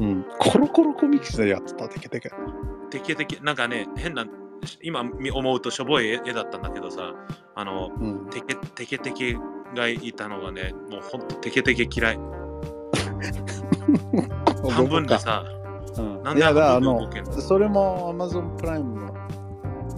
[0.00, 1.86] うん、コロコロコミックスでやってた？
[1.86, 2.36] だけだけど
[2.90, 4.26] テケテケ、なんかね、変な、
[4.82, 7.14] 今見思うとしょぼい絵絵だったんだけどさ、
[7.54, 8.30] あの、うん。
[8.30, 9.38] テケテケテケ
[9.74, 12.18] がいたのがね、もうほんとテケテケ嫌い。
[14.70, 15.44] 半分でさ、
[15.98, 17.10] うん、なんであの？
[17.40, 19.12] それも Amazon プライム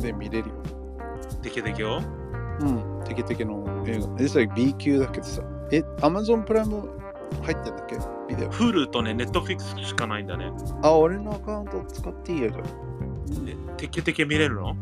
[0.00, 0.54] で見れるよ
[1.48, 2.00] テケテケを
[2.60, 3.04] うん。
[3.04, 4.08] テケテケの映画。
[4.18, 5.42] えそれ B 級だけどさ。
[5.70, 6.88] え Amazon プライム
[7.42, 7.96] 入ってんだっけ？
[8.28, 8.50] ビデオ。
[8.52, 10.50] Hulu とね、Netflix しかないんだね。
[10.82, 12.64] あ俺のアカウント使っていいよじゃあ。
[13.46, 14.74] えテケテケ見れるの？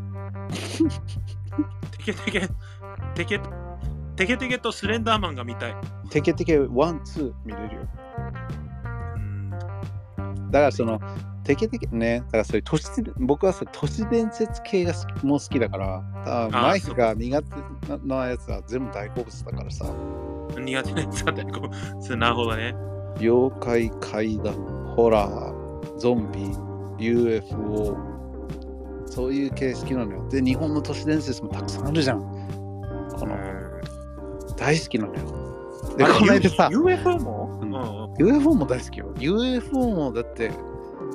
[1.98, 2.48] テケテケ、
[3.14, 3.40] テケ、
[4.16, 5.76] テケテケとスレンダーマンが見たい。
[6.10, 7.80] テケテケ1、2見れるよ。
[9.16, 9.50] うん。
[10.50, 11.00] だからその
[11.44, 12.88] テケテケねだからそれ都市
[13.18, 19.84] 僕はそれ都市伝説系がもう好きだからだからマイクが苦手ななやつは全部大好物だからさ。
[20.58, 22.74] 苦手なやつだって、こうそうなるほどね。
[23.20, 24.54] 妖怪怪談
[24.96, 26.32] ホラーゾン
[26.98, 27.96] ビ UFO
[29.06, 30.28] そういう系好きなのよ。
[30.28, 32.20] で日本の都市伝説もたくさんあるじゃん。
[32.20, 33.36] この
[34.56, 35.20] 大好きなのよ。
[35.96, 37.60] でこの間さ UFO も、
[38.18, 38.26] うん。
[38.26, 39.12] UFO も大好きよ。
[39.18, 40.50] UFO もだって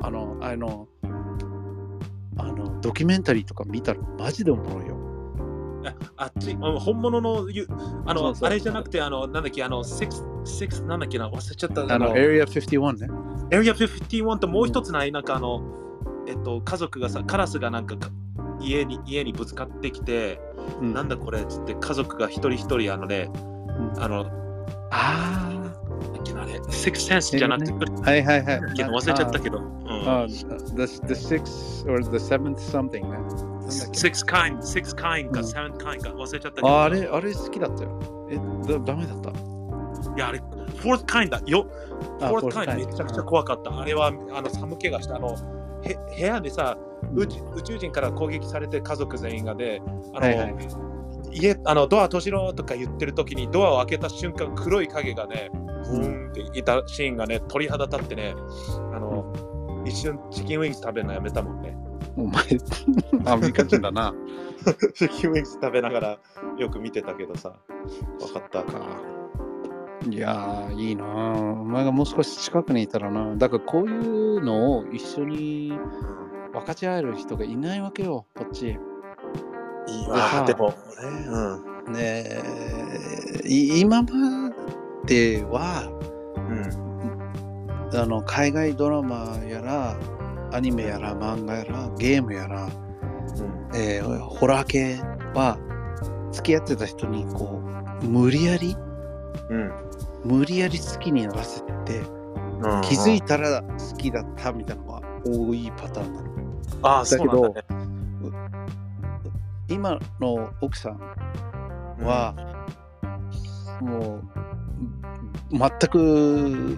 [0.02, 0.88] あのあの
[2.38, 5.10] あのドキュメンタリーとか見たらマジでおもろいよ。
[5.86, 7.68] ああっち、あ本物のゆ、
[8.06, 8.50] あの、そうそう。
[8.50, 11.82] あれじゃなくて、あの、なんだっけ、あの、6、6なんだっけな、忘れちゃった。
[11.94, 13.08] あの Area 51ね。
[13.50, 15.64] Area 51ともう一つない、なんかあの、
[16.28, 18.10] えっと、家族がさ、カラスがなんかか
[18.60, 20.40] 家に家にぶつかってきて、
[20.82, 20.94] うん。
[20.94, 24.04] なんだこれっつって家族が一人一人あのね、うん。
[24.04, 24.26] あの、
[24.92, 25.69] あなんだっけな
[26.38, 28.60] あれ、Six Sense じゃなくて、あ、はいはいはい。
[28.62, 33.18] 忘れちゃったけど、うんああ、the, the sixth or the seventh something ね。
[33.68, 38.28] Six Kind、Six Kind かうん Seven Kind か忘れちゃったけど、ああれ、あれ好きだったよ。
[38.30, 39.30] え、だダメだった？
[39.32, 39.34] い
[40.18, 40.42] や、あれ、
[40.82, 41.66] Fourth Kind だよ。
[42.22, 43.78] あ Fourth Kind めちゃくちゃ怖かった。
[43.78, 45.18] あれはあの寒気がした。
[45.18, 45.36] あの
[45.84, 46.78] へ部屋でさ
[47.14, 49.82] 宇宙、人から攻撃されて家族全員がで、
[50.14, 50.56] あの、はいはい
[51.32, 58.36] 家あのドア閉じろとか言ってる時にドアを開けた瞬間黒い影がね、ブーンっていたシーンがね、鳥肌立ってね、
[58.94, 59.34] あの、
[59.86, 61.76] 一瞬チキンウィングス食べるのやめたもんね。
[62.18, 62.44] お前、
[63.26, 64.14] アメリカ人だな。
[64.94, 66.20] チキンウィングス食べながら
[66.58, 67.54] よく見てたけどさ、
[68.20, 69.20] 分かったか。
[70.10, 73.36] いやー、いいなーお前がもう少し近くにいたらな。
[73.36, 75.78] だからこういうのを一緒に
[76.54, 78.78] 分かち合える人がいないわけよ、こっち。
[79.90, 80.76] いいでさわ、でも、ね、
[81.88, 81.94] うん。
[81.94, 82.42] ね
[83.46, 84.52] 今ま
[85.06, 85.90] では、
[87.92, 88.00] うん。
[88.00, 89.98] あの海外ドラマやら、
[90.52, 92.72] アニメやら、漫画やら、ゲームやら、うん
[93.76, 94.96] えーホラー系
[95.34, 95.58] は、
[96.32, 97.62] 付き合ってた人にこ
[98.02, 98.76] う、無理やり、
[99.50, 99.72] うん。
[100.24, 102.00] 無理やり好きにならせて、
[102.62, 106.30] うん気づいたら好きだったみたいなのが多いパターンなの。
[106.82, 107.89] ああ、そうなんだ、ね。
[109.70, 111.00] 今の奥さん
[112.04, 112.34] は、
[113.82, 114.20] も
[115.52, 116.78] う全く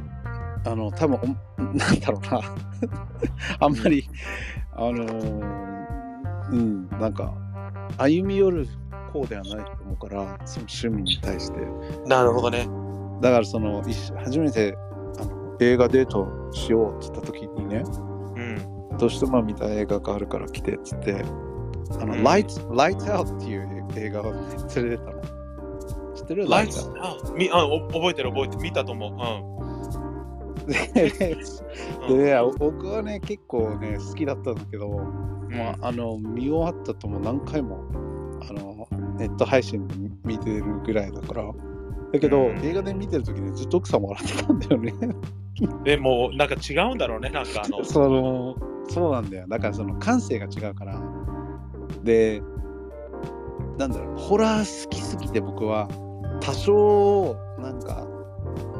[0.65, 1.19] あの多分
[1.57, 2.41] おなんだろうな
[3.59, 4.07] あんまり
[4.73, 7.33] あのーうんなんか
[7.97, 8.67] 歩み寄る
[9.13, 12.67] 方ではないと思うからその趣味に対してうんなるほどね。
[13.21, 13.83] だからその
[14.23, 14.77] 初めて
[15.19, 17.83] あの映画デートしようって言った時にね
[18.35, 18.97] うん。
[18.97, 21.23] どうしても見た映画があるから来てっつって
[21.99, 22.27] あの、うん。
[22.27, 24.39] Lights, Lights Out っていう映画を、ね、
[24.75, 25.21] 連れてたの。
[26.15, 26.47] 知ってる？
[26.49, 26.85] ライツ
[27.35, 28.61] みあお覚えてる覚えてる。
[28.61, 29.51] 見たと思う。
[30.67, 31.37] で
[32.07, 32.17] うん。
[32.17, 35.53] でね僕はね結構ね好きだったんだけど、うん。
[35.55, 37.83] まあ、あの見終わったとも何回も
[38.49, 38.87] あの
[39.17, 41.51] ネット配信で見てるぐらいだから。
[42.13, 42.59] だけど、うん。
[42.59, 44.93] 映画で見てる時にずっと奥さんも笑ってたんだよね。
[45.83, 47.83] でもなんか違うんだろうね、なんかあの。
[47.85, 48.55] その
[48.89, 49.45] そうなんだよ。
[49.47, 51.01] だからその感性が違うから
[52.03, 52.41] で
[53.77, 55.87] なんだろうホラー好きすぎて僕は
[56.41, 58.07] 多少なんか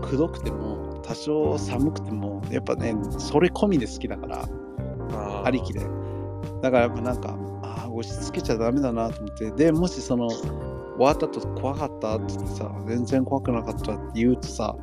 [0.02, 4.48] くどくても多少寒くてもやっぱねそれ込みで好きだから
[5.46, 5.82] ありきで。
[6.62, 10.46] だからやっぱなんかああ押し付けちゃダメだなと思ってでもしその終
[11.00, 14.76] わった後怖かったって言ってさ全然怖くなかったって言うとさ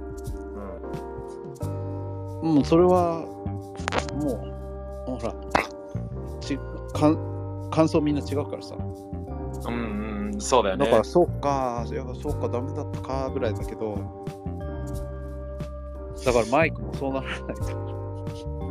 [2.42, 3.24] もうそれは
[4.14, 5.34] もうほら
[6.40, 6.58] ち
[6.92, 7.37] かん
[7.70, 8.76] 感想みんな違うからさ。
[8.76, 10.84] うん、うんうん、そうだよね。
[10.84, 13.96] だからそうかいやそうかダメだったかぐらいだけど。
[16.24, 17.54] だからマイクもそうならない。
[17.56, 17.98] と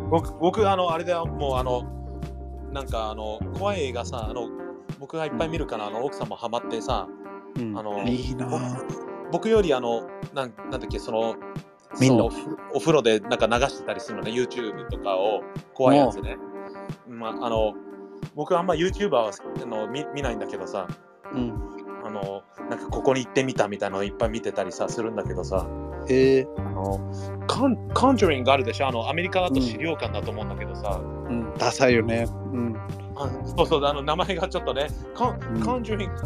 [0.09, 1.83] 僕、僕、あの、あれだよ、もう、あの、
[2.71, 4.47] なんか、あの、怖い映画さ、あの、
[4.99, 7.07] 僕がいっぱい見るから、あの、奥さんもハマってさ、
[7.57, 7.77] うん。
[7.77, 8.47] あのいいな。
[8.47, 8.85] ぁ
[9.31, 11.35] 僕より、あの、なんなんだっけ、その、
[11.99, 15.41] 見んのそのお風呂でなんか流してたりするのね、YouTube とかを、
[15.73, 16.37] 怖いやつね。
[17.07, 17.73] まあ、あの、
[18.35, 20.87] 僕あんま YouTuber はあの見見ないんだけどさ、
[21.33, 21.53] うん。
[22.05, 25.67] あの、なんかここに行ってみたみたいなのをいっぱい見てたりさ、するんだけどさ、
[26.09, 26.45] え。
[26.45, 27.11] ーあの、
[27.47, 28.87] カンカンジュリングあるでしょ？
[28.87, 32.25] あの、アメリカだと資料館だと思うんだけどさ、うん、ダサいよね。
[32.53, 32.77] うん。
[33.15, 35.61] あそうそう、あの、名前がちょっとね、カンうん。
[35.61, 36.21] カンジュリング、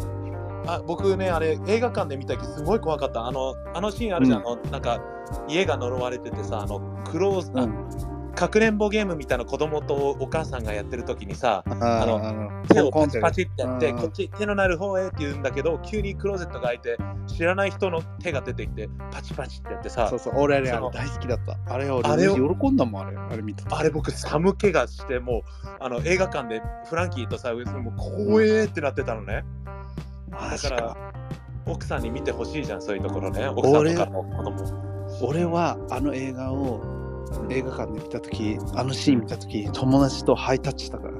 [0.68, 3.26] あ僕ね、あれ、映画館で見た時すごい怖かった。
[3.26, 5.00] あの、あのシーンあるじゃん、うあのなんか、
[5.48, 6.78] 家が呪われててさ、あの、
[7.10, 21.58] クローズな、うん、かくれんぼゲームみたいな子供とお母さんがやってる時にさ、ああの手をパチパチってやって、うんこっち手のなる方へって言うんだけど、急にクローゼットが開いて、知らない人の手が出てきて、パチパチってやってさそう、そう、俺あれあれ大好きだった。
[21.72, 23.16] あれ俺あれを喜んだもん、あれ。
[23.16, 23.76] あれ見てた。
[23.76, 25.42] あれ僕寒気がしてもう
[25.80, 27.64] あの映画館でフランキーとさもう
[27.96, 29.44] 怖えってなってたのね
[30.30, 30.96] だから
[31.66, 36.80] 奥さんに見てほしいじゃんそういうところね奥さんとかの子供俺はあの映画を
[37.50, 41.14] 映画館で見たとき、あのシーン見たとき、友達とハイタッチしたから。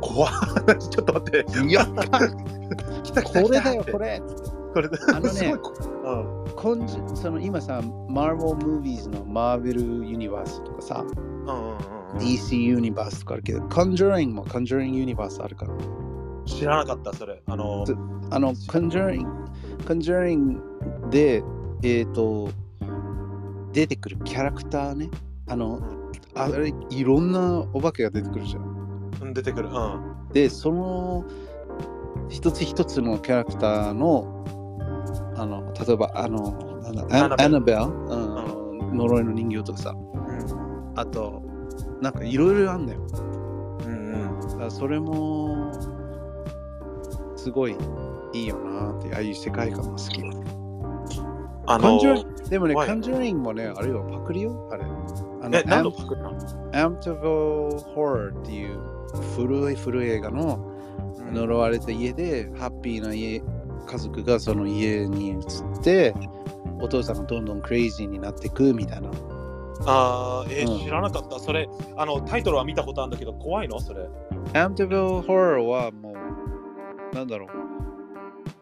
[0.00, 0.32] 怖っ。
[0.90, 1.72] ちょっと待って。
[1.72, 1.82] や。
[1.82, 2.02] った
[3.02, 4.22] 来た来たこれだよ、これ。
[4.74, 6.76] これあのねう。
[6.76, 11.70] んその今さ、マーベル・ムービーズのマーベル・ユニバースとかさ、うんうんうん
[12.14, 12.18] うん。
[12.18, 15.74] DC ユニバースとかあるけど、コンジュリングもコンジュリング・ユニバースあるから。
[16.46, 17.40] 知らなかったそれ。
[17.46, 17.96] あのず
[18.30, 19.30] あの、コンジュリング、
[19.86, 20.62] コンジュリング
[21.10, 21.42] で、
[21.82, 22.48] えっ、と、
[23.74, 25.10] 出てくるキャラクターね。
[25.48, 25.80] あの、
[26.34, 28.62] あれ、いろんなお化けが出てくるじゃん。
[29.20, 29.68] うん出てくる。
[29.68, 30.28] うん。
[30.32, 31.24] でその
[32.28, 34.44] 一つ一つのキャラクターの
[35.36, 38.96] あの例えばあのなんだアアナベルアナベル、うん。
[38.96, 39.94] 呪いの人形とかさ。
[40.96, 41.42] あと
[42.00, 43.06] なんかいろいろあんだよ。
[43.84, 44.70] うんうん。
[44.70, 45.72] それも
[47.36, 47.76] すごい
[48.32, 50.22] いいよなってああいう世界観が好き。
[51.66, 51.98] あの
[52.48, 54.84] でもね、はいカンジュリングもね、あれよ、パクリよあれ。
[54.84, 56.34] あの、え、何のアパクリなの？
[56.90, 58.78] ムトヴォ・ホラーっていう
[59.36, 60.72] 古い古い映画の
[61.32, 63.42] 呪われた家で、ハッピーな家、
[63.86, 65.40] 家族がその家に移っ
[65.82, 66.14] て、
[66.80, 69.10] お父さんがどんどんクレイジーになっていくみたいな。
[69.86, 71.38] あーえーうん知らなかった。
[71.38, 73.80] それ、あの、タイトルは見たことあるんだけど、怖いの？
[73.80, 74.06] それ。
[74.54, 76.14] アムトヴォ・ホラーはも
[77.12, 77.48] う、なんだろう。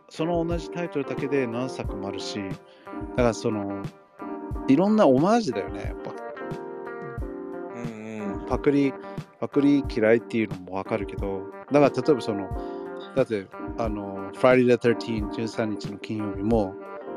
[0.09, 2.39] その同じタイトルだけで何作もあるし、
[3.11, 3.83] だからその、
[4.69, 6.13] いろんなオマージュだよね、やっぱ。
[7.77, 8.47] うんうん。
[8.47, 8.93] パクリ、
[9.41, 12.49] パクリ嫌いっていうのもわかるけど、だから例えばその、
[13.17, 13.47] だって、
[13.79, 16.75] あの、Friday the 13、13日の金曜日も、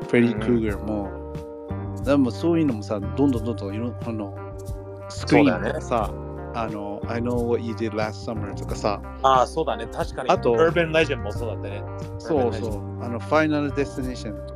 [0.08, 1.32] フレディ・クルーガーも、
[2.04, 4.36] でもそういうのもさ、どんどんどんどんいろんあの、
[5.08, 6.10] スクリーンとかさ、
[6.54, 9.86] あの、I know what you did last summer とかさ、ああ、そうだね。
[9.86, 10.30] 確かに。
[10.30, 11.82] あと Urban Legend もそうだったね。
[12.18, 14.55] そうそう、あの、Final Destination とか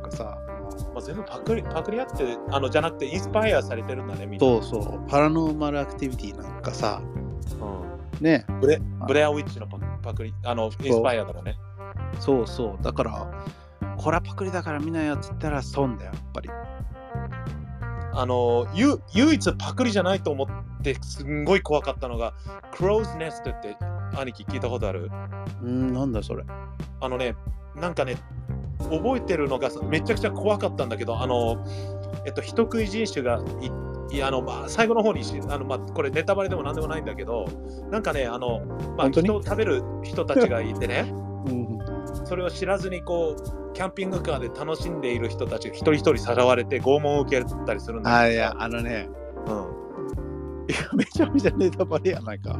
[1.13, 4.45] 全部パクリパクリあって、あの、じゃなくてインスパイアされてるんだね、みんな。
[4.45, 11.57] そうそう、パラノーマルアクティビティなんかさ、うんね、ブレブレアウィッチのパパクリ、あの、インスパイアだからね。
[12.19, 13.45] そうそう、だから、
[13.97, 16.49] これはパクリだから見ないよって言ったら損だよ、やっぱり。
[18.13, 20.47] あの、ゆ唯一パクリじゃないと思っ
[20.81, 22.33] て、すんごい怖かったのが、
[22.73, 23.75] Crow's Nest って
[24.15, 25.09] 兄貴聞いたことある？
[25.61, 26.43] うん、なんだそれ。
[26.99, 27.35] あのね、
[27.75, 28.17] なんかね、
[28.89, 31.63] 覚えてるのがめちゃくちゃ怖かったんだけど、あの、
[32.25, 33.41] えっと、人食い人種が
[34.11, 37.45] いあの、まあ、最後の方にしあの、まあ、これネタバレでもなんでもないんだけど、
[37.89, 38.65] なんかね、あの、
[38.97, 41.13] まあ、人を食べる人たちがいてね、
[41.47, 41.79] うん、
[42.25, 49.09] それを知らずにこう、キャンピングカーで楽しんでいる人たちが一人一人さらわれて拷問を受けたりするんだあ、けどいや、あのね、
[49.47, 49.81] うん
[50.71, 52.57] いや、めちゃめちゃネタバレやないか。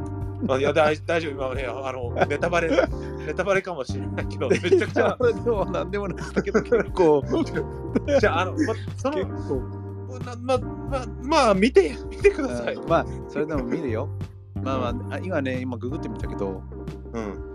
[0.48, 2.68] あいや大大丈夫、今はね、あのネタバレ、
[3.26, 7.22] ネタバレかもしれないけど、めちゃくちゃ、でもなんでもないんだけど、結構、
[8.20, 8.58] じゃあ、あの、ま、
[8.96, 9.82] その、結構。
[10.24, 12.76] ま、ま、ま、まあ、見て、見てください。
[12.86, 14.08] まあ、それでも見るよ。
[14.62, 16.62] まあまあ、あ今ね、今ググってみたけど、
[17.14, 17.52] うん。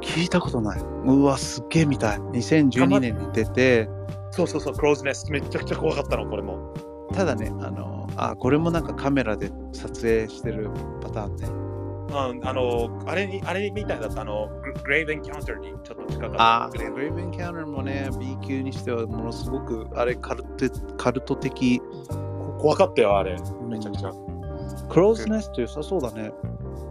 [0.00, 0.80] 聞いたことない。
[1.04, 2.18] うわ、すっげえ見たい。
[2.18, 3.88] 2012年に出て、
[4.30, 6.72] そうそうそう、クローズネスト、めちゃくちゃ怖かったの、これも。
[7.12, 11.48] ただね、あの、あ、これもなんかカメラで撮影してるパターンね。
[12.10, 14.48] うん、あの、あれに、あれみたいだった、あの、
[14.82, 16.64] グレイブエンカウンターにちょっと近かった。
[16.64, 21.80] あ、グレーブエンカウンターもね、B 級にしてはものすごく、あれカルト、カルト的。
[22.58, 23.36] 怖かったよ、あれ。
[23.68, 24.12] めちゃくちゃ。
[24.88, 26.32] クローズネスト良さそうだね。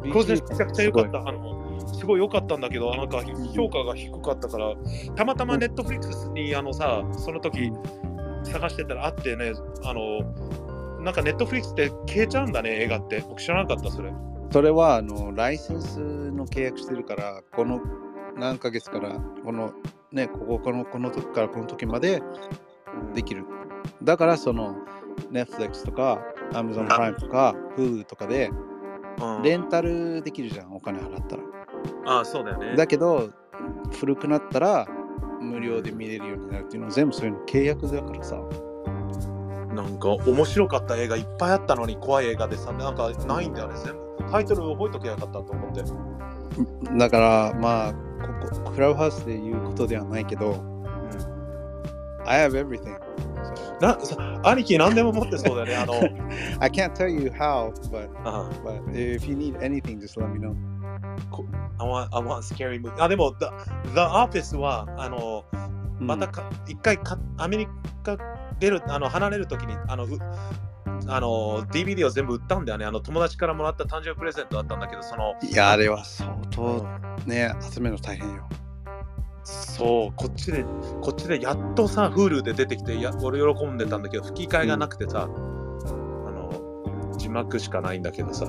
[0.01, 1.19] クローズネストめちゃくちゃ良かった。
[1.19, 1.59] あの、
[1.93, 3.21] すごい良かったんだけど、なんか
[3.53, 4.73] 評価が低かったから、
[5.15, 7.71] たまたまネットフリックスに、あのさ、その時
[8.43, 10.21] 探してたらあってね、あの、
[11.01, 13.23] なんかネットフリックスって消えちゃうんだね、映画って。
[13.27, 14.11] 僕知らなかった、それ。
[14.51, 17.79] それはあのライセンスの契約してるから、この
[18.35, 19.73] 何ヶ月から、この
[20.11, 22.21] ね、ここ、この、この時からこの時まで
[23.13, 23.45] できる。
[24.03, 24.75] だからその
[25.31, 26.19] Netflix とか
[26.51, 28.49] Amazon プライムとか Hulu とかで
[29.21, 31.43] うんレンタルできるじゃん、お金払ったら。
[32.05, 32.75] ああ、そうだよね。
[32.75, 33.29] だけど、
[33.99, 34.87] 古くなったら
[35.49, 38.41] 無料で見れるようになるっていうのは全部そういうの契約だからさ。
[39.73, 44.31] なんか面白かった映画いっぱいあったのに怖い映画でさ、なんかないんだよね、全部。
[44.31, 45.83] タイトル覚えとけばよかったと思って。
[46.97, 50.63] だからまあ、ここクラブハウスで言うことではないけど、
[52.25, 52.97] I have everything.
[53.79, 55.75] なさ兄貴何でも持ってそうだよね。
[55.75, 55.93] あの
[56.59, 60.39] I can't tell you how, but あ but if you need anything, just let me
[60.39, 60.53] know.
[61.79, 63.01] I want, I want scary movie.
[63.01, 63.47] あ、でも、The,
[63.93, 65.45] The Office は、あの、
[65.99, 67.67] またか、一回かアメリ
[68.03, 68.17] カ
[68.59, 70.09] 出る、あの、離れるときに、あの、う
[71.07, 72.85] あの、DVD を全部売ったんだよね。
[72.85, 76.85] あの、友達からもらった誕生日プレゼントだったんだけど、その、いや、あれは相当
[77.25, 78.47] ね、集めるの大変よ。
[79.43, 80.63] そう、こっちで、
[81.01, 88.45] こっちでやっとさ、Hulu で出てきて、や俺喜んでたんだけど、吹き替えがなくてさ、あの、字幕しかないんだけどさ、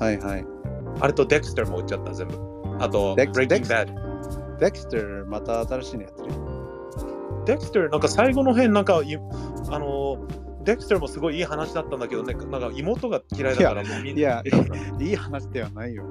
[0.00, 0.53] はいはい。
[1.00, 2.34] あれと Dexter も売っちゃった、全部。
[2.80, 3.94] あと、Dex- Breaking Dex- Bad。
[4.58, 6.30] Dexter また新しいのやってる。
[7.44, 10.26] Dexter、なんか最後の辺、なんか、いあの、
[10.64, 14.20] Dexter もすごいいい話だったんだけどね、なんか妹が嫌いだから、もうみんな。
[14.20, 14.42] いや
[14.98, 16.04] いい話ではないよ。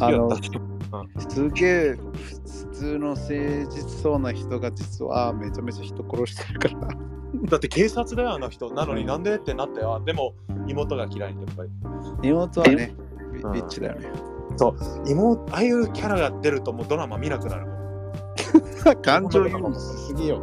[0.00, 0.28] あの、
[1.28, 3.32] すげえ普通の誠
[3.70, 7.11] 実そうな人が実はめちゃめちゃ人殺してるから。
[7.48, 8.70] だって警察だよ、あの人。
[8.70, 10.34] なのになんでってなって、あでも
[10.66, 11.70] 妹が嫌い、やっぱり。
[12.22, 14.10] 妹はね、うんビビッチだよね。
[15.08, 17.72] 妹、ああいうキャラが出るともうドラマ見なくなるもん。
[19.02, 20.40] 感情移入しすぎよ。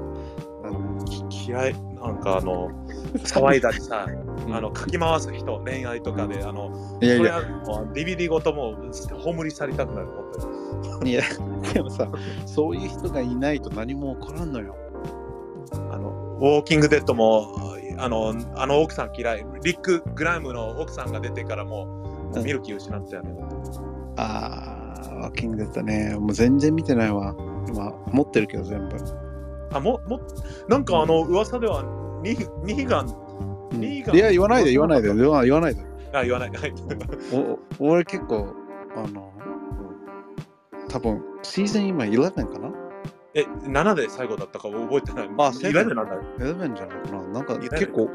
[1.05, 2.69] き気合い、なんかあの、
[3.17, 4.05] 騒いだりさ、
[4.47, 6.71] うんあの、かき回す人、恋愛とかで、あの、
[7.01, 11.11] いやいや、それ DVD ごともう葬り去りたくなる、本当に。
[11.11, 11.21] いや、
[11.73, 12.07] でもさ、
[12.45, 14.75] そういう人がいないと何も起こらんのよ。
[15.91, 17.53] あの、ウォーキングデッドも、
[17.97, 19.45] あの、あの奥さん嫌い。
[19.63, 23.31] リック・グラムの奥さんが出てからもう、見る気失ったよね。
[24.15, 26.15] あー、ワーキングデッドね。
[26.17, 27.35] もう全然見てないわ。
[27.67, 28.95] 今、持ってるけど全部。
[29.73, 30.21] あ、も、も、
[30.69, 31.83] なんかあの、噂では、
[32.23, 32.31] ニ
[32.63, 33.07] ニーガン、
[33.73, 35.81] うんリーガンいや、言わないで、言わないで、言わ言わないで。
[36.13, 36.49] あ、言わない。
[36.49, 36.73] はい。
[37.79, 38.47] お俺結構、
[38.95, 39.33] あの、
[40.87, 42.78] 多分シーズン今11かな？
[43.35, 45.27] え、7で最後だったか覚えてない。
[45.27, 46.21] あ11なんだよ。
[46.39, 48.09] ?11 じゃないかななんか11結構、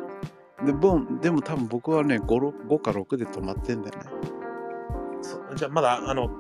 [0.64, 4.04] でボンでも多分僕はね5、ろ5か6で止まってんだよね。
[5.22, 6.30] そじゃあまだ、あの、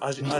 [0.00, 0.36] アジ見ア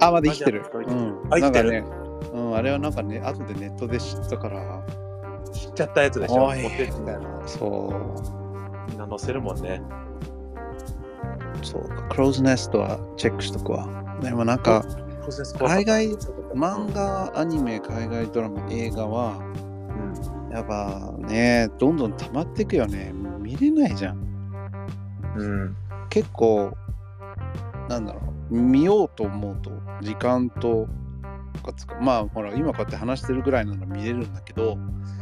[0.00, 0.64] あ、まだ生きてる。
[0.72, 1.20] うん。
[1.30, 1.72] あ生きてる？
[1.72, 4.82] なんかね、うん、あれはなんかね、後でネットで知ったから、
[5.52, 6.44] 知っちゃったやつでしょ？
[6.44, 7.42] おい持ってみたいな。
[7.46, 7.66] そ
[8.88, 9.82] う、みんな載せるもんね。
[11.62, 13.88] そうか、クローズネストはチェックしとくわ。
[14.20, 14.84] でもなんか、
[15.58, 16.12] 海外
[16.54, 19.56] 漫画、アニメ、海外ドラマ、映画は、うん
[20.50, 23.12] やっぱね、どんどん溜まっていくよね。
[23.12, 24.18] もう見れないじゃん。
[25.36, 25.76] うん。
[26.08, 26.74] 結構、
[27.90, 28.20] なんだろ
[28.50, 29.70] う、見ようと思うと、
[30.00, 30.88] 時間と
[32.00, 34.74] まあ、ほら、今こうやって話してるぐらいなら見れるんだけど、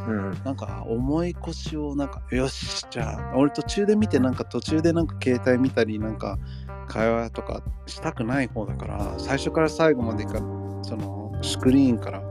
[0.06, 0.30] うん。
[0.44, 6.38] なんか重い腰をなんか、よし、じゃあ、俺途中で見て、なんか途中でなんか携帯見たり、なんか
[6.84, 10.38] 会話とかしたくない方だから、最初から最後までか、
[10.82, 12.22] そのスクリーンから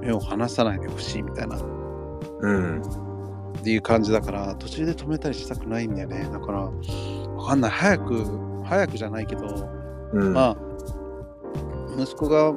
[0.00, 1.58] 目を離さないでほしいみたいな、
[2.40, 2.82] うん。
[3.58, 6.28] っていう感じだから、途中で止めたりしたくないんだよね。
[6.30, 7.70] だから、わかんない。
[7.70, 8.24] 早く、
[8.64, 9.46] 早くじゃないけど、
[10.12, 10.32] うん。
[10.32, 10.56] まあ、
[11.98, 12.52] 息子が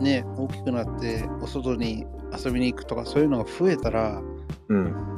[0.00, 2.06] ね、大きくなって、お外に
[2.44, 4.20] 遊びに行くとか、そういうのが増えたら、
[4.68, 5.13] うん。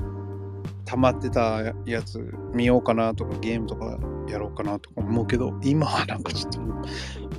[0.86, 6.60] 溜まってたやつ見ようかなとかゲームとかやろうかなとか思うけど今はなんかちょっと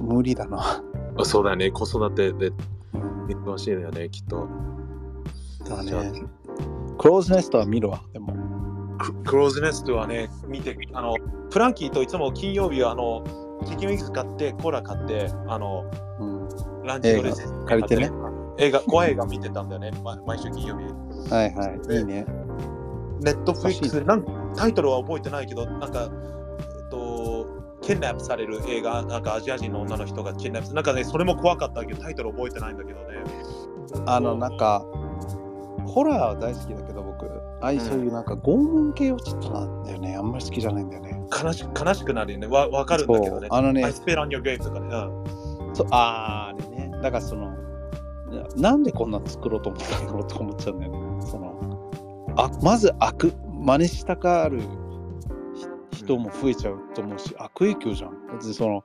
[0.03, 0.83] 無理だな。
[1.17, 1.71] あそうだよね。
[1.71, 2.51] 子育てで
[2.93, 4.47] うん忙しいのよね、きっと。
[5.67, 5.91] だね。
[6.97, 8.01] クローズネストは見るわ。
[8.13, 8.35] でも。
[8.99, 11.15] ククローズネストはね、見て、あの、
[11.51, 13.23] フランキーといつも金曜日は、あの、
[13.65, 15.85] チキンウィングス買って、コーラ買って、あの、
[16.19, 18.11] うん、ランチドレス借りてね。
[18.57, 20.85] 映画、怖い映画見てたんだよね、ま毎週金曜日。
[21.31, 21.97] はいはい。
[21.97, 22.25] いいね。
[23.21, 26.09] ネットフリックス、なんタイトルは覚えてないけど、なんか、
[26.75, 27.47] えっと、
[27.81, 33.05] キンナップされる映画、なんかアジア人の女の人がキンナップなんかね、それも怖かったけど、タイトル覚えてないんだけどね。
[34.05, 34.85] あの、なんか、
[35.87, 37.25] ホラーは大好きだけど僕、
[37.61, 40.15] ああいうそういうなんか拷問系をちょっとなんだよね。
[40.15, 41.19] あんまり好きじゃないんだよね。
[41.31, 42.47] 悲し悲しくなるよね。
[42.47, 43.47] わわかるんだけどね。
[43.49, 44.87] あのね I spit on your grave とかね。
[44.87, 46.91] うんそうあーあれね。
[47.01, 47.51] だからその、
[48.55, 51.06] ななんでこんな作ろうと思ったんだろうと思っちゃうんだよね。
[52.37, 54.59] あまず悪、真似したがる
[55.91, 58.27] ひ人も増えちゃうと思うし、悪影響じゃん。
[58.27, 58.83] だってその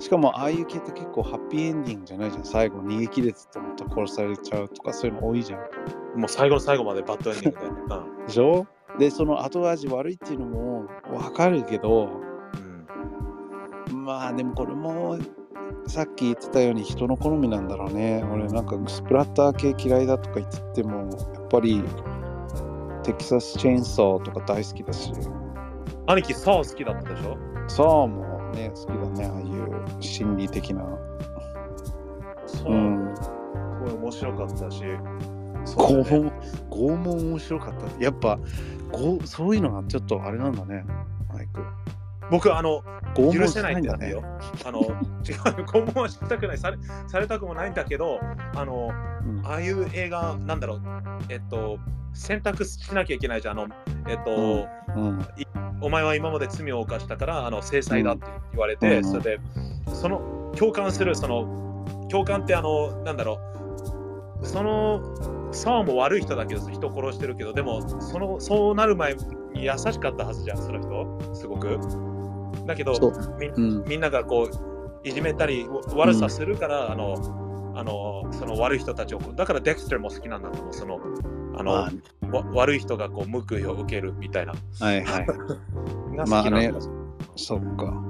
[0.00, 2.44] しかもああいう系って結構ハッピーエンディングじゃないじゃん。
[2.44, 6.20] 最後逃げ切れてと思ったら殺されちゃうとかそういうの多いじゃん。
[6.20, 7.66] もう最後の最後までバッドエンディングで。
[7.94, 8.66] うんでしょ？
[8.98, 12.08] で、その後味悪いっていうのもわかるけど、
[13.90, 15.18] うんまあでもこれも
[15.86, 18.24] さっき言ってたように人の好みなんだろうね。
[18.32, 21.82] 俺なんかスプラッター系嫌いだとか言っててもやっぱり
[23.08, 25.10] テキサスチェーンソーとか大好きだし、
[26.06, 27.38] 兄貴、サー好きだったでしょ？
[27.66, 29.24] ソーもね好きだね。
[29.24, 30.84] ああいう心理的な。
[32.46, 33.14] そうう、ん。
[33.16, 33.30] す
[33.80, 34.82] ごい面白かったし。
[35.74, 36.32] 拷問、
[36.70, 38.04] 拷問面白かった。
[38.04, 38.38] やっぱ
[38.92, 40.84] ごそういうのがちょっとあれなんだね。
[42.30, 42.82] 僕、あの、
[43.16, 44.22] 許せないんだよ。。
[44.64, 44.88] あの、違う、
[45.64, 48.20] 拷問はしたくないされ、されたくもないんだけど、
[48.54, 48.90] あの、
[49.24, 50.80] うんああいう映画、なんだろう、
[51.28, 51.78] えっと、
[52.12, 53.58] 選択しなきゃいけないじゃん。
[53.58, 53.74] あの、
[54.08, 55.26] えっと、うん。
[55.80, 59.40] お前は今まで罪を犯したから、あの、制裁だって言われて、うんそれで、
[59.92, 63.38] その、共感する、その、共感って、あの、なんだろ
[64.42, 65.00] う、その、
[65.52, 71.78] サーも悪い人だけど、人殺してるけど、でも、その、そうなる前に優しかったはずじゃん、その人、すごく。
[72.68, 72.92] だけど。
[73.40, 73.84] みうん。
[73.88, 77.16] みんながこういじめたりわ悪さするから、あの
[77.74, 81.00] あのその悪い人たちをだからデクスターも好きなんだと思うその
[81.56, 81.90] あの、ま
[82.22, 85.26] あわ悪い人がこう報いを受けるみたいなはいはい。
[86.28, 86.72] まあね
[87.36, 88.08] そっか。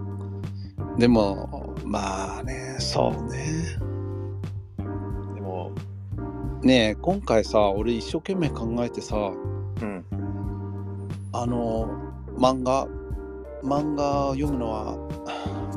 [0.99, 3.79] でも、まあね、そうね。
[5.35, 5.71] でも
[6.63, 10.05] ねえ、今回さ、俺一生懸命考えてさ、うん
[11.33, 11.89] あの、
[12.37, 12.89] 漫画、
[13.69, 14.97] 漫画を読むのは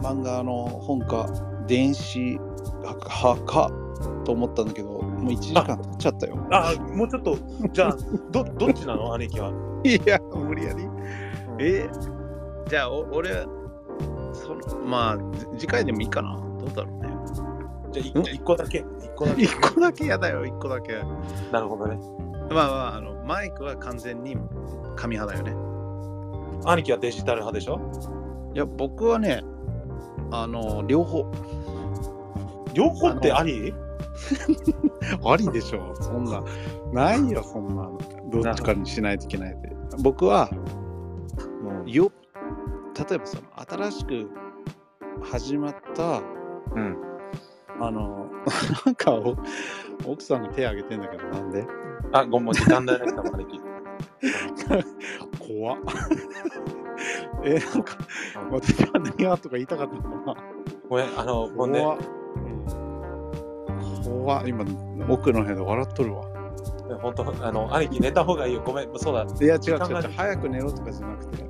[0.01, 1.27] 漫画の本か
[1.67, 2.39] 電子
[2.79, 3.69] 派か
[4.25, 6.47] と思ったんだけどもう1時間経っちゃったよ。
[6.51, 7.37] あ、もうちょっと、
[7.71, 7.97] じゃあ、
[8.31, 9.13] どどっちなの？
[9.13, 9.51] 兄貴は。
[9.85, 10.87] いや無理やり。
[11.59, 11.89] え？
[12.67, 13.45] じゃあお俺
[14.33, 16.39] そのまあじ次回でもいいかな。
[16.59, 17.09] どうだろうね。
[17.91, 18.83] じゃあ一一個だけ。
[18.99, 19.43] 一個だけ。
[19.43, 20.93] 1個だけやだよ1個だけ。
[21.51, 21.99] なるほどね。
[22.49, 24.35] まあまああのマイクは完全に
[24.95, 25.70] 紙派だよね
[26.65, 27.79] 兄貴はデジタル派でしょ？
[28.53, 29.43] いや僕はね
[30.31, 31.31] あの両方。
[32.73, 33.73] 両方ってあり
[35.25, 35.95] ありでしょ？
[36.01, 36.43] そんな。
[36.93, 37.89] ないよそんな
[38.31, 39.69] どっちかにしないといけないって。
[39.99, 40.49] 僕は
[41.85, 42.11] よ
[43.09, 43.43] 例えばその
[43.89, 44.29] 新しく
[45.23, 46.21] 始まった
[46.75, 46.97] うん。
[47.79, 48.27] あの
[48.85, 49.35] なんかお
[50.05, 51.65] 奥さんが手挙げてんだけどなんで？
[52.13, 53.59] あ、ごめん、時間だよ、兄貴。
[55.51, 55.77] 怖っ。
[57.43, 57.97] えなんか
[58.51, 60.35] 私は何がとか言いたかったのかな。
[60.89, 61.97] ごめん、あの、もうね、
[64.03, 64.65] 怖っ、今
[65.09, 66.23] 奥の部屋で笑っとるわ。
[67.01, 68.61] 本当、あの、兄貴寝た方がいいよ。
[68.65, 69.23] ごめん、そうだ。
[69.23, 70.11] いや違う違う違う。
[70.15, 71.43] 早く寝ろとかじゃなくて。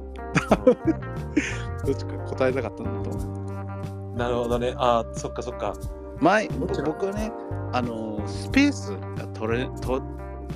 [1.86, 4.18] どっちか答えたかったんだと思う。
[4.18, 4.73] なるほどね。
[4.78, 5.73] あ、そっかそっか。
[6.22, 6.48] 前
[6.86, 7.32] 僕はね
[7.73, 10.02] あのスペースが取れと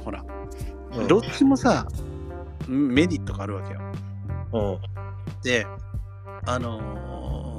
[0.03, 0.23] ほら、
[0.95, 1.07] うん。
[1.07, 1.87] どっちもさ
[2.67, 3.81] メリットがあるわけよ
[4.53, 5.41] うん。
[5.41, 5.65] で
[6.45, 6.79] あの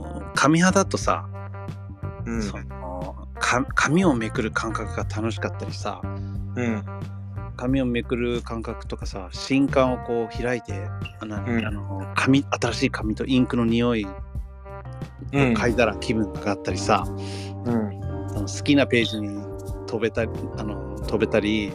[0.03, 1.27] ー紙派だとさ、
[2.27, 2.43] うん。
[2.43, 6.85] そのか紙をめくる感覚が楽しかったりさうん。
[7.57, 10.89] 紙をめくる感覚とかさ新刊をこう開いて
[11.21, 14.09] あの、うんあの紙新しい紙とインクの匂いを
[15.33, 15.55] うん。
[15.55, 18.01] 嗅いだら気分が上がったりさ、うん。
[18.29, 19.43] その好きなページに
[19.87, 21.73] 飛べたりあの飛べたり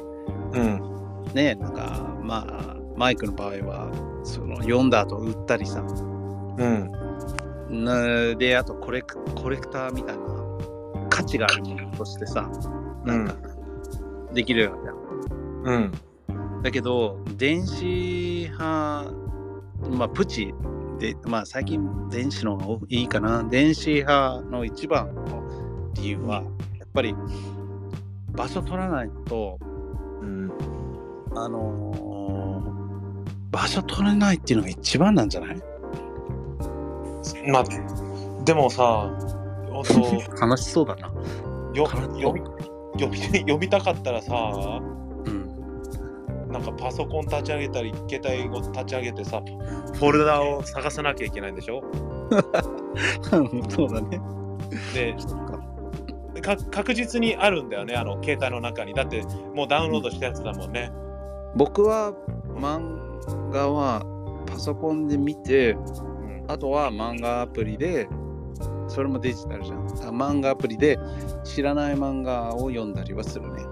[0.53, 1.25] うん。
[1.33, 3.91] ねなんかまあマイクの場合は
[4.23, 6.91] その読んだ後売ったりさうん。
[7.83, 10.23] なであとコレクコレクターみたいな
[11.09, 12.47] 価値があるものとしてさ
[13.03, 13.35] なんか
[14.33, 14.93] できるわけだ、
[15.73, 15.91] うん。
[16.61, 19.11] だけど電子派
[19.89, 20.53] まあプチ
[20.99, 26.43] でまあ最近電子の方がいいかな電子派の一番の理由は
[26.77, 27.15] やっぱり
[28.33, 29.57] 場所取らないのと
[30.21, 30.51] うん。
[31.33, 32.10] あのー
[33.51, 35.61] 場所取れないっていうのが一番なんじゃない？
[37.51, 37.63] まあ、
[38.43, 39.09] でもさ、
[39.71, 39.83] 本
[40.39, 41.07] 当 悲しそうだな。
[41.73, 42.41] よ悲しそう読み
[42.99, 44.33] 読み読みたかったらさ、
[45.25, 46.51] うん。
[46.51, 49.41] なんかパソコン立ち上げたり、携帯を立ち上げてさ、
[49.93, 51.81] フォルダを探さなきゃいけないんでしょ？
[53.69, 54.21] そうだね。
[54.93, 55.15] で。
[56.41, 58.93] か確実にあるんだよね、あの携帯の中に。
[58.95, 59.23] だって
[59.53, 60.91] もうダウンロードしたやつだもんね。
[61.55, 62.13] 僕は
[62.55, 63.10] 漫
[63.51, 64.05] 画は
[64.45, 68.07] パソコンで見て、うん、あとは漫画アプリで、
[68.87, 69.79] それもデジタルじゃん。
[69.79, 70.99] あ漫画アプリで
[71.43, 73.63] 知らない漫画を読んだりはするね。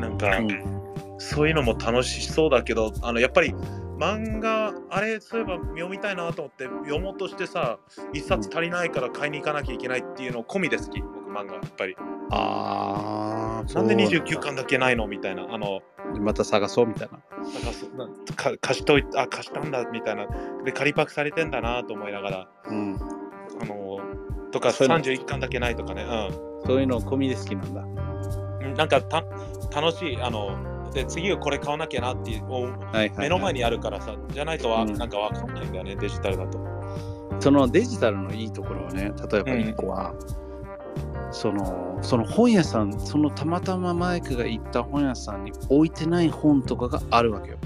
[0.00, 0.74] なんか、うん
[1.18, 3.54] そういうのも楽しそうだけど、あのやっぱり
[3.98, 7.78] 漫画、あれ、そういえば読みたいなと思って読もうとしてさ、
[8.12, 11.96] 一冊足りないから買いに行かなきゃいけないっていうの込みで好き、僕漫画、やっぱり。
[12.30, 13.33] あー、
[13.72, 15.06] なんでそう29巻だけないの？
[15.06, 15.46] みたいな。
[15.50, 15.80] あの、
[16.20, 17.18] また探そうみたいな。
[17.96, 20.26] なんか貸しといあ、貸したんだみたいな。
[20.64, 22.98] で、仮パクされてんだなと思いながら、うん。
[23.60, 24.00] あの、
[24.50, 26.04] とかそういうの31巻だけないとかね。
[26.66, 27.82] そういうの込みで好きなんだ。
[27.82, 28.74] うん。
[28.74, 29.24] なんかた
[29.74, 33.18] 楽しい、あの、で、次はこれ買わなきゃなっていう、おはいはい、はい。
[33.18, 36.58] 目の前にあるからさ、じゃないとわ、うんなんかわかんないんだよね、デジタルだと。
[37.40, 40.14] そのデジタルのいいところはね、例えば一個は、
[41.30, 47.58] そのその本屋さん、そのたまたまマイクが行った本屋さんに置いてない本とかがあるわけよ。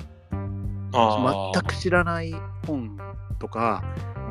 [0.93, 2.35] あ全く知らない
[2.67, 2.97] 本
[3.39, 3.83] とか、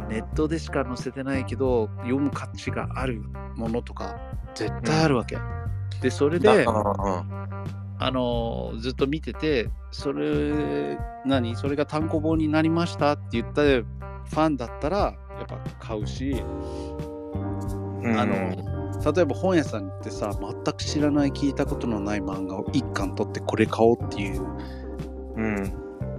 [0.07, 3.21] くネットでしか載せてないけど、読む価値がある
[3.55, 4.17] ものとか、
[4.55, 5.37] 絶対あるわけ。
[6.01, 6.65] で、それで、
[7.99, 11.55] あのずっと見てて、それ、何？
[11.55, 15.13] それが単行本になりましたって言ったファンだったら、や
[15.43, 16.35] っぱ買うし、
[18.15, 24.41] あの例えば本屋さんってさ全く知らない聞いたことのない漫画を一巻取ってこれ買おうっていう
[25.35, 25.73] うん、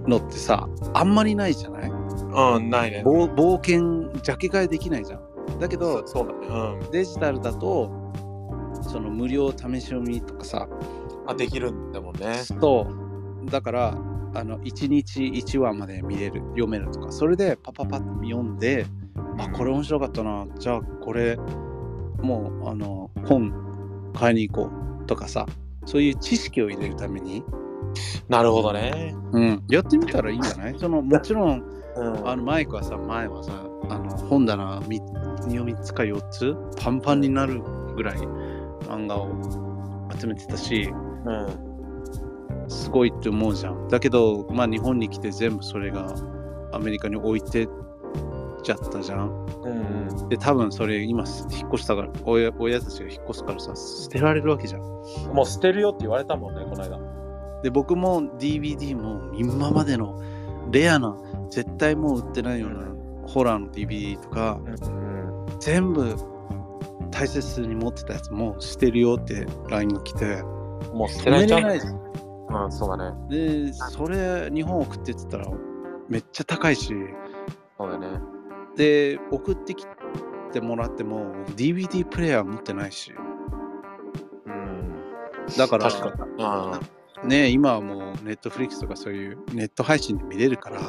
[0.07, 1.89] のってさあんまりないじゃない？
[1.89, 3.03] うん、ないね。
[3.05, 6.79] 冒冒険ジャケ買いできないじゃんだけどそうだね。
[6.83, 6.91] うん。
[6.91, 7.91] デジタルだと
[8.81, 10.67] その無料試し読みとかさ
[11.27, 12.35] あ、できるんだもんね。
[12.35, 12.87] そ
[13.45, 13.97] うだから
[14.35, 18.85] あの1日1話まで見れる読めるとかそれでパパパッと読んで
[19.37, 21.37] あこれ面白かったなじゃあこれ
[22.21, 23.53] もうあの本
[24.13, 24.71] 買いに行こ
[25.03, 25.45] うとかさ
[25.85, 27.43] そういう知識を入れるために
[28.27, 29.15] なるほどね。
[29.31, 29.63] うん。
[29.67, 30.75] やってみたらいいんじゃない？
[30.77, 31.63] そのもちろん、
[31.95, 32.29] うん。
[32.29, 33.51] あのマイクはさ、前はさ、
[33.89, 37.63] あの本棚み3つか4つパンパンになる
[37.95, 38.17] ぐらい
[38.81, 39.31] 漫画を
[40.19, 40.91] 集めてたし、
[41.25, 42.69] うん。
[42.69, 43.87] すごいって思うじゃん。
[43.87, 46.13] だけど、まあ日本に来て全部それが
[46.71, 47.67] アメリカに置いてっ
[48.61, 49.29] ちゃったじゃん。
[49.63, 50.29] うんうん。
[50.29, 54.81] で、多分それ今引っ越したから、親親たちが引っ越すからさ、捨てられるわけじゃん。
[55.33, 56.99] もう捨てるよって言われたもんね、この間。
[57.63, 60.19] で、僕も DVD も今までの
[60.71, 61.17] レアな、
[61.49, 62.85] 絶対もう売ってないような
[63.27, 65.59] ホラーの DVD とか、うん。
[65.59, 66.15] 全部
[67.11, 70.41] 大切に持ってたやつも捨てるよって LINE が来て、
[70.93, 72.09] もう捨てられちゃう。
[72.51, 73.17] うん、そうだね。
[73.29, 75.45] で、それ日本送ってってたら
[76.07, 76.93] めっちゃ高いし、
[77.77, 78.07] そうだね。
[78.79, 79.85] で、送ってき
[80.53, 83.11] てもらっても DVD プレイヤー持ってないし、
[84.45, 84.93] うん。
[85.57, 86.79] だから確か
[87.25, 90.79] ね、今はもう Netflix とかそういうネット配信で見れるから、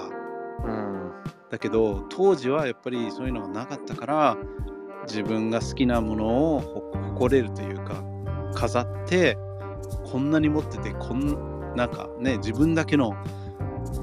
[0.64, 1.12] うん。
[1.50, 4.36] だけど当時はやっぱりそういうのがなかったから
[5.08, 8.04] 自分が好きなものをほ誇れるというか
[8.54, 9.36] 飾って
[10.04, 13.16] こんなに持っててこんなんかね自分だけの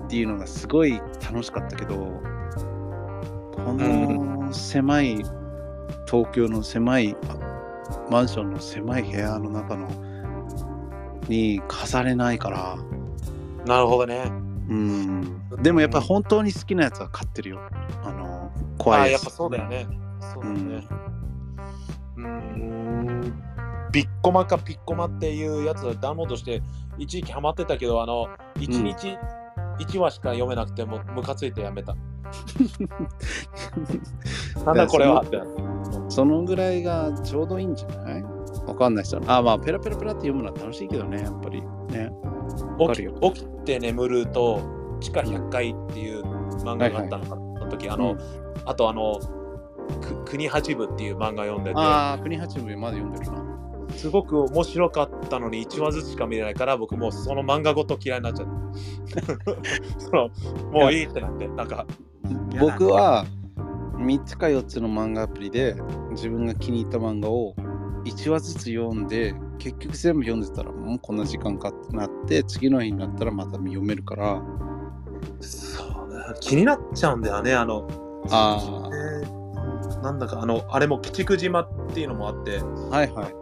[0.05, 2.21] っていうのがすごい楽しかったけど
[3.67, 5.17] この狭い
[6.05, 9.89] 東京の狭いあマンションの狭い部屋の中の
[11.27, 12.77] に飾れないから
[13.65, 14.31] なるほどね。
[14.69, 17.59] うんでもやっぱ本当に好きなやつは買ってるよ。
[18.03, 19.23] あの、怖ああ、いやつ。
[19.23, 19.87] やっぱそうだよね。
[20.21, 20.87] そうだよね。
[22.15, 23.43] うーん。
[23.91, 26.61] ピッコマかピッコマっていうやつをダウンロードして、
[26.97, 28.27] 一時期ハマってたけど、あの、
[28.59, 29.17] 一日
[29.79, 31.95] 1話しか読めなくても、ムカついてやめた。
[34.65, 35.41] なんだこれはって。
[36.09, 38.23] そのぐらいがちょうどいいんじゃない？
[38.65, 41.61] わかんない人あまあ、ペラペラペラって読むのは楽しいけどね、やっぱり。
[41.61, 42.11] ね。
[42.95, 44.61] 起よき起きて眠ると
[44.99, 46.23] 地下100階っていう
[46.63, 48.19] 漫画があったのかな、その時あの、うん
[48.65, 49.19] あとあの
[50.01, 53.41] く国八部っていう漫画読んでああ、国八部まで読んでるな。
[53.87, 59.31] てすごく面白かったのに1話ずつしか見れないから僕もうその漫画ごと嫌いになっちゃった
[59.99, 60.29] その
[60.71, 61.85] もういいってなってなんか
[62.59, 63.25] 僕は
[63.97, 65.75] 3つか4つの漫画アプリで
[66.11, 67.55] 自分が気に入った漫画を
[68.05, 74.41] 1話ずつ読んで結局全部読んでたらもうこんな時間かってなって次の日になったらまた読めるから。
[75.41, 77.53] そうだ気になっちゃうんだよね。
[77.53, 77.87] あの
[78.29, 79.37] あえー
[80.01, 82.59] なんだかあのあれも鬼畜島っていうのもあって。
[82.59, 83.33] はいはい。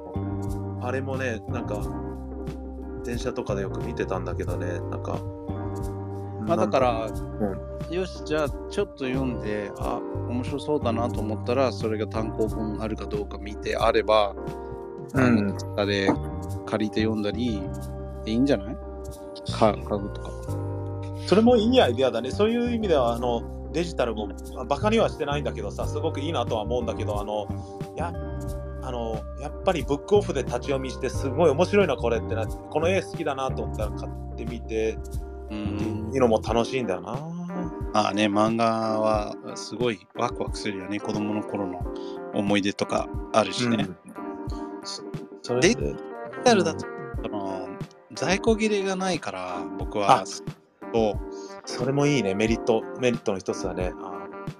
[0.82, 1.82] あれもねなんか
[3.04, 4.80] 電車とかでよく見てたんだけどね。
[4.90, 5.20] なんか
[6.46, 7.08] まあだから、
[7.90, 10.00] うよしじゃあちょっと読んであ
[10.30, 14.36] 面白そうだなと思ったらそれが単行本あるかどうか見てあれば、
[15.14, 15.58] うん。
[15.78, 16.10] あれ
[16.66, 17.62] 借りて読んだり
[18.26, 18.76] いいんじゃない？
[19.52, 20.32] か買うとか。
[21.28, 22.32] それもいいアイデアだね。
[22.32, 27.48] そういう意味では、あの、デジタルもあバカにはしてないんだけどさ、すごくいいなとは思うんだけど、あの、
[27.96, 28.14] や、
[28.84, 34.98] あの、やっぱりブックオフで立ち読みして、すごい面白いな、これってなって、この絵好きだなと思ったら買ってみて、
[35.56, 37.14] うっていうのも楽しいんだよな。
[37.94, 38.66] まあね漫画
[39.00, 41.00] はすごいワクワクするよね。
[41.00, 41.82] 子供の頃の
[42.34, 43.88] 思い出とかあるしね、
[44.84, 45.04] そ
[45.42, 45.76] それで。
[45.76, 45.96] デジ
[46.44, 46.86] タルだと
[47.24, 47.68] その
[48.14, 50.26] 在庫切れがないから僕はあ。
[50.26, 50.42] そ
[50.94, 51.20] う。
[51.66, 53.94] それもいいね、メリット、メリットの一つだね。
[54.02, 54.16] あ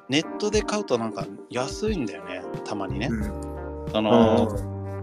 [0.10, 2.42] ネットで買うとなんか安いんだよね。
[2.64, 3.24] たまにね、うん。
[3.92, 4.48] その、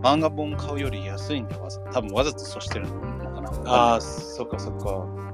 [0.02, 1.62] 漫画本買うより安いんだよ。
[1.62, 3.00] わざ多分わざとそうしてるの
[3.30, 3.50] かな。
[3.70, 5.31] ああ、そっかそっか。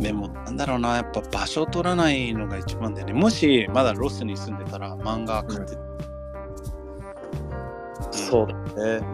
[0.00, 3.12] でもなんだろうなやっぱ場所取らないのが一番だよね。
[3.12, 5.76] もしまだロスに住んでたら漫画買って、
[8.10, 8.54] そうだ
[8.98, 9.06] ね。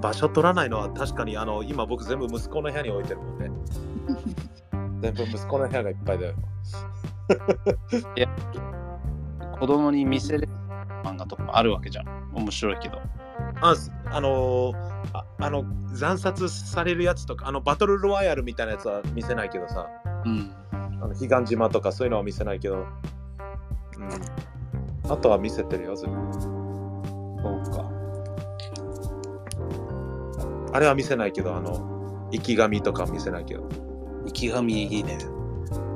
[0.00, 3.50] 場所取らないのは確かに、あの、今僕全部息子の部屋に置いてるもんね。
[5.00, 6.34] 全部息子の部屋がいっぱいだよ。
[9.60, 10.48] 子供に見せれる
[11.04, 12.06] 漫画とかもあるわけじゃん。
[12.34, 12.98] 面白いけど。
[13.60, 15.64] あすあのーああの
[15.94, 19.86] 惨殺されるやつとかあのバトルロワイヤルみたいなやつは見せないけどさ
[20.24, 20.54] うん。
[20.72, 22.86] あの彼岸島とかそういうのは見せないけど、うん、
[25.10, 26.14] あとは見せてるよずっと。
[27.42, 27.90] そうか。
[30.72, 33.68] あれは見せないけどあの生き神とかは見せないけど。
[34.26, 35.18] 生き神いいね。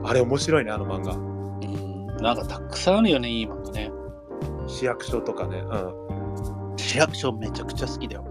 [0.04, 1.12] あれ面白いねあの漫画。
[1.14, 2.16] うん。
[2.22, 3.90] なんかたくさんあるよねいい漫画ね。
[4.66, 6.74] 市役所とかね、うん。
[6.76, 8.22] 市役所めちゃくちゃ好きだよ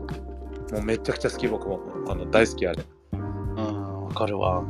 [0.72, 1.80] もうめちゃくちゃ好き僕も。
[2.10, 2.84] あの大好きあれ。
[3.14, 3.18] う
[3.62, 4.64] んわかるわ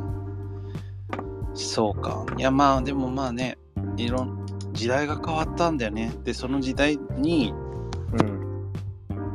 [1.56, 2.24] そうか。
[2.38, 3.58] いやまあでもまあね
[3.96, 6.12] いろん時代が変わったんだよね。
[6.24, 7.52] でその時代に
[8.12, 8.36] うん。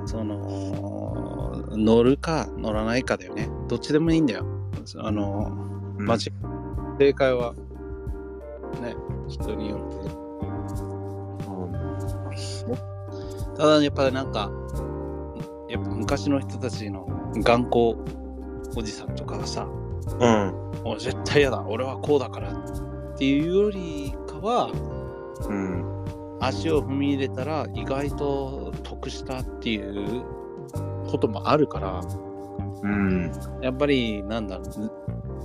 [0.05, 3.49] その乗るか乗らないかだよね。
[3.67, 4.45] どっちでもいいんだよ。
[4.97, 5.51] あの、
[5.97, 6.05] うん。
[6.05, 6.31] 間違
[6.99, 7.53] 正解は、
[8.81, 8.95] ね、
[9.27, 10.11] 人によって。
[13.57, 14.51] ただ、やっぱりなんか、
[15.69, 17.07] やっぱ昔の人たちの
[17.37, 17.77] 頑固
[18.75, 20.70] おじさんとかがさ、うん。
[20.83, 24.71] もう絶対嫌だ、俺はこうだからっていうよりかは、
[25.47, 25.85] うん。
[26.39, 30.23] 足を踏み入れたら意外と得したっていう
[31.07, 32.01] こともあるから、
[32.81, 33.31] うん。
[33.61, 34.91] やっぱりなんだろう、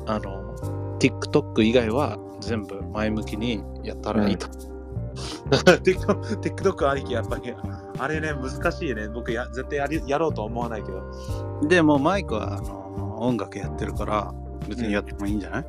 [0.07, 0.57] あの、
[0.99, 4.47] TikTok 以外は全部前向きにやったらいいと。
[5.51, 7.55] TikTok TikTok ありき、やっぱり。
[7.99, 9.09] あれね、難しいね。
[9.09, 11.03] 僕や、絶対やりやろうとは思わないけど。
[11.69, 14.35] でもマイクはあの音楽やってるから
[14.69, 15.67] 別にやってもいいんじゃない、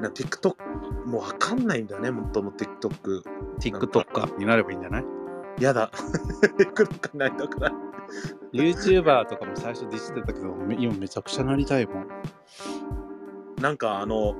[0.00, 0.54] な TikTok、
[1.06, 3.22] もうわかんないんだよね、もっとも TikTok。
[3.60, 5.04] ?TikToker になればいいんじゃない？
[5.60, 5.90] やだ。
[6.58, 7.72] TikTok ないだから。
[8.52, 12.06] ?YouTuber とかも最初ディスってたけど、め今めちゃくちゃなりたいもん。
[13.60, 14.34] なんかあの、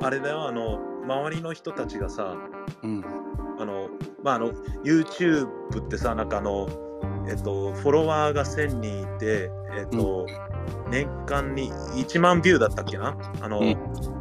[0.00, 2.36] あれだよ、あの、周りの人たちがさ、
[2.82, 3.04] うん。
[3.58, 3.88] あの、
[4.22, 4.52] まあ、あの、
[4.84, 5.46] YouTube
[5.84, 6.68] ってさ、なんかあの、
[7.28, 10.26] えっと、フォロワーが1000人いて、えっと、
[10.90, 13.16] 年間に1万ビューだったっけな？
[13.40, 13.76] あの、うん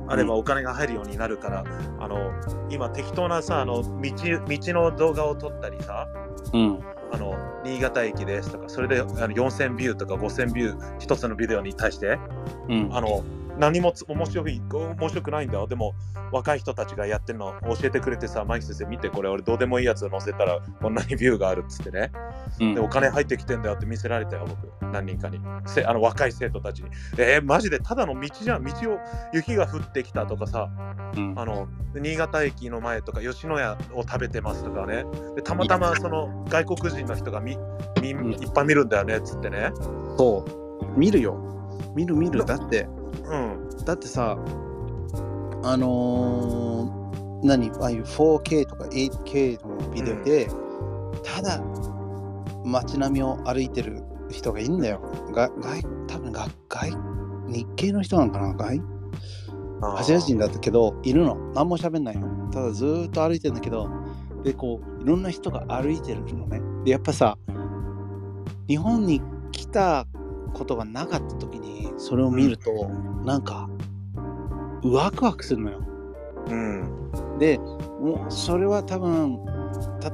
[0.07, 1.63] あればお金が入るようになるから、
[1.99, 2.33] あの、
[2.69, 6.05] 今適当なさ、あの、道、道の動画を撮ったりさ、
[6.51, 6.79] うん。
[7.13, 7.33] あの、
[7.63, 12.19] 新潟駅ですとか、それであの4000ビューとか5000ビュー、一つのビデオに対して、
[12.67, 12.89] うん。
[12.91, 13.23] あの、
[13.61, 15.67] 何もつ面白い、面白くないんだよ。
[15.67, 15.93] でも、
[16.31, 22.11] 若い人たちがやってるの教えてくれてさ、マイク先生見て、これ俺どうでもいいやつを載せたらこんなにビューがあるっつってね。
[22.59, 24.91] うんで、お金入ってきてんだよって見せられたよ、僕。
[24.91, 25.39] 何人かに。
[25.67, 26.89] せあの若い生徒たちに。
[27.19, 28.63] えーマジでただの道じゃん。
[28.63, 28.97] 道を
[29.31, 30.67] 雪が降ってきたとかさ、
[31.15, 35.05] うんあの、新潟駅の前とか吉野家を食べてますとかね。
[35.35, 37.59] で、たまたまその外国人の人がみ
[38.01, 39.71] みんいっぱい見るんだよねっつってね。
[40.17, 40.99] そう。
[40.99, 41.37] 見るよ。
[41.95, 42.43] 見る見る。
[42.43, 42.87] だって、
[43.25, 43.85] うん。
[43.85, 44.37] だってさ、
[45.63, 47.69] あのー、何？
[47.79, 50.49] ああいう 4K とか 8K のビデオで、
[51.23, 51.61] ただ
[52.63, 55.01] 街並みを歩いてる人がいるんだよ。
[55.33, 56.91] が外多分が外
[57.47, 58.53] 日系の人なのかな？
[58.53, 58.81] 外？
[59.81, 61.35] あーアジア人だったけど、いるの。
[61.53, 62.49] 何も喋んないの。
[62.51, 63.89] ただずーっと歩いてるんだけど、
[64.43, 66.61] で、こう、いろんな人が歩いてるのね。
[66.83, 67.37] で、やっぱさ、
[68.67, 69.21] 日本に
[69.51, 70.05] 来た
[70.53, 72.89] ことがなかった時に、それを見ると、
[73.25, 73.69] なんか、
[74.83, 75.79] ワクワクするのよ。
[76.47, 77.37] うん。
[77.39, 79.45] で、もうそれは多分、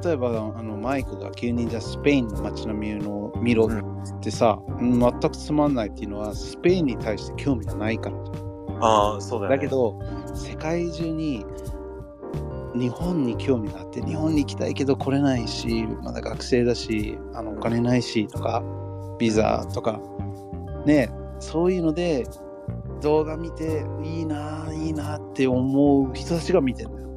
[0.02, 9.56] 例えばあのマイクが急にじゃあスペインの街並みの見ろってさ、うん全くつまんないっていうのはスペインに対して興味がないからじゃんああ、そうだよ、ね。
[9.56, 9.98] だけど
[10.34, 11.44] 世界中に
[12.74, 18.62] 日本に興味があって日本に行きたいけど来れないしまだ学生だしあのお金ないしとか
[19.18, 20.00] ビザとか
[20.88, 22.26] ねそういうので
[23.00, 27.08] 動画見ていいなあいいなあって思う人たちが見てんだよ。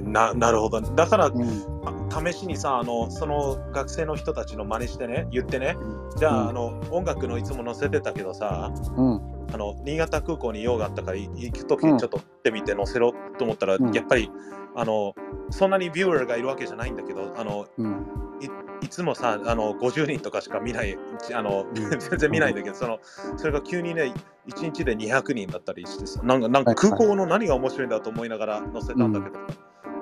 [0.00, 0.80] ななるほど。
[0.80, 1.42] だから、うん。
[1.84, 5.76] あ試しにさあの、その学生の人たちの真似してね、言ってね、
[6.16, 6.48] じゃあ,、うん。
[6.50, 9.20] あの音楽のいつも載せてたけどさ、うん。
[9.52, 11.98] あの新潟空港に用があったからい行くときうん。
[11.98, 13.92] ちょっと撮ってみて載せろと思ったら、うん。
[13.92, 14.30] やっぱり
[14.74, 15.14] あの
[15.50, 18.06] そんなにビューアーがいるわけじゃないんだけど、あのうん。
[18.82, 20.96] いつもさあの50人とかしか見ない、
[21.34, 21.74] あのん。
[21.74, 22.98] 全然見ないんだけど、その
[23.36, 24.14] それが急にね、
[24.48, 29.38] 1日で200人だったりしてさ、なんかなんか空港の何が面白いんだと思いながら載せたんだけど。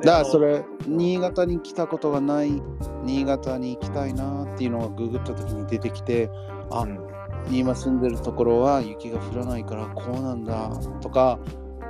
[0.01, 2.63] でだからそれ新潟に来たことがない
[3.03, 6.31] 新潟に行きたいなっていうのがググった時に出てきて
[6.71, 7.09] あうん。
[7.51, 10.71] 今住んでるところは雪が降らないからこうなんだ
[11.01, 11.39] とか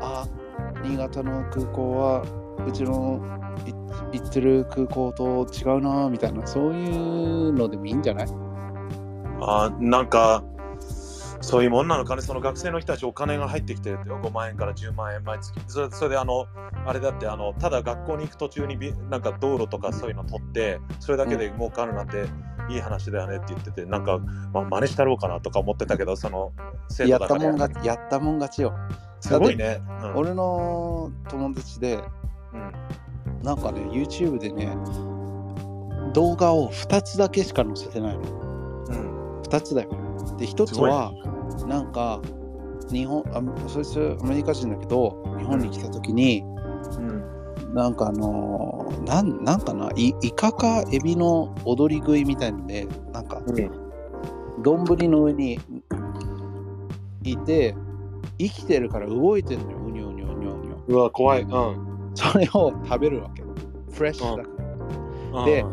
[0.01, 0.27] あ
[0.85, 2.25] 新潟の空港は
[2.67, 3.21] うちの
[4.13, 8.27] い行ってる空港と違うなみたいなそういうのでもいいんじゃない？
[9.41, 10.43] あーなんか
[11.41, 15.59] そういうもんなのかね、その学生の人たちお金が入ってきてるって5万円から10万円毎月。
[15.69, 16.47] それそれであの、
[16.85, 22.27] あれだってあの、ただ学校に行く途中にビなんか道路とかそういうの取って、それだけで儲かるなんて
[22.69, 24.19] いい話だよねって言ってて、なんか、
[24.53, 26.53] まあ、真似したろうかなとか思ってたけど、その、
[26.89, 28.75] 生やった徒だからやったもん勝ちよ、
[29.21, 29.81] すごいね。
[30.03, 30.17] うん。
[30.17, 32.01] 俺の友達で
[32.55, 32.73] うん
[33.43, 34.77] なんかね YouTube でね
[36.13, 38.23] 動画を2つだけしか載せてないの
[38.89, 39.91] うん2つだよ。
[40.39, 41.13] で、1つは、
[41.67, 42.21] なんか、
[42.91, 46.43] 日本あ、そいつアメリカ人だけど、日本に来た時に、
[46.97, 47.25] うん
[47.75, 53.71] なんかあのーなん、なんかな、イイカかエビの踊り食いみたいので、なんか、うん
[54.63, 55.61] 丼の上に
[57.23, 57.77] いて、
[58.39, 60.77] 生きてるから動いてんのよ、うにょうにょうにょうにょ。
[60.89, 61.43] うわ、怖い。
[61.43, 61.88] うん。
[62.19, 63.43] それを食べるわけ。
[63.93, 64.51] フレッシュだか
[65.33, 65.45] ら。
[65.45, 65.65] で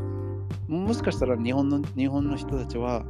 [0.68, 3.04] もしかしたら日本の日本の人たちは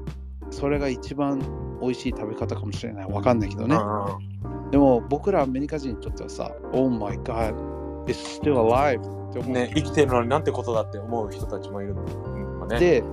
[0.51, 1.39] それが一番
[1.81, 3.11] 美味しい食べ方かもしれない。
[3.11, 3.75] わかんないけどね。
[3.75, 7.55] うでも僕らアメリカ人にとってはさ、Oh my god,
[8.05, 8.99] it's still alive
[9.29, 9.51] って思う。
[9.51, 12.03] んね、生きてるのになんてことだって思う人たちもいるの。
[12.03, 13.03] うんね、で、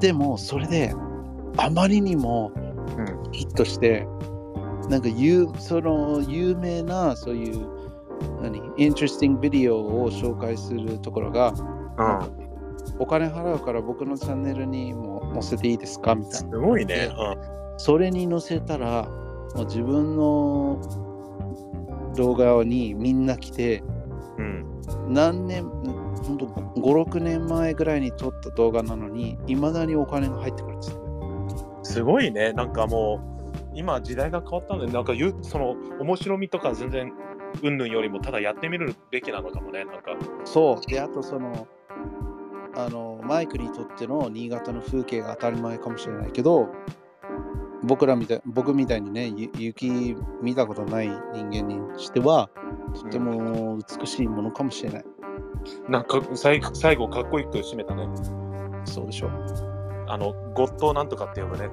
[0.00, 0.94] でもそれで
[1.56, 4.06] あまりにもうんヒットして、
[4.88, 7.81] なんか有その有名なそういう
[8.42, 8.60] 何？
[8.76, 12.42] インテレスティングビデオを紹介するところがうん
[12.98, 16.14] お金払うから僕のチャンネルにも載せていいですか？
[16.14, 16.58] みたいすな。
[16.58, 17.10] ごいね。
[17.78, 19.04] それに載せたら
[19.54, 20.80] もう自分の
[22.16, 23.82] 動画にみんな来て
[24.38, 24.66] うん。
[25.08, 31.80] 何年本当56年前ぐらいに撮った動画なのにいまだにお金が入ってくるんですよ。
[31.82, 32.52] すごいね。
[32.52, 37.12] なんかもう、今時代が変わったんで、なんかゆその面白みとか全然、
[37.62, 39.84] うんぬんよりもただやってみるべきなのかもね。
[39.84, 40.90] なんか、そう。
[40.90, 41.66] で、あとその、
[42.74, 46.68] あの、マイクにとっての新潟の風景が当たり前かもしれないけど、
[47.84, 52.48] 僕らみたい、僕みたいにね、ゆ雪見たことない人間にしては、
[52.94, 55.04] とても美しいものかもしれない。
[55.88, 58.08] なんか最後最後かっこよく締めたね。
[58.84, 59.30] そうでしょう。
[60.08, 61.70] あの、ゴッドなんとかって呼ぶね。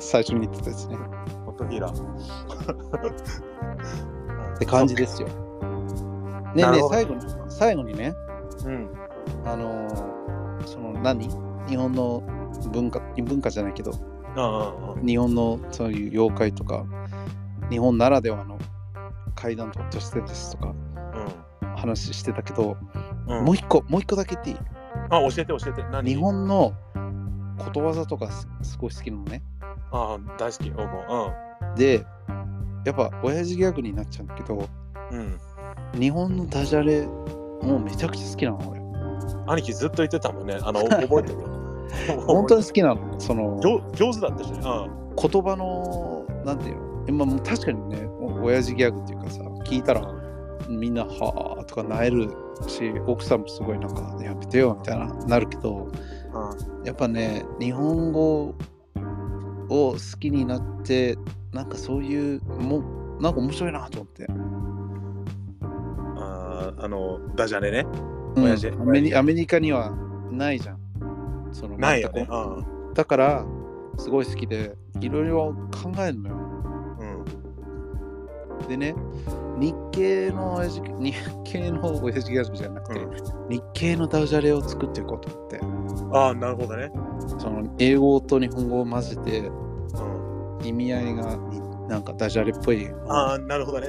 [0.00, 0.96] 最初に言ってたですね。
[1.44, 4.17] ゴッドヒーラー。
[4.58, 5.28] って感じですよ。
[6.54, 8.12] ねえね最後に、最後にね、
[8.64, 8.90] うん。
[9.44, 11.28] あのーその何？
[11.68, 12.20] 日本の
[12.72, 13.92] 文化、文化じゃないけど、
[14.36, 15.06] うんうんうん。
[15.06, 16.84] 日本のそういう妖怪とか、
[17.70, 18.58] 日本ならではの
[19.36, 20.74] 怪談とか都市伝説とか
[21.76, 22.76] 話してたけど、
[23.28, 23.44] うん。
[23.44, 24.56] もう一個、もう一個だけ言っていい？
[25.10, 25.84] あ、教えて教えて。
[25.92, 26.10] 何？
[26.10, 26.72] 日本の
[27.58, 29.42] ことわざとかすすごい好きなのね。
[29.92, 30.70] あ大好き。
[30.70, 31.32] 僕も。
[31.76, 32.04] で、
[32.84, 34.68] やっぱ親父ギャグになっちゃうんだけど、
[35.10, 35.18] うん。
[35.94, 36.00] うん。
[36.00, 38.80] 日本のダジャレもうめちゃくちゃ好きなの俺。
[39.46, 40.58] 兄貴ずっと言ってたもんね。
[40.62, 41.38] あの、 覚えてる？
[42.26, 43.20] 本当に好きなの。
[43.20, 44.60] その上上手だったしね。
[44.60, 47.04] 言葉の、なんていうの？
[47.08, 50.02] 今もう確かにね、お親父ギャグっていうかさ、聞いたら
[50.68, 52.28] みんなはあとかなえる
[52.66, 55.88] し、奥さんもすごいなんかやめてよみたいななるけど、
[56.76, 56.84] うん。
[56.84, 58.54] やっぱね、日本語
[59.70, 61.16] を好きになって、
[61.52, 62.78] なんかそういう、も
[63.18, 64.26] うなんか面白いなと思って。
[66.16, 67.86] あーあの、ダジャレね。
[68.36, 69.92] うん親父アメリアメリカには
[70.30, 70.78] ないじゃん。
[71.52, 72.28] そのないよね。
[72.30, 72.94] うん。
[72.94, 73.46] だから、
[73.98, 76.36] すごい好きで、いろいろ考えるのよ。
[78.60, 78.68] うん。
[78.68, 78.94] でね、
[79.58, 81.14] 日系の親父、日
[81.44, 83.10] 系の親父ギャグじゃなくて、うん
[83.48, 85.60] 日系のダジャレを作っていこうと思って、
[86.12, 86.90] ああ、なるほどね。
[87.38, 89.67] その英語と日本語を混ぜて、うん。
[90.68, 92.88] 意味合いがになんかダジャレっぽい。
[93.08, 93.88] ああ、なるほどね。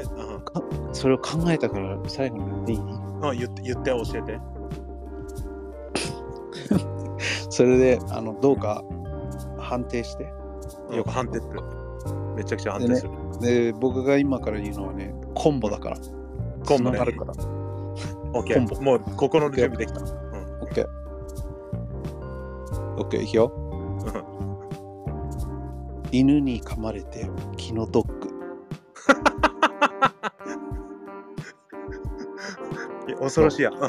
[0.94, 2.78] それを考えたから最後に言っていい？
[2.80, 3.30] うん。
[3.30, 4.40] うん、言って、言って教えて。
[7.50, 8.84] それで、あの、どうか
[9.58, 10.32] 判定して。
[10.96, 11.62] よく判定する。
[12.36, 13.12] めちゃくちゃ判定する。
[13.42, 15.98] で、僕が今から言うのはね、コンボだから。
[16.66, 17.34] コンボね繋がるから。
[18.34, 18.82] オッケコンボー。
[18.82, 20.00] もう心の準備できた。
[20.00, 20.08] うん。
[20.08, 20.88] オッケー。
[22.98, 23.52] オッケー、いくよ。
[26.12, 28.08] 犬に噛まれて気の毒。
[33.20, 33.72] 恐ろしいや。
[33.72, 33.80] うん。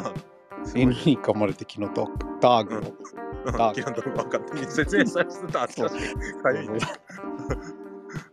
[0.75, 2.11] 犬に噛まれて気の毒。
[2.41, 2.81] ダーグの。
[2.81, 2.95] うん
[3.59, 4.71] あ基本的に分かった。
[4.71, 5.67] 説明させてた。
[5.69, 5.95] そうか
[6.53, 6.79] ゆいね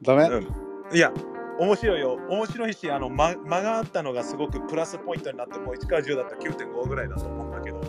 [0.01, 0.47] ダメ、うん
[0.93, 1.11] いや、
[1.59, 2.19] 面白いよ。
[2.29, 7.81] 面白いし、あの間間があったのがすごくプラスポイントになって、もう1から10だったら9.5ぐらいだと思うんだけど、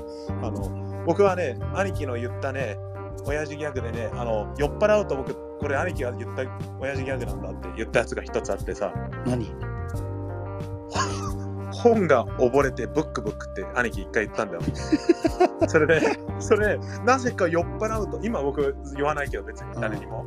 [0.43, 2.77] あの僕はね、兄貴の言ったね、
[3.25, 6.43] 親父ギャグでね、あの酔っ払うと僕、これ兄貴が言った
[6.79, 8.93] 親父ギャグなんだって言ったやつが一つあってさ、
[9.27, 9.51] 何？
[11.79, 14.63] 本が溺れてブックブックって兄貴一回言ったんだよ。
[15.69, 20.27] それで、それ、なぜか酔っ払うと、今僕言わないけど別に誰にも。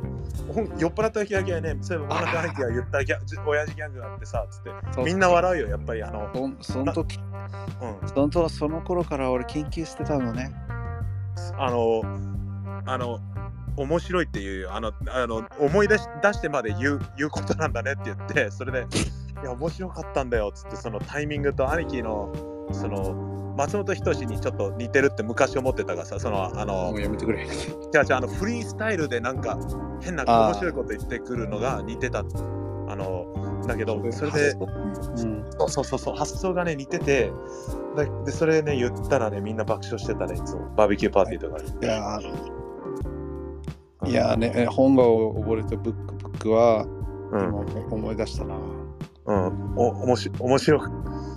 [0.54, 6.30] 本酔っ払った時だけはね、そういえば、もなか兄貴が言ったギャじ親父ギャグがあってさ、つって、みんな笑うよ、やっぱりあの、
[6.60, 10.52] そその時、うん、そのとその頃から俺研究してたのね。
[11.58, 12.02] あの、
[12.86, 13.20] あの、
[13.76, 18.86] 面白いっていうあのあの思い出し出してまで言う言うことなんだねって言ってそれで
[19.42, 22.32] いや面白かったんだよっつってそのタイミングと兄貴の
[22.72, 27.46] その松本人志にちょっと似てるって昔思ってたがさそのあのもうやめてくれ。
[27.46, 29.58] じゃあじゃああのフリースタイルでなんか
[30.00, 32.22] 変な面白いこと言ってくるのが似てたあ
[32.96, 33.26] の
[33.66, 37.30] だけどそれでうん、そうそうそう発想がね似てて
[37.96, 40.68] ででそれね言ったらねみんな爆笑してたねいつも。
[40.76, 42.61] バーベキューパーティーとかで、いやー
[44.04, 47.02] いやーね、え本が溺れたブックブックは、うん
[47.32, 48.56] 今思い出したな。
[49.24, 50.90] うん、お、おもし、面白く、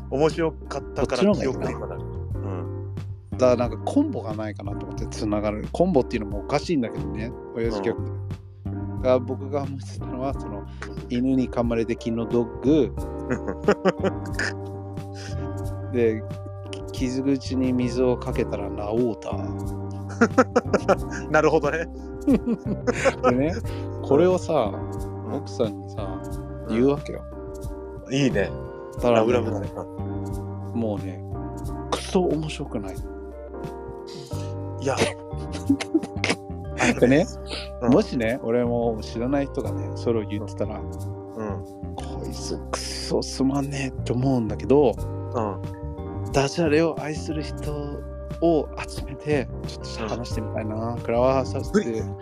[0.10, 1.78] 面白かったから記憶なる。
[1.78, 2.96] うん。
[3.32, 5.68] だからなんかコンボがないかなと思ってつながる。
[5.72, 7.96] コンボっていうのもおかしいんだけどね、親父ギャ。
[7.96, 10.64] だから僕が思ってたのは、その
[11.10, 12.96] 犬に噛まれて気のドッグ、
[15.94, 16.24] で、
[16.92, 19.96] き傷口に水をかけたらナオーター。
[21.30, 21.88] なるほどね。
[22.26, 23.54] でね、
[24.04, 24.72] これをさ、
[25.32, 26.22] 奥さんにさ、
[26.70, 27.24] 言うわけよ。
[28.12, 28.50] いいね。
[28.96, 29.68] だからラブラブだね。
[30.74, 31.24] もうね、
[31.92, 32.96] クソ面白くない。
[34.82, 34.96] いや。
[37.00, 37.26] でね、
[37.82, 40.92] うんもしね、俺も知らない人がね、それを言ってたら、うん。
[41.96, 46.32] こいつクソすまんねえって思うんだけど、うん。
[46.32, 47.56] ダジャレを愛する人
[48.42, 50.98] を集めて、ちょっと話してみたいな。
[51.04, 51.80] クラワーさせて、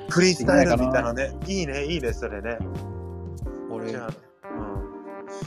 [0.10, 1.38] フリースタイルみたいなね。
[1.48, 2.58] いいね、いいね、それね。
[3.70, 4.14] 俺じ、ゃあ、うん。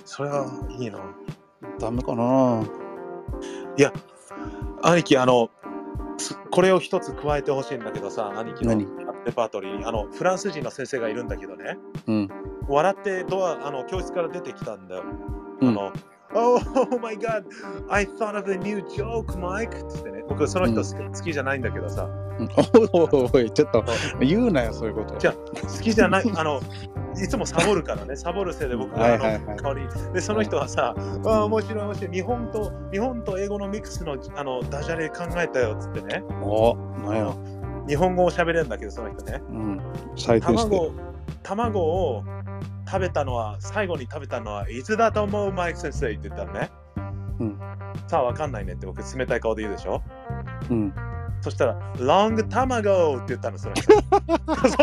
[0.04, 0.46] それは
[0.78, 0.98] いいな。
[1.78, 2.62] ダメかな。
[4.82, 5.50] 兄貴、あの、
[6.16, 8.86] つこれを一つ加えてほしいんだけどさ、兄貴の何？
[9.26, 11.76] レパートリーに、あの、フランス人の先生がいるんだけどね、
[12.06, 12.28] うん。
[12.68, 15.04] 笑ってドア、あの、教室から出てきたんだよ。
[15.60, 15.92] うんあの、Oh,
[16.36, 17.44] oh my god,
[17.88, 19.70] I thought of a new joke, Mike!
[19.88, 22.08] つってね、僕その人好き,、好きじゃないんだけどさ、
[22.74, 23.84] おいおいおい、ちょっと
[24.20, 25.16] 言うなよ、そういうこと。
[25.16, 26.60] じゃ好きじゃない、あの、
[27.16, 30.94] いつもサボるからね、サボるせいで僕があの、はいはいはい代わりにで、その人はさ、
[31.24, 36.76] ああ、面白い面白い、日本と、日本と英語のミックスのあのダジャレ考えたよっつってね、お、
[37.06, 37.34] なんや。
[37.88, 39.40] 日本語を喋れるんだけど、その人ね。
[39.48, 39.80] うん。
[40.16, 40.70] 採点して。
[40.70, 40.92] 卵
[41.42, 42.24] 卵を
[42.86, 46.10] 食べたのは、最後に食べたのは、いつだと思う、マイク先生？
[46.10, 46.70] って言ったのね。
[47.40, 47.58] うん。
[48.06, 50.02] さあ、わかんないねって僕、冷たい顔で言うでしょ？
[50.70, 50.94] うん。
[51.42, 53.92] そしたら、ロング卵って言ったの、その人。
[53.92, 54.04] そう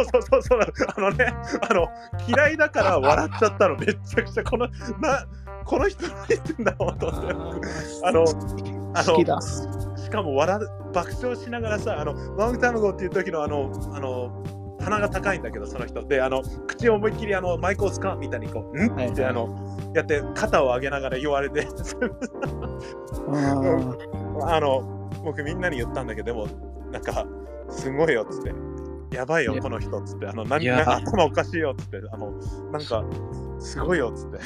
[0.06, 0.60] そうそうそう、
[0.96, 1.34] あのね、
[1.70, 1.88] あの、
[2.28, 5.26] 嫌いだから笑っちゃったの、めっちゃくちゃ、この、な、
[5.66, 7.32] この人何言ってんだろうと思って。
[8.04, 8.26] あの、
[8.96, 9.40] あの好きだ。
[9.42, 14.44] しかも笑う爆笑しながらさ、あの、ロングタイムゴーっていう時のあの、あの、
[14.84, 16.04] 鼻が高いんだけど、その人。
[16.04, 18.96] で、あの、口を思いっきりあの、マイクを使うみたいにこう、ん？
[18.96, 21.68] はいってあの、やって肩を上げながら言われて、
[24.42, 26.48] あ あの、僕みんなに言ったんだけど、でも、
[26.92, 27.26] なんか、
[27.70, 28.54] すごいよっつって。
[29.16, 30.28] やばいよこの人っつって。
[30.28, 32.02] あの、何頭おかしいよっつって。
[32.12, 32.32] あの、
[32.72, 33.04] なんか、
[33.60, 34.40] すごいよっつって。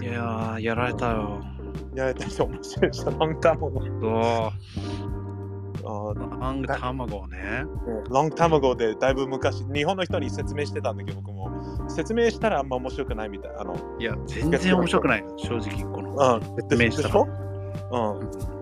[0.00, 1.40] ーいやー、やられたよ。
[1.94, 4.00] やれた人面白い人、ロングタイムゴー。
[4.00, 4.52] そ
[5.22, 5.25] う。
[5.86, 7.64] あーハング卵ね。
[8.10, 11.48] ロングタマゴでだいぶ昔、日本の人に説明してたんだけど、僕も。
[11.88, 13.52] 説明したらあんま面白くないみたい。
[13.56, 15.24] あの、いや、全然面白くない。
[15.36, 16.10] 正直、この。
[16.10, 17.24] うん、説明したらう
[18.22, 18.56] ん。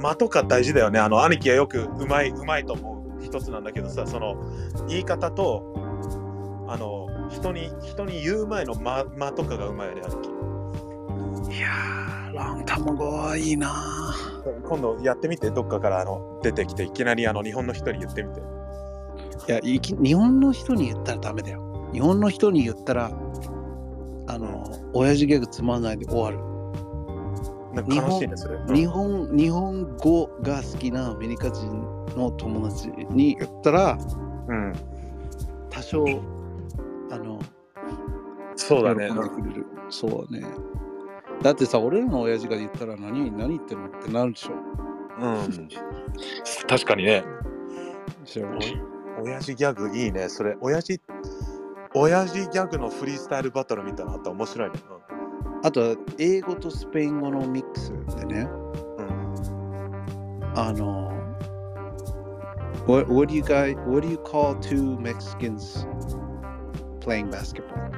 [0.00, 0.98] 間とか大事だよね。
[0.98, 4.36] あの、兄貴はよくうまい、うまいと思う一つなんだけどさ、その、
[4.88, 5.74] 言い方と、
[6.68, 10.51] あの、人に、人に言う前の間間とかがうまいよね、兄貴。
[11.50, 14.14] いやー、ラン卵はいいな
[14.68, 18.40] 今度やってみて、どっかからあの出てきて、いきなりあの日本の人に言ってみて。
[18.40, 18.44] い
[19.50, 21.90] やいき、日本の人に言ったらダメだよ。
[21.92, 23.10] 日本の人に言ったら、
[24.26, 26.52] あの、親父ギャグつまんないで終わる。
[27.74, 28.56] なんか悲しいね、それ。
[28.56, 31.66] うん日本日本語が好きなアメリカ人
[32.16, 33.98] の友達に言ったら
[34.48, 34.72] うん。
[35.70, 36.04] 多少
[37.10, 37.40] あの
[38.56, 39.08] そうだね。
[39.08, 40.46] 喜んでくれるそうだね
[41.42, 44.52] だってさ俺らの親父が言ったら何何言ってんのってなるでしょ
[45.20, 45.68] うん。
[46.68, 47.24] 確かにね。
[48.24, 48.48] でしょ
[49.18, 50.28] お親父ギャグいいね。
[50.28, 51.00] それ、親父、
[51.94, 54.74] 親父ギャグのフリースタイルバトルみたいなのあったら面白いね。
[55.64, 58.48] あとは英語とスペイン語のミックスでね
[58.98, 60.52] うん。
[60.56, 61.12] あの
[62.88, 65.86] what, what do you guys what do you call two Mexicans
[67.00, 67.92] playing basketball?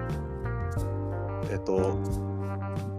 [1.51, 1.99] えっと、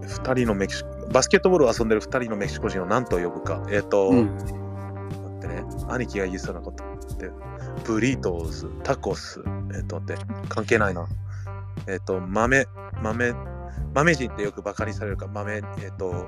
[0.07, 3.63] 二人のメキシコ、バスケットボールを遊んでる二人のメキシコ人を何と呼ぶか。
[3.69, 4.35] えっと、うん。
[4.35, 7.29] 待ってね、兄貴が言いそうなことって、
[7.85, 9.43] ブリトーズ、タコス、
[9.75, 11.07] えっと待って、関係ないな。
[11.87, 12.67] えっと、豆、
[13.01, 13.33] 豆、
[13.93, 15.63] 豆人ってよくバカにされるから、豆、えっ
[15.97, 16.27] と、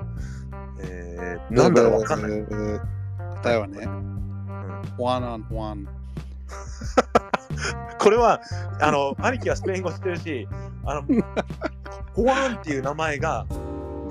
[0.80, 2.38] えー、なんだろう、わかんない。
[2.38, 2.44] い
[3.42, 3.84] 答えはね。
[3.84, 5.88] うん、one on one
[7.98, 8.40] これは、
[8.80, 10.48] あの、兄貴はスペイン語知ってるし、
[10.84, 11.02] あの、
[12.14, 13.46] ホアンっていう名前が、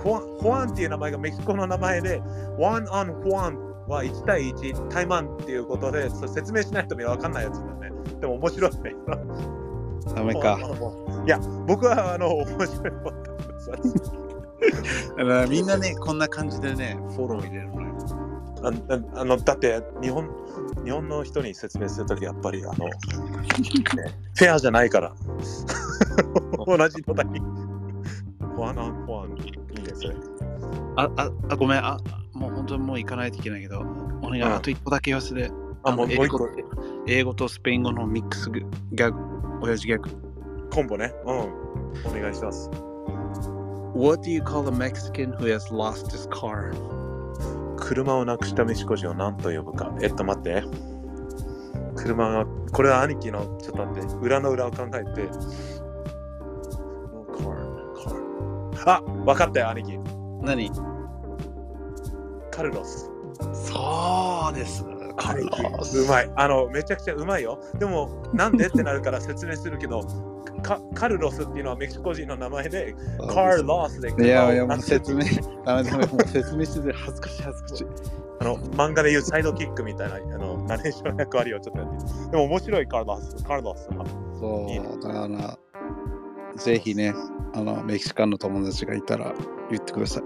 [0.07, 2.21] ホアンホアンっていう名前がメキシコの名前で、
[2.57, 3.57] one on ホアン
[3.87, 7.91] は1対1、タイマンっていうことで、説明しないとわかんないやつだよね。
[8.21, 8.95] でも面白いね。
[10.15, 10.57] ダメか。
[11.25, 13.43] いや、僕はあの面白いと思ったんで
[15.47, 17.87] すみんなね、こんな感じでね、フォロー入れるのよ。
[18.63, 18.71] ああ
[19.21, 20.27] あのだって日本
[20.83, 22.91] 日本の人に説明するときやっぱりあの、ね、
[24.35, 25.13] フェアじゃないから
[26.65, 27.39] 同じのだに
[28.57, 29.35] フォアナンフォアン
[30.05, 30.37] いいですね
[30.95, 31.97] あ、あ、あごめん、あ、
[32.33, 33.81] もう本本当にもう行かないといけないけど、
[34.21, 35.51] お願い、うんあと一個だけ言わせて。
[35.83, 36.49] あ、もうもう英語一個
[37.07, 39.19] 英語とスペイン語のミックスギャグ、
[39.61, 40.09] 親父ギャグ。
[40.71, 41.13] コンボね。
[41.25, 41.37] うん。
[42.05, 42.69] お願いします。
[43.95, 46.71] What do you call a Mexican who has lost his car?
[47.77, 49.91] 車をなくしたメシコ人を何と呼ぶか。
[50.01, 50.63] えっと、待って。
[51.95, 55.29] 車が、これは兄貴の、ちょっと待って、裏の裏を考えて。
[58.87, 59.99] あ、わかったよ、兄貴。
[60.41, 60.71] 何？
[62.51, 63.11] カルロス。
[63.53, 64.85] そうです。
[65.15, 65.99] カルロス。
[65.99, 66.31] うまい。
[66.35, 67.59] あの、めちゃくちゃうまいよ。
[67.77, 70.01] でも、なんでってなるから説明するけど、
[70.63, 72.95] カカルロスっていうのはメキシコ人の名前で、
[73.29, 75.23] カーロスでいやいや、もう説明。
[75.65, 77.85] ダメダメ、もう説明してて恥ずかしい恥ずかしい。
[78.39, 82.31] あの漫画でいうサイドキックみたいなあのナレーション役割をちょっとやって。
[82.31, 83.43] でも面白いカルロス。
[83.43, 83.89] カルロス。
[84.39, 85.57] そいいねう、だから、
[86.57, 87.13] ぜひね、
[87.53, 89.33] あの、メキシカンの友達がいたら
[89.69, 90.23] 言ってください。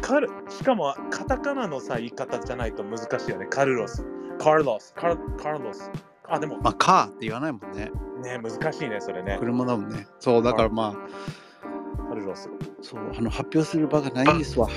[0.00, 3.46] カルしかもカタカナのさ言い方じゃないと難しいよね。
[3.46, 4.04] カルロス。
[4.38, 4.92] カルロス。
[4.94, 5.90] カルカルロス。
[6.28, 7.90] あ、でもまあ、カーって言わないもんね。
[8.22, 9.36] ね、難しいね、それね。
[9.38, 10.06] 車だもんね。
[10.18, 12.48] そう、だからまあ、カルロス。
[12.80, 14.68] そう、あの、発表する場がないんですわ。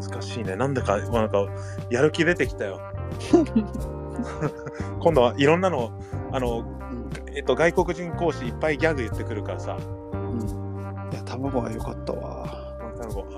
[0.00, 0.56] 難しいね。
[0.56, 1.46] なんだか、もうなんか、
[1.90, 2.80] やる気出てきたよ。
[5.00, 5.92] 今度はいろんなの、
[6.32, 6.64] あの、
[7.36, 11.10] えっと、外国人講師いっぱいギャグ言ってくるからさ、うん。
[11.12, 12.66] いや、卵は良かったわ。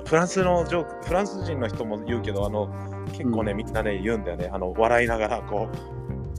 [0.06, 2.68] フランスのジョーク、フランス人の人も言うけど、あの、
[3.12, 4.48] 結構ね、みんなね、言うんだよね。
[4.52, 5.68] あの、笑いながら、こ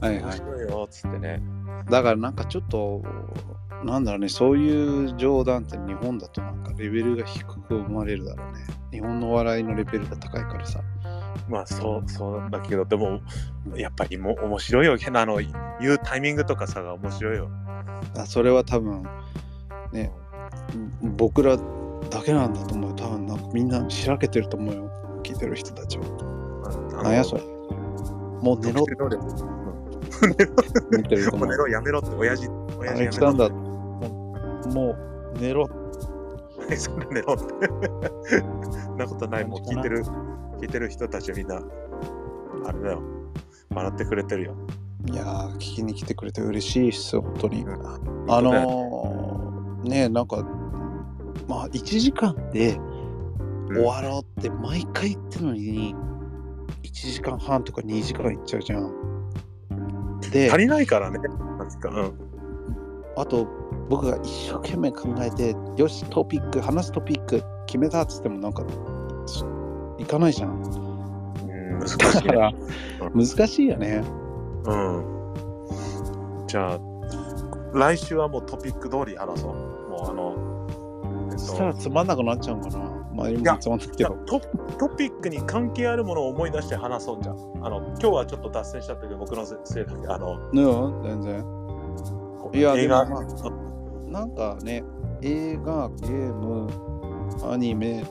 [0.00, 0.32] はいはい。
[0.32, 1.42] 白いよ、つってね。
[1.90, 3.02] だからなんかちょっと、
[3.84, 8.60] なんだろうね、そういう冗談って日本だとなんかレベルが低く生まれるだろうね。
[8.90, 10.80] 日本の笑いのレベルが高いからさ。
[11.48, 13.20] まあ、そう、そうだけど、でも、
[13.74, 14.96] やっぱりも面白いよ。
[15.14, 15.38] あの、
[15.80, 17.50] 言うタイミングとかさが面白いよ。
[18.16, 19.02] あそれは多分、
[19.92, 20.12] ね、
[21.02, 22.96] うん僕らだけなんだと思うよ。
[22.96, 24.90] 多分なんかみんなしらけてると思うよ。
[25.22, 27.02] 聞いてる人たちは。
[27.02, 27.42] なんやそれ。
[27.42, 31.56] もう寝ろって特殊能力思ってると思うもう寝。
[31.56, 34.96] ろ、やめろって、親父、ア親父やめろってー、も
[35.34, 35.68] う寝ろ。
[36.70, 37.42] え そんな寝ろって。
[38.86, 39.44] そんなことない。
[39.44, 40.04] もう聞いてる、
[40.60, 41.62] 聞いてる人たちみんな、
[42.66, 43.02] あれだよ。
[43.70, 44.56] 笑ってくれてるよ。
[45.10, 47.62] いやー、聞きに来てくれて嬉しいっすよ、本当に。
[47.62, 50.46] うんあのー、ねなんか、
[51.48, 52.78] まあ、1時間で
[53.68, 55.94] 終わろうって毎回言ってるのに、
[56.82, 60.20] 1時間半とか2時間いっちゃうじゃん。
[60.30, 61.18] で足、りないからね。
[61.18, 62.12] なんか、うん。
[63.16, 63.48] あと、
[63.88, 68.64] 僕が一生懸命考えて、よし、トピック、話すトピック決めたっつっても、なんか、
[69.26, 69.44] す
[70.00, 70.62] いかないじゃん。
[70.62, 70.90] うん
[71.80, 72.08] 難しいね。
[72.12, 72.52] だから、
[73.14, 74.02] 難しいよね。
[74.64, 76.44] うん。
[76.46, 76.78] じゃあ、
[77.72, 79.54] 来週はもうトピック通り話そう。
[79.88, 82.90] もうあの、えっそしたらと、つまんなくなっちゃうのかな。
[83.14, 84.10] まあ、今もつまんないけど。
[84.26, 84.40] ト
[84.78, 87.36] トピックに関係あるものを思い出して話そうじゃん。
[87.62, 91.44] あの、今日はちょっと脱線しちゃったけど、僕のせせいだけど、あの、うん、全然。
[92.52, 93.06] いや映画、
[94.08, 94.82] なんかね、
[95.22, 96.68] 映画、ゲーム、
[97.48, 98.04] アニメ、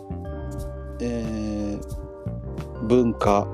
[1.01, 3.47] えー、文化、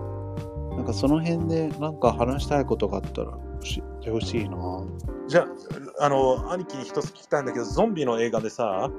[0.76, 3.38] なんかその辺でなんか話したいことがあったら教
[4.02, 4.58] えてほしいな。
[5.28, 5.48] じゃ
[6.00, 8.90] あ、あの、兄貴に一つ聞きたいんだけど、ゾンビの映画でさ、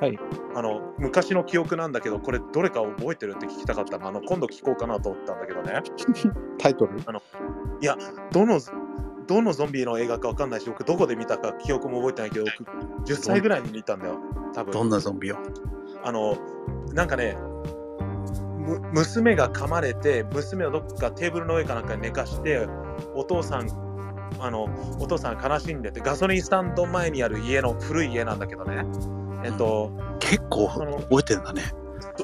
[0.00, 0.18] はい。
[0.54, 4.08] あの、昔の記憶なんだけど、これどれか覚えてるって聞きたかったの。
[4.08, 5.82] あの、今度聞こうかなと思ったんだけどね。
[6.58, 6.98] タイトル？
[6.98, 7.96] いや、
[8.30, 8.60] どの、
[9.26, 14.18] どのゾンビの映画かわかんないし、僕どこで見たか記憶も覚えてないけど、僕10歳ぐらいに見たんだよ、
[14.52, 14.70] 多分。
[14.72, 15.38] どんなゾンビよ。
[16.04, 16.36] あの、
[16.92, 17.55] なんかね、む
[18.92, 22.66] 娘が噛まれて、娘をどっかテーブルの上かなんかに寝かして、
[23.14, 23.68] お父さん、
[24.40, 24.68] あの、
[24.98, 28.84] お父さん悲しんでて、ガソリンスタンド前にある家の古い家なんだけどね。
[29.44, 31.62] えっと、結構覚えてんだね。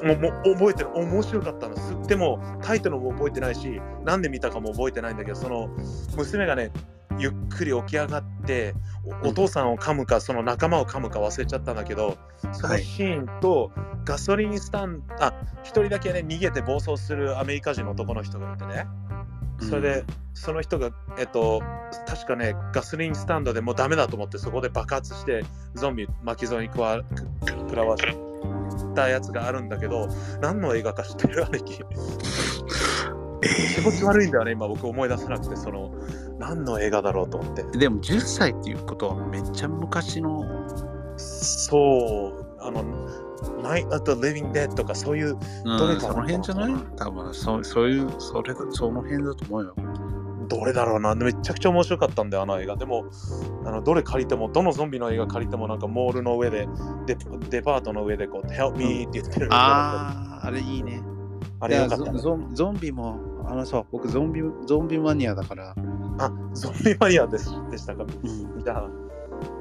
[0.03, 5.69] もうもう覚えてる面白かったのすでもタイトルも覚えてないしなんで見たかも覚えてないんだけどその
[6.15, 6.71] 娘がね
[7.17, 8.75] ゆっくり起き上がって
[9.23, 12.17] おお父さんを噛むかその仲間を噛むか忘れちゃったんだけど
[12.51, 13.71] そのシーンと
[14.05, 15.33] ガソリンスタンド、あ
[15.63, 18.85] 一人だけね逃げて暴走するアメリカ人の男の人がいてね。
[19.69, 20.03] それで、
[20.33, 21.61] その人がえっと
[22.07, 25.45] 確かねガソリンスタンドでもうダメだと思ってそこで爆発して
[25.75, 28.03] ゾンビ巻き添えに食わく食らわし
[28.95, 30.09] たやつがあるんだけど
[30.41, 31.45] 何の映画か知ってる？
[31.45, 31.79] 兄貴
[33.75, 35.91] 気持ち悪いんだよね今僕思い出せなくてその
[36.45, 40.43] 何の映画だろうと思ってでも10歳っていうことはめっちゃ昔の。
[41.17, 42.83] そうあの
[43.61, 46.73] 「Night of the Living Dead」とかそういうどれかその辺じゃない？
[46.97, 49.75] 多分そうそういう、それだその辺だと思うよ。
[50.49, 53.05] どれだろうなめちゃくちゃ面白かったんだよあの映画でも
[53.65, 56.67] あのどれ借りてもどのゾンビの映画借りてもなんかモールの上で
[57.05, 57.15] デ
[57.49, 61.01] デパートの上でこう「Help me」って言ってる映画だったりああ、あれいいね。
[61.59, 62.19] あれよかったね。
[62.19, 62.35] ゾ
[62.71, 65.75] ンビも、あのそう、僕ゾンビ、ゾンビマニアだから、
[66.19, 68.03] あ、ゾンビマニアでしでしたか？
[68.03, 68.05] う
[68.59, 68.89] ん、じゃあ、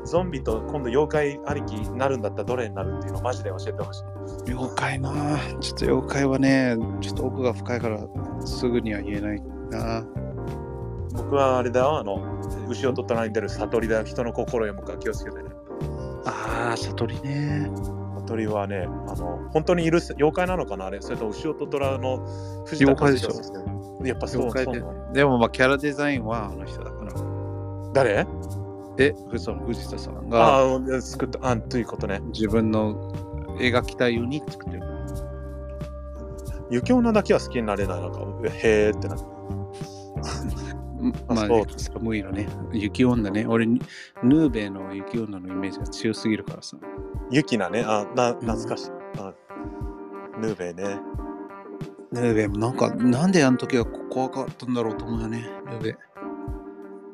[0.05, 4.03] ゾンビと今度妖怪ありきになるんだったらどれになるっていうのをマジで教えてほしい。
[4.53, 5.11] 妖怪な
[5.61, 7.99] ちょっと妖怪はね、ちょっと奥が深いから
[8.45, 10.05] すぐには言えないな
[11.15, 12.23] 僕はあれだよ、あの、
[12.69, 14.05] 牛音虎に出る悟りだよ。
[14.05, 15.51] 人の心読むから気をつけてね。
[16.25, 17.71] ああ、悟りね。
[18.27, 21.03] 悟りはね、あの、本当にいる妖怪なのかなあれ？
[21.03, 22.19] それと牛音虎の
[22.65, 23.72] 藤田妖怪でしょ
[24.05, 27.13] やっぱそうそうなのでもまあキャラデザインはあの人だから。
[27.93, 28.27] 誰？
[28.97, 31.51] で、その藤田さんあがあ、作った。
[31.51, 32.21] あということね。
[32.33, 33.13] 自分の
[33.59, 34.83] 描きたいように作ってる。
[36.71, 38.01] 雪女だけは好きになれない。
[38.01, 38.21] なんか、
[38.51, 39.25] へーってなって。
[41.27, 42.49] まあ、そうね、寒いのね。
[42.73, 43.47] 雪女ね。
[43.47, 46.77] 俺、ヌーベイの雪女のイメージが強すぎるからさ。
[47.31, 47.85] ユキナね。
[47.87, 48.91] あ、な懐かしい。
[49.19, 49.33] あ
[50.39, 51.01] ヌーベイね。
[52.13, 55.51] ヌーベなんか、なんであの時は怖かったんだろうと思うよね。
[55.67, 55.95] ヌーベイ。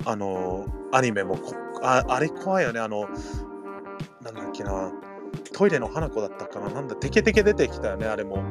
[0.04, 2.80] あの、アニメもこあ、あれ怖いよね。
[2.80, 3.08] あの、
[4.22, 4.92] なんだっけな。
[5.52, 6.68] トイレの花子だったかな。
[6.70, 8.42] なんだ、テケテケ出てきたよね、あれも。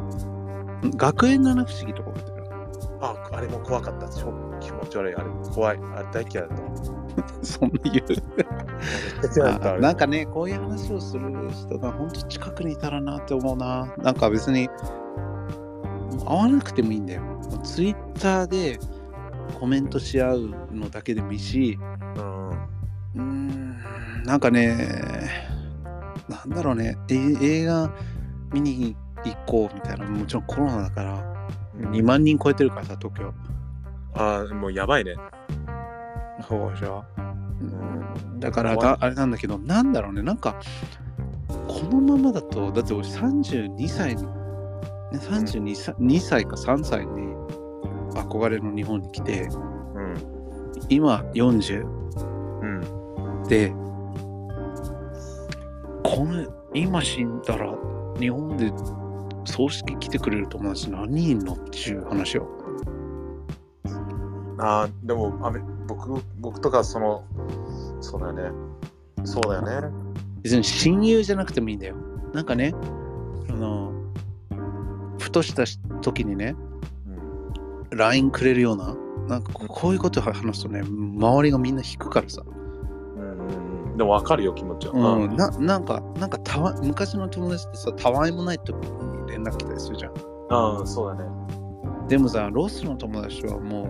[0.95, 2.47] 学園七不思議とか覚えてる？
[3.01, 4.07] あ、あれも怖かった。
[4.07, 5.15] 超気持ち悪い。
[5.15, 5.79] あれ、怖い。
[5.95, 6.63] あれ大嫌いだった。
[7.43, 9.81] そんな言う？
[9.81, 13.93] なんかね、こういう話をする人が本当近くにいたらなって思うな。
[13.97, 14.69] なんか別に、
[16.25, 17.23] 会わなくてもいいんだよ。
[17.63, 18.79] ツイッターで
[19.59, 21.77] コメントし合うのだけでもいいし、
[22.15, 22.49] うん。
[22.49, 25.29] うーん、なんかね、
[26.29, 27.91] なんだろうね、え映画
[28.53, 31.37] 見に行こうみたいな、もちろんコロナだから、
[31.79, 33.33] 2万人超えてるからさ、東京。
[34.13, 35.15] あーもうやばいね。
[36.47, 37.03] そうでしょ。
[37.17, 37.63] う
[38.35, 40.59] ん、だからだ、あれなんだけど、なんだろうね、なんか、
[41.67, 44.23] このままだと、だって俺32歳に、
[45.11, 47.35] ね、32歳 ,2 歳か3歳に
[48.13, 49.43] 憧れの日本に来て、
[49.95, 50.15] うん。
[50.89, 53.43] 今40うん。
[53.47, 53.69] で、
[56.03, 57.73] この今死んだら
[58.19, 58.71] 日本で
[59.45, 62.47] 葬式来てくれる友達何人のっていう話よ。
[64.59, 67.23] あーでもあめ僕僕とかその
[68.01, 68.51] そうだよね
[69.23, 70.07] そうだよね
[70.41, 71.95] 別に親友じゃなくてもいいんだよ。
[72.33, 72.73] なんかね、
[73.49, 73.91] あの、
[75.17, 75.63] ふとした
[76.01, 76.55] 時にね、
[77.91, 77.97] うん。
[77.97, 78.95] LINE くれるような、
[79.27, 82.43] なんかこういうことを話すとね、周りがみんな引くからさ。
[82.45, 82.57] うん
[83.97, 90.13] でも分かるよ気持ちは、うん、ななんか、なんかたわ昔の友達ってさ、たわいもない時に連絡来たりするじゃん。
[90.49, 91.29] うん、うん、そうだね。
[92.07, 93.85] でもさ、ロスの友達はも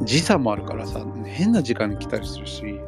[0.00, 2.80] う、時差もあるからさ、変な時間に来たりするし、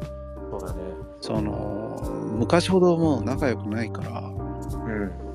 [0.49, 0.79] そうだね。
[1.19, 2.01] その、
[2.37, 5.32] 昔ほどもう仲良くないから、うん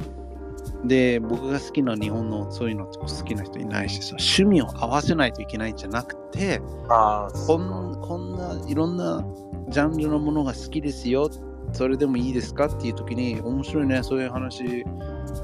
[0.84, 9.24] で、僕が好きな日本のそういうの好きな人いないしさ、趣味を合わせないといけないんじゃなくて、ああこんこんないろんな
[9.68, 11.28] ジャンルのものが好きですよ、
[11.72, 14.84] それでもいいですかっていう時に、面白いね、そういう話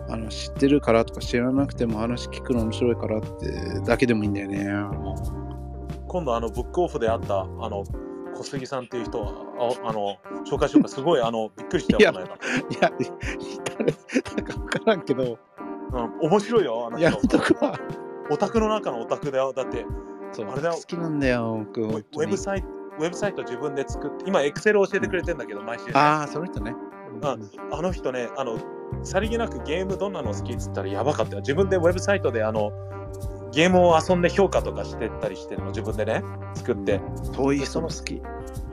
[0.08, 4.64] あの知ってるからとか知らなくても話聞くの面白いからってだけでもいいんだよね。
[4.72, 5.16] も
[6.06, 7.84] 今度あのブックオフで会ったあの
[8.34, 9.32] 小杉さんっていう人は
[9.84, 12.38] ああの紹介しようかすごいあの びっくりしたいやよこの間う
[12.70, 12.92] いや、
[13.78, 13.84] 誰
[14.36, 17.78] なんか分からんけど、うん、面白いよあのやめ人とくわ。
[18.30, 19.84] オタクの中のオタクだよだって
[20.32, 21.82] そうあれだよ好きなんだよ、僕。
[21.82, 26.74] ウェブサイトウェブサイト自分で作って今エクセル教えてくれてんだけど毎週ね、ああ、その人ね。
[27.22, 27.36] あ
[27.72, 28.58] あの人ね、あの、
[29.02, 31.40] さりげなくゲームどんなの好きっつったらやばかったよ。
[31.40, 32.72] 自分でウェブサイトであの、
[33.54, 36.22] ゲームを遊んで評価とかしてったりしてるの、自分でね、
[36.54, 37.00] 作って。
[37.34, 38.22] そういう人も好き。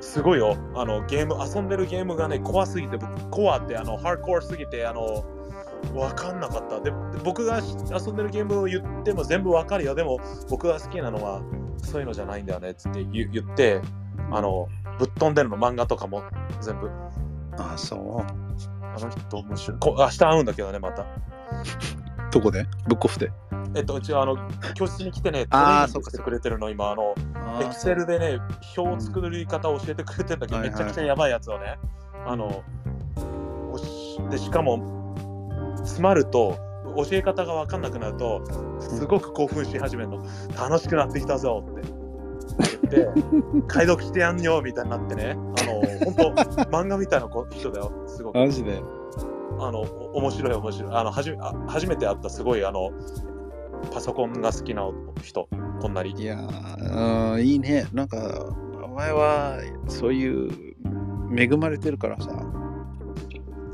[0.02, 0.58] すごいよ。
[0.76, 5.24] あの、ゲーム、遊んでるゲームがね、怖すぎて、僕コアって、あの、ハードコアすぎて、あの、
[5.96, 6.80] わかんなかった。
[6.80, 6.92] で、
[7.24, 9.96] 僕がし遊んでるゲームを言っても全部わかるよ。
[9.96, 11.42] でも、僕が好きなのは、
[11.78, 13.82] そういうのじゃないんだよね、つって言言って、
[14.32, 14.68] あの、
[15.00, 16.24] ぶっ飛んでるの、漫画とかも
[16.62, 16.90] 全部。
[17.58, 18.20] ああ、そう。
[18.84, 19.80] あの人面白い。
[19.80, 21.06] こ明日会うんだけどね、また。
[22.32, 22.66] どこで？
[22.88, 23.32] ブックオフで。
[23.76, 24.38] えっと、うちはあの
[24.74, 27.14] 教室に来てね、トレあーーニングしてくれてるの、今、あの、
[27.62, 28.40] エクセルでね、
[28.78, 31.78] 表を作る方を教えてくれてるんだけど、うんめちゃくちゃやばいやつをね、
[32.26, 32.64] あの、
[34.30, 35.14] でしかも、
[35.78, 36.58] 詰まると、
[36.98, 38.42] 教え方が分かんなくなると、
[38.80, 40.26] すごく興奮し始めるの。
[40.58, 41.88] 楽しくなってきたぞって
[42.92, 43.22] 言って、
[43.68, 46.32] 解読してやんよみたいになってね、あの、本当
[46.64, 48.38] 漫画みたいな子人だよ、すごく。
[48.38, 48.82] マジで。
[49.62, 50.92] あの、お面白い面白い。
[50.94, 52.92] あの、はじめあ初めて会ったすごい、あの、
[53.94, 54.90] パソコンが好きな
[55.24, 55.48] 人、
[55.82, 56.12] こんなに。
[56.12, 57.88] いやー、うんいいね。
[57.94, 58.18] なんか、
[58.84, 59.58] お前は
[59.88, 60.76] そういう
[61.36, 62.32] 恵まれてるからさ、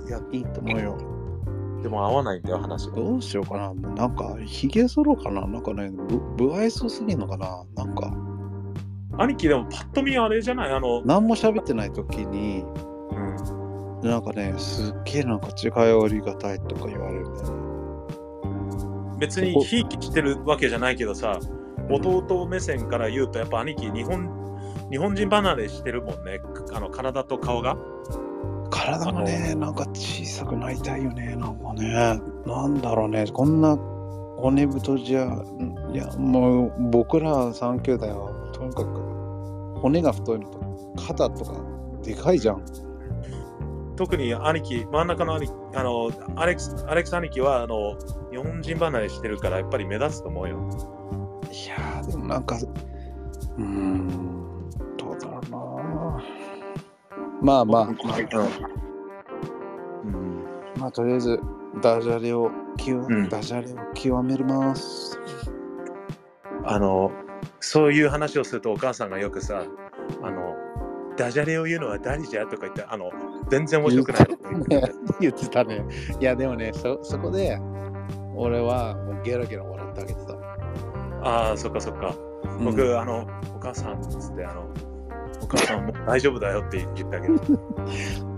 [0.07, 0.97] いやいいと思うよ。
[1.83, 2.95] でも合わないんだよ、話が。
[2.95, 3.73] どうしようかな。
[3.95, 5.45] なんか、ひげ剃ろうかな。
[5.47, 5.89] なんかね、
[6.37, 7.63] ぶ、不愛想すぎんのかな。
[7.75, 8.11] なんか、
[9.19, 10.71] 兄貴でもパッと見あれじゃない？
[10.71, 12.86] あの、何も喋ってない時に、うん、
[14.03, 17.57] なんかね、すっげえなんか近寄りがたいとか言われるんだよね。
[19.19, 21.39] 別にひいきしてるわけじゃないけどさ、
[21.89, 24.37] 弟目線から言うと、やっぱ兄貴、日本
[24.89, 26.39] 日本人離れしてるもんね、
[26.73, 27.77] あの体と顔が。
[28.69, 31.35] 体もね、なんか小さくなりたいよね。
[31.35, 33.77] なんかね、なんだろうね、こんな
[34.37, 35.43] 骨太じゃ、
[35.91, 41.53] いや、もう僕ら三兄弟は、とにかく骨が太いのと肩とか
[42.03, 42.63] でかいじゃん。
[43.97, 47.97] 特に兄貴、真ん中の兄貴、あの、アレックス、アレックス兄貴は、あの、
[48.31, 50.57] 日本人離れしてるから、やっぱり目立つと思うよ。
[51.51, 56.23] いやー、でもなんか、うーん、どうだろうな。
[57.41, 58.17] まあまあ、まあ、
[60.03, 60.43] うん、
[60.79, 61.39] まあ、とりあえず、
[61.81, 65.19] ダジャレを極、うんダジャレを極めます。
[66.65, 67.11] あの、
[67.59, 69.63] そういう話をすると、お母さんがよくさ、
[70.21, 70.55] あの、
[71.15, 72.45] ダジャレを言うのは誰じゃ？
[72.45, 73.09] とか言って、あの、
[73.49, 74.27] 全然面白くない
[75.21, 75.85] 言ってたね。
[76.19, 77.59] いや、でもね、そ、そこで、
[78.35, 80.33] 俺はもうゲラゲラ笑ってあげてた。
[81.23, 82.13] ああ、そっかそっか。
[82.59, 84.67] うん僕、あの、お母さんっつって、あの、
[85.41, 87.35] お母さんもう大丈夫だよって言ってあげる。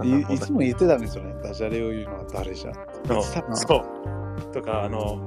[0.29, 1.35] いいつも言ってたんですよね。
[1.43, 3.55] ダジャレを言うのは誰じゃって言ってたな。
[3.55, 4.53] そう。
[4.53, 5.19] とか、あの、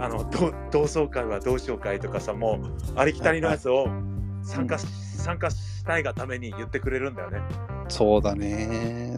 [0.00, 3.88] あの同同窓会はどうしよう会とかさ、もうありきたりのやつを
[4.48, 7.40] 参加し,、参加したいがために言ってくれるんだよね。
[7.88, 9.16] そうだね。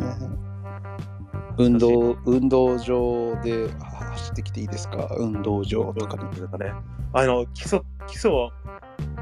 [1.59, 5.09] 運動、運動場であ走ってきていいですか？
[5.19, 6.25] 運動場とかね。
[6.37, 6.73] とかね。
[7.13, 8.51] あの、基礎、基礎を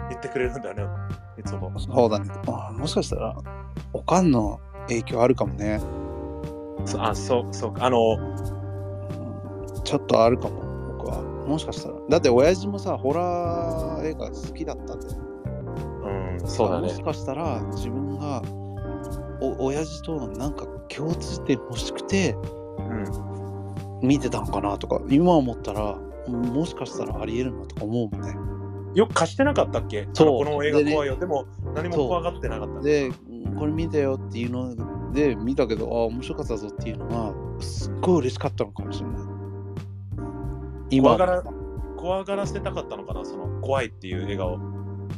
[0.09, 0.85] 言ってくれるんだよね。
[1.39, 1.73] いつも。
[1.79, 2.31] そうだね。
[2.47, 3.37] あもしかしたら、
[3.93, 5.81] おかんの影響あるかもね。
[6.85, 7.87] そあ、そう、そうか。
[7.87, 8.37] あの、うん
[9.85, 10.61] ちょっとあるかも、
[10.99, 11.23] 僕は。
[11.47, 11.95] もしかしたら。
[12.11, 15.23] だって、親父もさ、ホラー映画好きだったんだよ。
[15.79, 17.03] うん、そうだねもし。
[17.03, 18.43] かしたら、自分が、
[19.41, 22.35] お親父となんか共通点欲しくて
[22.79, 22.83] う
[24.05, 24.07] ん。
[24.07, 25.97] 見てたんかなとか、今思ったら、
[26.29, 28.37] もしかしたらありえるなとか思うもんね。
[28.95, 30.09] よく貸してなかったっけ？
[30.13, 31.17] そうこの映画怖いよ。
[31.17, 32.81] でも、何も怖がってなかった。
[32.81, 33.11] で、
[33.59, 39.21] これ見たよっていうので見たけど、ああ、面白かったぞっていうのが、すっごい嬉しかったのかもしれない。
[40.91, 41.43] 今怖がら、
[41.97, 43.25] 怖がらせたかったのかな？
[43.25, 44.59] その、怖いっていう笑顔。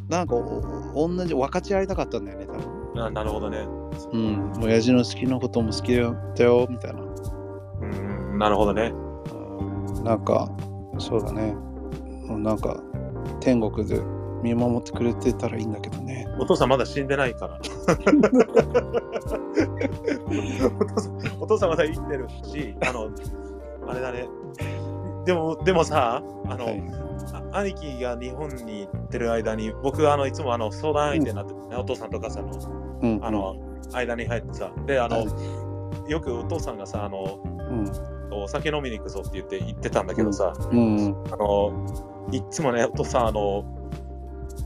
[0.08, 3.04] なんかお同じ分かち合いたかったんだよね、多分。
[3.04, 3.66] あなるほどね。
[4.12, 7.00] うん、親父の好きなことも好きだよ、みたいな。
[7.00, 7.86] う
[8.34, 8.92] ん、なるほどね。
[8.94, 9.10] うん
[10.04, 10.50] なんか、
[10.98, 11.54] そうだね。
[12.28, 12.80] なんか、
[13.40, 14.00] 天国で
[14.42, 16.26] 見守ってくれてたらいいんだけどね。
[16.38, 17.58] お父さんまだ死んでないから。
[20.78, 23.10] お父さんお父さんまだ生きてるし、あの、
[23.88, 24.28] あれだね。
[25.24, 26.82] でも、でもさ、あの、はい。
[27.52, 33.56] あ兄貴が日本に行ってる間に、僕、あの、いつもあの相談相手になっててね、お父さんとお母さんの、うん、あの、
[33.92, 36.10] 間に入ってさ、で、あの、はい。
[36.10, 37.90] よくお父さんがさ、あの、うん、
[38.32, 43.64] お酒飲みに行くぞって言って言ってたんだけどさ、うん、うん、あの、いっつもね、お父さん、あの、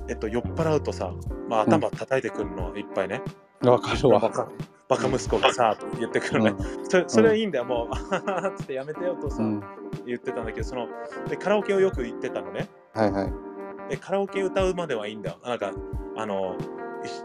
[0.08, 1.12] えっと、酔っ払うとさ、
[1.48, 3.22] まあ、頭叩いてくるの、いっぱいね。
[3.62, 4.20] わかるわ。
[4.20, 4.48] バカ
[4.88, 6.54] バカ息子がさ、と言ってくるね。
[6.88, 9.62] それそれはいいんだよ、もう、 あははってやめてよ、お父さうんん、
[10.06, 10.88] 言ってたんだけど、その、
[11.28, 12.68] でカラオケをよく行ってたのね。
[12.92, 13.32] はいはい。
[13.90, 15.36] で、カラオケ歌うまではいいんだよ。
[15.42, 15.72] なんか、
[16.16, 16.56] あの、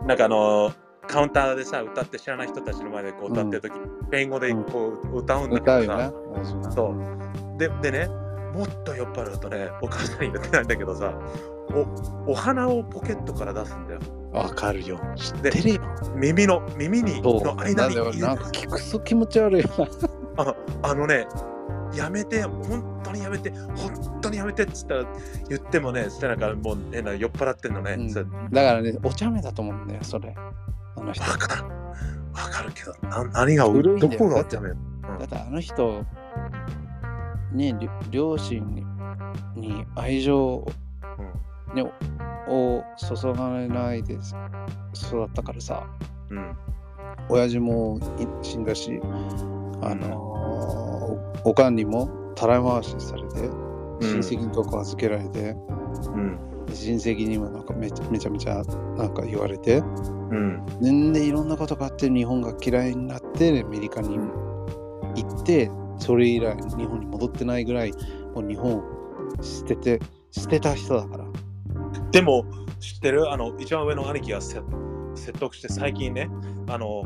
[0.03, 0.71] いなんかあの、
[1.07, 6.71] カウンターでさ、歌って知らない人たちの前でこう歌ってる時、スペイン語でこう歌うんだけどさ、歌うよね。
[6.71, 6.93] そ
[7.55, 8.09] うででね、
[8.53, 11.13] もっと酔っ払うとね、お母さんに言ってないんだけどさ、
[12.25, 13.99] おお花をポケットから出すんだよ。
[14.31, 14.99] わかるよ。
[15.15, 15.81] 知っでてるよ。
[16.15, 17.21] 耳の、耳に。
[17.21, 19.69] の間に入れてなんか聞くそ気持ち悪いな。
[20.37, 21.27] ああのね、
[21.93, 25.05] やめて、本当にやめて、本当にやめてっつったら
[25.49, 27.93] 言ってもね、そしたらなんかもう変な酔っ払ってんのね。
[27.93, 30.35] うんだからね、お茶目だと思うんだよ、それ。
[30.95, 31.23] あの人。
[31.23, 31.63] わかる。
[32.33, 33.73] わかるけど、な何が、ど
[34.09, 36.05] こがダメだってあの人、
[37.51, 38.85] ね、り両親に
[39.55, 40.65] に愛情を,、
[41.73, 41.83] ね、
[42.47, 44.13] を注がれないで
[44.93, 45.87] 育ったからさ、
[46.29, 46.37] うん。
[46.37, 46.55] うん。
[47.29, 48.99] 親父もい死んだし、
[49.81, 50.39] あのー
[51.45, 53.49] おかんにもたらい回しされて、
[54.01, 55.55] 親戚のとこ預けられて、
[56.13, 56.37] うん。
[56.73, 58.61] 親戚にもなんかめちゃめちゃめちゃ
[58.97, 59.81] なんか言われて、う
[60.35, 60.65] ん。
[60.81, 67.91] 全然いろんなことがあって日本が嫌いになってアメリカに行ってそれ以来日本に戻ってないぐらい
[68.33, 68.83] もう日本を
[69.41, 69.99] 捨てて
[70.31, 71.25] 捨てた人だから。
[72.11, 72.45] でも、
[72.79, 73.31] 知ってる？
[73.31, 74.61] あの、一番上の兄貴がせ
[75.15, 76.29] 説得して最近ね、
[76.67, 77.03] あの、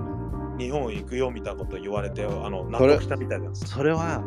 [0.57, 3.56] 日本行くよみたいなこと言われて、あの、納得したみたいだよ。
[3.56, 4.24] それは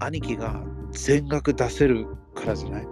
[0.00, 2.88] 兄貴が全額出せるからじゃない？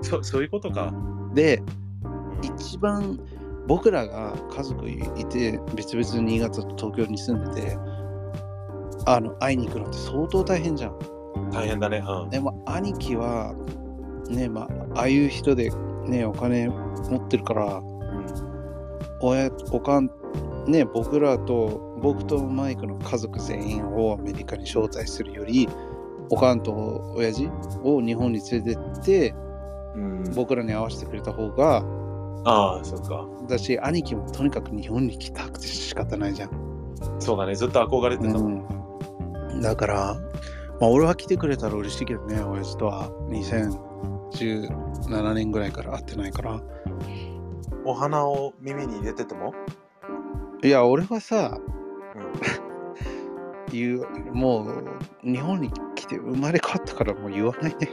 [0.00, 0.92] そそういうことか。
[1.34, 1.62] で、
[2.04, 2.08] う
[2.40, 2.44] ん。
[2.44, 3.20] 一番
[3.66, 7.78] 僕らが家族いて別々に新潟と東京に住んでて
[9.06, 10.98] あの会いに行くのって相当大変じゃん。
[11.50, 12.02] 大変だね。
[12.06, 12.30] うん。
[12.30, 13.54] でも兄貴は
[14.28, 14.62] ねま
[14.94, 15.70] あああいう人で
[16.06, 18.26] ねお金持ってるからうん
[19.20, 20.10] 親おかん
[20.66, 25.68] ね僕らと僕とマイクの家族全員をアメリカに招待するより
[26.30, 26.72] おかんと
[27.14, 27.48] 親父
[27.84, 29.34] を日本に連れてって
[29.94, 31.84] うん、僕らに会わせてくれた方が
[32.44, 33.26] ああ、そっか。
[33.48, 36.50] だし兄貴もとにかく日本に来たくて仕方ないじゃん。
[37.20, 37.54] そうだね。
[37.54, 38.52] ずっと憧れてたもん。
[38.52, 38.81] うん、
[39.62, 40.14] だから、
[40.80, 43.08] まあ、俺は来てくれたら嬉しいけどね親父とは。
[43.28, 46.60] 2017年ぐらいから会ってないから。
[47.84, 49.54] お花を耳に入れてても、
[50.62, 51.58] いや俺はさ
[52.14, 52.32] うん、
[53.72, 54.84] 言うもう
[55.24, 57.88] 日本に来て生まれ変わったからもう言わないね。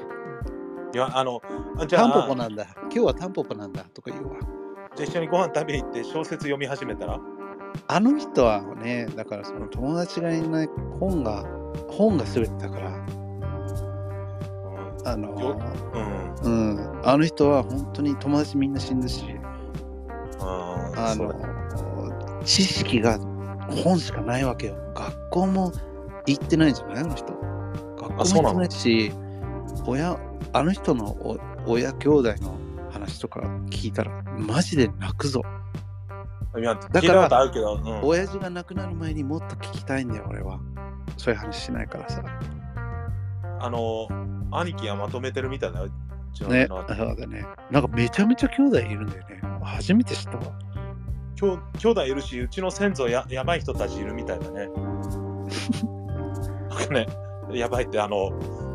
[0.94, 1.42] いや、あの、
[1.78, 2.66] あじゃタンポポあ、なんだ。
[2.82, 4.36] 今日はタンポポなんだとか言うわ。
[4.96, 7.20] じゃあ一緒にご飯食べに行って小説読み始めたら？
[7.88, 10.70] あの人はねだからその友達がいない
[11.00, 11.44] 本が
[11.90, 12.90] 本が全てだから。
[15.06, 15.60] あのよ
[16.44, 16.74] うん。
[16.74, 17.02] うん。
[17.04, 19.24] あの人は本当に友達みんな死んだし。
[20.42, 21.34] ああの
[22.46, 23.20] 知識が
[23.84, 24.76] 本しかないわけよ。
[24.96, 25.72] 学校も
[26.26, 27.04] 行ってないんじゃない？
[27.04, 27.34] あの人。
[27.34, 29.12] 学校も行ってないし
[29.86, 30.20] 親
[30.54, 31.38] あの人のお
[31.68, 32.58] 親兄弟の
[32.92, 35.42] 話とか聞いたらマジで泣くぞ。
[36.58, 40.60] いや、からうん、親父が亡くなる前にもっと聞きたいんだよ俺は
[41.20, 42.24] そういう話しないからさ
[43.62, 44.08] あの、
[44.52, 45.86] 兄貴はまとめてるみたいだよ。
[45.86, 45.92] う
[46.34, 50.44] ちのねそうだねなんかめちゃめちゃ兄弟いるんだよね初めて知ったわ
[51.36, 54.68] きょ兄弟いるし、うちの先祖ややばい人たちいるみたいだね。
[56.70, 57.08] なんかね、
[57.54, 58.32] やばいって、あの、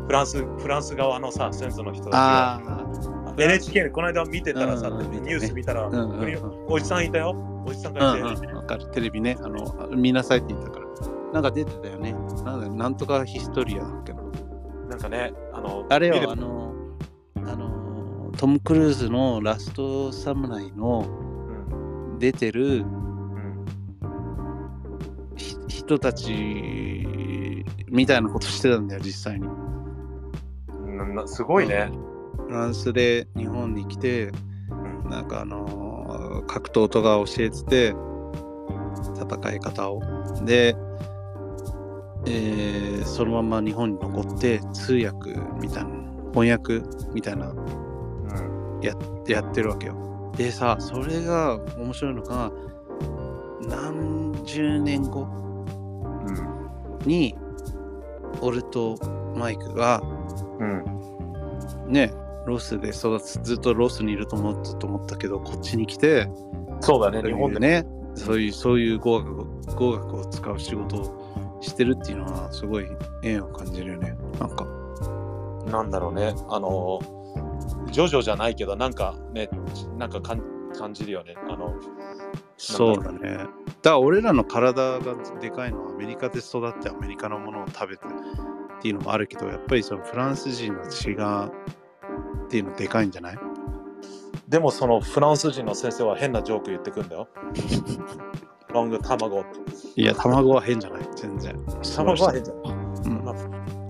[0.07, 7.35] フランス、フランス側のさ、先祖の人たちが、あ NHK でこの間見てたらさ、うんうんニュース見たら、あうんうんうんおじさんいたよ。
[7.67, 8.87] おじさんうがいて、んうん、わかる。
[8.87, 10.85] テレビね、あの、見なさいって言ったから。
[11.33, 12.15] なんか出てたよね。
[12.45, 14.21] なんだなんとかヒストリアだっけな。
[14.89, 16.73] なんかね、あの、あれよ、見れあの、
[17.37, 21.07] あの、トム・クルーズのラストサムライの
[22.11, 23.65] うん出てるうん
[25.35, 26.31] ひ人たち
[27.89, 29.47] みたいなことしてたんだよ、実際に。
[31.25, 31.89] すごいね。
[32.47, 37.95] フランスで日本に来て、うんなんかあのー格闘とか教えてて
[39.19, 40.01] 戦い方を
[40.43, 40.75] で、
[42.27, 45.89] えーそのまま日本に残って通訳みたいな
[46.33, 46.81] 翻訳
[47.13, 48.81] みたいなうん。
[48.81, 50.31] やってるわけよ。
[50.35, 52.51] でさそれが面白いのが
[53.67, 57.07] 何十年後うん。
[57.07, 57.35] に
[58.41, 58.97] 俺と
[59.35, 60.01] マイクが
[60.59, 60.83] うん。
[61.87, 62.11] ね
[62.45, 66.27] ロスで育つずっとロスにいると思ったと思ったけどこっちに来て
[66.81, 67.83] そうだね、日本でね。
[67.83, 67.87] ね。
[68.15, 69.45] そういうそういう語学を
[69.75, 71.24] 語学を使う仕事を
[71.65, 72.87] してるっていうのはすごい
[73.23, 74.15] 縁を感じるよね。
[74.39, 74.65] なんか。
[75.69, 76.99] なんだろうね、あの、
[77.91, 79.49] ジョジョじゃないけど、なんかね、
[79.97, 80.41] なんか感
[80.93, 81.35] じるよね。
[81.49, 81.73] あの、
[82.57, 83.29] そうだね。
[83.31, 83.49] だか
[83.83, 91.51] ら俺らの体がでかいのはアメリカで育ってアメリカのものを食べてっていうのもあるけどやっぱりそのフランス人の血が
[92.45, 93.37] っていうのでかいんじゃない？
[94.47, 97.27] でもそのフランス人の先生は変なジョーク言ってくんだよ。
[98.75, 99.43] ロング卵。
[99.95, 101.09] いや卵は変じゃない。
[101.15, 101.59] 全然。
[101.95, 102.73] 卵は変じゃない。
[103.05, 103.25] うん。
[103.25, 103.35] まあ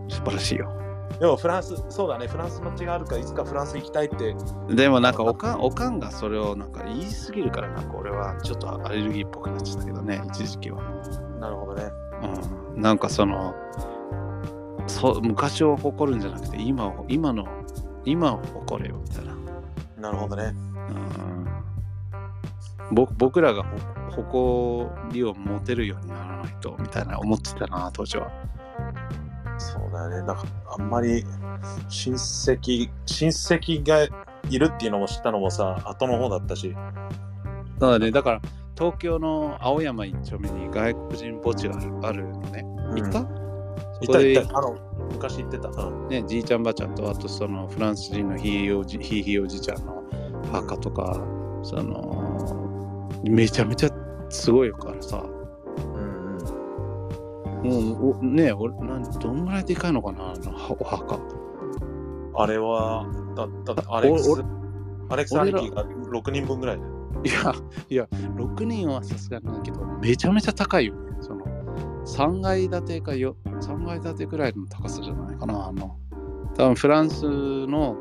[0.07, 0.71] 素晴らしいよ。
[1.19, 4.35] でもフランス、そうだね、フランスの血があるからいつかフランス行きたいって。
[4.69, 10.81] でもなんかおかんおかんがそれをなんか言い過ぎるからなんか俺はちょっとアレルギーっぽくなっちゃったけどね一時期は。
[11.39, 11.89] なるほどね。
[12.75, 13.53] うん、なんかその
[14.87, 17.45] そう昔を誇るんじゃなくて今を今の
[18.03, 19.35] 今を誇れよみたいな、
[19.99, 20.53] なるほどね。
[20.53, 21.44] うん、ぼ
[22.91, 28.31] 僕らがほ誇りを持てるようにならないとみたいな思ってたな当時は
[29.57, 30.17] そうだよね。
[30.17, 30.45] なんか
[30.77, 31.25] あんまり
[31.89, 34.03] 親戚、親戚が
[34.49, 36.73] いるっていうのも知ったのもさ、後の方だったし。
[36.73, 38.41] だからねだから
[38.77, 42.63] 東京の青山一丁目に外国人墓地があるあるのね
[42.95, 43.45] 行った、うん
[43.95, 44.57] そこでいたいた。
[44.57, 44.77] あの、
[45.11, 45.69] 昔行ってた。
[45.69, 46.07] うん。
[46.09, 50.03] ね、じいちゃんばあちゃんとあとそのフランス人のひいひいひいおじちゃんの
[50.51, 51.13] 墓とか、
[51.63, 52.64] その
[53.29, 53.89] めちゃめちゃ
[54.29, 55.23] すごいからさ。
[55.93, 56.37] うん
[57.63, 57.89] うん。
[57.89, 61.19] もうおね俺なんどんぐらいでかいのかなあお墓。
[62.37, 66.83] あれは、だだアレックスお、アレックス兄貴が6人分ぐらいで。
[67.23, 67.55] いや
[67.89, 71.17] いや6人はさすがにないけどめちゃめちゃ高いよね。
[71.21, 71.45] その
[72.05, 75.97] 3階建てかよ3階建てくらいの高さじゃないかなあの。
[76.55, 77.25] 多分フランス
[77.67, 77.97] の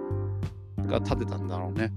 [0.87, 1.93] が建てたんだろうね。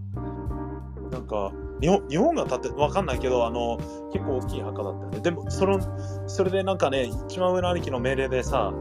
[1.12, 1.52] なんか
[1.82, 3.78] 日本日本が建てわかんないけどあの
[4.12, 5.20] 結構大きい墓だったよね。
[5.20, 5.80] でもその
[6.28, 8.74] それでなんかね一番上の兄貴の命令でさ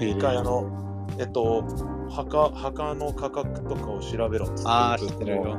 [0.00, 1.64] 一回あのえっと
[2.10, 4.62] 墓墓の価格とかを調べろっつって。
[4.66, 5.58] ああ知ってるよ、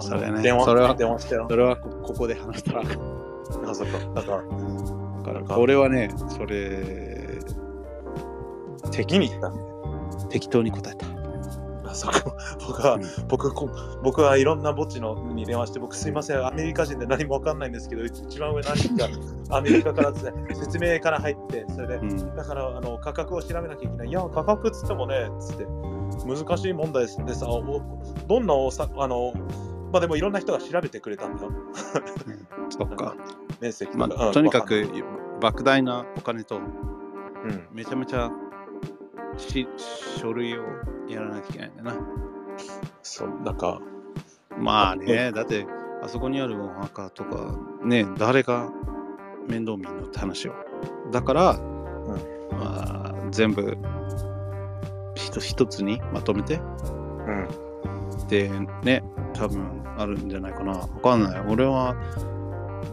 [0.00, 0.42] それね。
[0.42, 1.46] 電話それは電話してよ。
[1.48, 2.80] それはこここで話したら。
[2.80, 3.98] あそっか。
[3.98, 7.40] なんかだから俺はねそれ
[8.92, 9.52] 敵に行った
[10.28, 11.06] 適当に答えた。
[11.06, 11.13] あ
[11.94, 13.02] そこ 僕は、うん。
[13.28, 13.68] 僕こ
[14.02, 16.46] 僕はいろんな墓地のに電話して僕すいません。
[16.46, 19.08] アメリカ人で何もわかんないんですけど一番上の兄貴が
[19.56, 20.12] アメリカから
[20.54, 22.36] 説明から入ってそれでうん。
[22.36, 24.08] だからあの価格を調べなきゃいけない。
[24.08, 25.66] いや、価格っつってもね、つって
[26.26, 27.62] 難しい問題ですでさ、お
[28.26, 29.32] どんなおさ、あの、
[29.92, 31.52] まあでもいろんな人が調べてくれたんだよ。
[32.70, 33.14] そっか、
[33.60, 33.96] 面積。
[33.96, 34.88] まあ、うんとにかく
[35.40, 36.58] 莫大なお金とう
[37.48, 37.68] ん。
[37.72, 38.30] めちゃめちゃ
[39.36, 39.66] し
[40.20, 40.62] 書類を
[41.08, 41.96] やらなきゃいけないんだな。
[43.02, 43.80] そう、なんか、
[44.58, 45.66] まあねだって
[46.02, 48.70] あそこにあるお墓とかね誰が
[49.48, 50.54] 面倒見んのって話よ。
[51.10, 51.58] だから、
[52.52, 53.76] まあ、全部
[55.16, 56.56] 一一つにまとめて。
[56.56, 57.48] うん。
[58.28, 58.48] で
[58.82, 59.02] ね
[59.32, 60.72] 多分あるんじゃないかな。
[60.72, 61.40] わかんない。
[61.48, 61.96] 俺は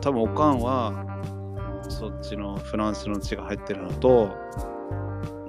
[0.02, 1.06] 多分おかんは
[1.90, 4.36] そっちのフランスの血が入ってるのと、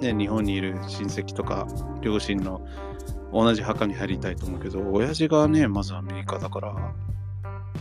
[0.03, 1.65] ね、日本にいる親戚とか
[2.01, 2.65] 両親の
[3.31, 6.93] 同じ墓に入りたいと思うけど親父がねまずアメリカだから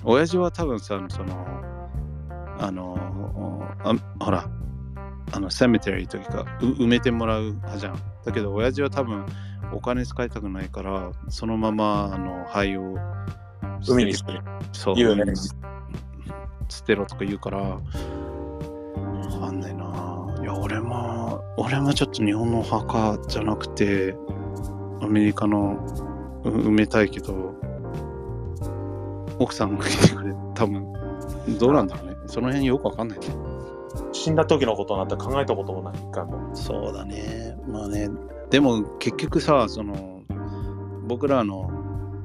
[0.05, 1.47] 親父は多分さその
[2.59, 2.97] あの
[3.85, 3.95] あ
[4.25, 4.49] ほら
[5.33, 8.01] あのセメテリーというかう埋めてもらう派じゃん。
[8.25, 9.27] だけど親父は多分
[9.73, 12.97] お金使いたくないからそのままあの灰を
[13.89, 14.43] 海に捨てる。
[14.73, 15.25] そう言うね
[16.69, 17.81] 捨てろとか言うからわ
[19.41, 20.37] かんないな。
[20.41, 21.12] いや俺も
[21.57, 24.15] 俺もちょっと日本のお墓じゃなくて
[25.01, 25.77] アメリカの
[26.45, 27.55] う埋めたいけど
[29.39, 30.93] 奥さんが来てくれ多分
[31.59, 33.27] どうなんだろうねその辺よくわかんないね
[34.13, 36.55] 死んだ時のことなんて考えたこともない、一回も。
[36.55, 37.57] そうだね。
[37.67, 38.09] まあね、
[38.51, 40.23] でも結局さ、その
[41.07, 41.71] 僕らの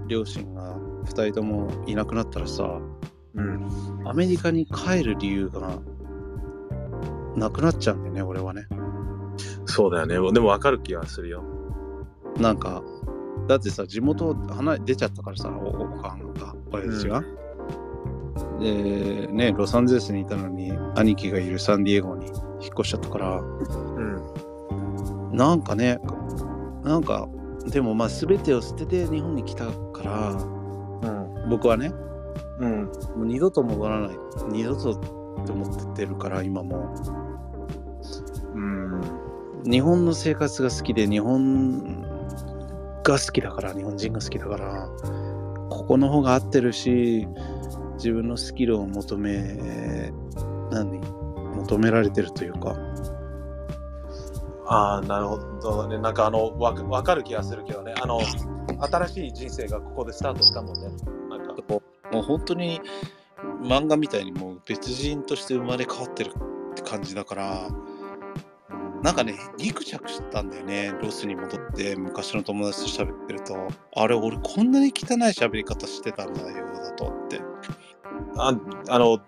[0.08, 2.80] 両親が2人ともいなくなったらさ、
[3.36, 4.08] うん。
[4.08, 5.80] アメリカに帰る理由が
[7.36, 8.68] なくなっちゃうんだよね、俺はね。
[9.68, 10.16] そうだよね。
[10.16, 11.44] でも分かる気がするよ。
[12.40, 12.82] なんか、
[13.48, 15.72] だってさ、地元離れ出ちゃったからさ、おお
[16.02, 17.24] かんが、親父が。
[18.60, 22.36] で、ね、ロサンゼルスにいたのに、兄貴がいるサンディエゴに引っ
[22.80, 25.36] 越しちゃったから、うん。
[25.38, 26.00] なんかね、
[26.84, 27.28] なんか、
[27.70, 31.50] でもまあ全てを捨てて日本に来たから、うん。
[31.50, 31.92] 僕はね、
[32.60, 32.86] うん。
[32.86, 32.92] も
[33.24, 34.18] う二度と戻らない、
[34.50, 36.94] 二度とって思ってるから、今も。
[38.54, 39.02] うん。
[39.66, 42.02] 日本の生活が好きで、日本
[43.04, 44.90] が好きだから、日本人が好きだから、
[45.70, 47.28] ここの方が合ってるし、
[47.96, 50.14] 自分のスキルを求め、
[50.72, 51.02] 何？
[51.58, 52.76] 求められてるというか、
[54.68, 55.98] ああ、なるほどね。
[55.98, 57.94] なんかあの、わか分かる気がするけどね。
[58.02, 58.20] あの、
[58.80, 60.90] 新しい人生がここでスタートしたもんね。
[61.30, 61.56] なんか、
[62.12, 62.82] もう本当に
[63.64, 66.34] 漫画みたいにもう別人として生まれ変わってる
[66.72, 67.68] って感じだから、
[69.04, 70.92] なんかね、ギクシャクしたんだよね。
[71.02, 74.94] ロスに戻って昔の友達と喋ってると、あれ、俺こんなに汚い
[75.32, 77.42] 喋り方してたんだよ、だとって。
[78.38, 78.54] あ
[78.90, 79.20] あの、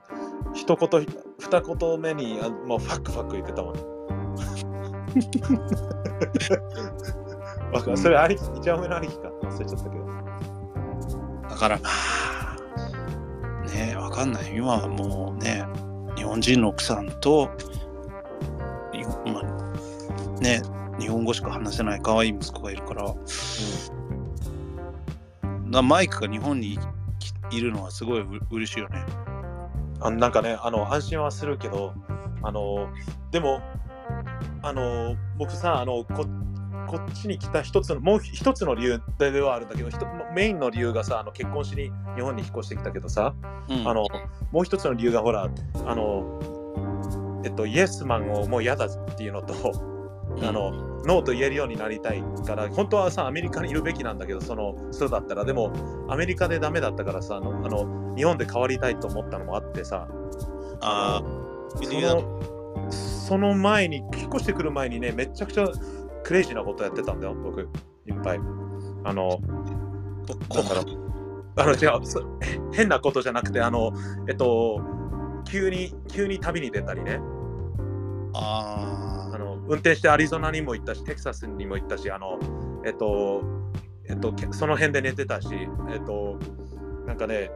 [0.54, 1.06] 一言、
[1.40, 3.82] 二言目に、あもうファックファック言ってたもんね。
[7.72, 9.30] わそれ、兄貴、一番上の兄貴か。
[9.44, 10.06] 忘れちゃったけど。
[11.50, 12.58] だからまあ、
[13.68, 14.56] ねわかんない。
[14.56, 15.64] 今はもうね、
[16.16, 17.50] 日本人の奥さんと、
[19.26, 19.59] まあ、
[20.42, 20.62] ね、
[21.00, 23.14] 日本語しか話せない可愛い息子がいるから、
[25.66, 26.80] なマイクが日本に
[27.20, 29.06] きいるのはすごいう嬉しいよね。
[30.02, 31.94] あなんかね、あの、安心はするけど、
[32.42, 32.90] あの、
[33.32, 33.62] でも、
[34.62, 36.26] あの、僕さ、あの、こ
[36.88, 39.90] こっちに来た一つの、もう一つの理由ではあるんだけど、
[40.34, 43.36] メインの理由がさ、あの結婚しに日本に引っ越してきたけどさ、
[43.70, 43.88] うん。
[43.88, 44.08] あの、
[44.52, 45.48] もう一つの理由がほら、
[45.86, 49.54] あの、えっと、イエスマンをもう嫌だっていうのと、
[50.42, 50.72] あの、
[51.06, 55.72] ノーと言えるようになりたいから、本当はさ、アメリカにいるべきなんだけど、その人だったら、でも、
[56.10, 60.08] アメリカでダメだったからさ、あの、あの日本で変わりたいと思ったのもあってさ、
[60.82, 62.42] ああ、その
[62.90, 65.68] その前に、引っ越してくる前にね、めちゃくちゃ
[66.24, 67.68] クレイジーなことやってたんだよ、僕、いっ
[68.24, 68.40] ぱい。
[69.04, 69.40] あの、
[70.64, 71.10] だろう。
[71.56, 72.22] あの、違う、そ
[72.72, 73.92] 変なことじゃなくて、あの、
[74.28, 74.82] えっと、
[75.46, 77.20] 急に、急に旅に出たりね。
[78.34, 78.99] ああの
[79.70, 82.40] 運転してアリゾナにも行ったし、テキサスにも行ったし、あの、
[82.86, 83.44] えっと、
[84.10, 85.48] えっと、けその辺で寝てたし、
[85.92, 86.40] えっと、
[87.06, 87.52] なんかね、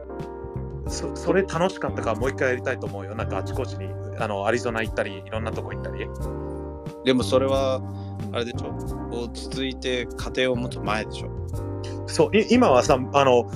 [0.86, 3.16] そそれ楽しかったからもう一回やりたいと思うよ。
[3.16, 3.88] なんかあちこちに、
[4.18, 6.06] あの、アリゾナ行ったり、いろんなとこ行ったり。
[7.04, 7.82] でもそれは、
[8.32, 8.74] あれでしょ
[9.10, 11.30] 落ち着いて家庭を持つ前でしょ
[12.06, 13.50] そう、い今はさ、あの、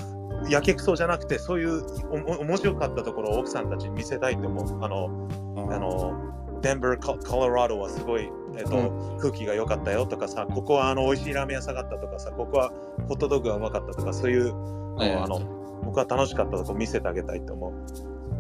[0.51, 4.85] やけくそじゃなくて、そういうおも面白かったところを奥さんたちに見せたいと思う。
[4.85, 5.29] あの、
[5.73, 12.73] あの、デンバー、ココロラドはすごい、えっとう空気が良かったよとかさ、ここはあの美味しいラーメン屋さんがあったとかさ、ここは
[13.09, 14.53] ホットドッグがうまかったとか、そういう、
[15.01, 15.41] ええあの
[15.85, 17.73] 僕は楽しかったとこ見せてあげたいと思う。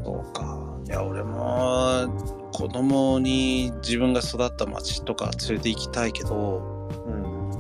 [0.04, 0.58] そうか。
[0.86, 2.08] いや、俺も
[2.52, 7.50] 子供に自分が育った町とか連れて行きたいけど、うん、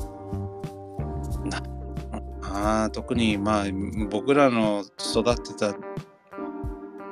[2.42, 3.64] あー特にまあ
[4.10, 5.74] 僕らの育ってた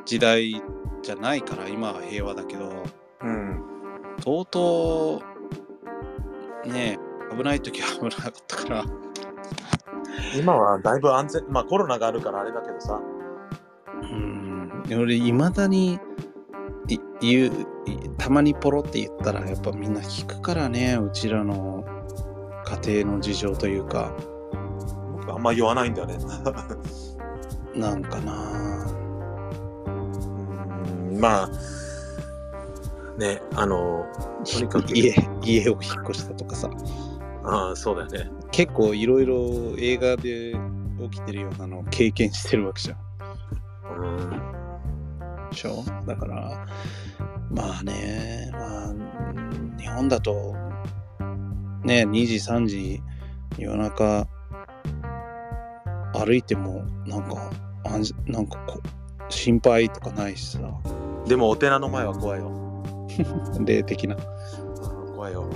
[0.04, 0.62] 時代
[1.02, 2.72] じゃないから今は平和だけど、うん、
[4.26, 5.22] 相当
[6.66, 6.98] ね
[7.36, 8.84] 危ない時は危なかったから、
[10.36, 13.00] 今はだいぶ安全、まあコロナがあるからあれだけどさ、
[14.02, 16.00] うん、俺いまだに
[16.88, 21.84] い言ういたまにポロって言ったらやっぱみんな聞くからねうちらの
[22.84, 24.12] 家庭の事情というか。
[25.26, 26.18] 僕あんま言わないんだよね。
[27.74, 28.86] なんかな
[29.86, 29.90] う
[31.12, 31.50] んまあ、
[33.18, 34.04] ね、あの、
[34.44, 36.70] とにかく、家家を引っ越したとかさ。
[37.44, 38.30] ああ、そうだよね。
[38.50, 40.54] 結構いろいろ映画で
[41.10, 42.98] 起きてるようなのを経験してるわけじゃん。
[44.02, 45.50] うん。
[45.50, 45.84] でしょ？
[46.06, 46.66] だから
[47.50, 50.54] まあねまあうん日本だと
[51.84, 53.00] ね2時3時
[53.56, 54.26] 夜中
[56.14, 57.50] 歩いてもなんか
[57.84, 58.80] あんなんかこ
[59.28, 60.60] 心配とかないしさ。
[61.26, 62.50] でもお寺の前は怖いよ。
[63.64, 64.16] 霊的な。
[65.14, 65.46] 怖いよ。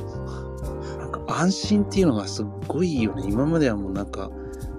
[0.98, 3.24] なんか安心っていうのがすっごいいいよね。
[3.26, 4.30] 今まではもうなんか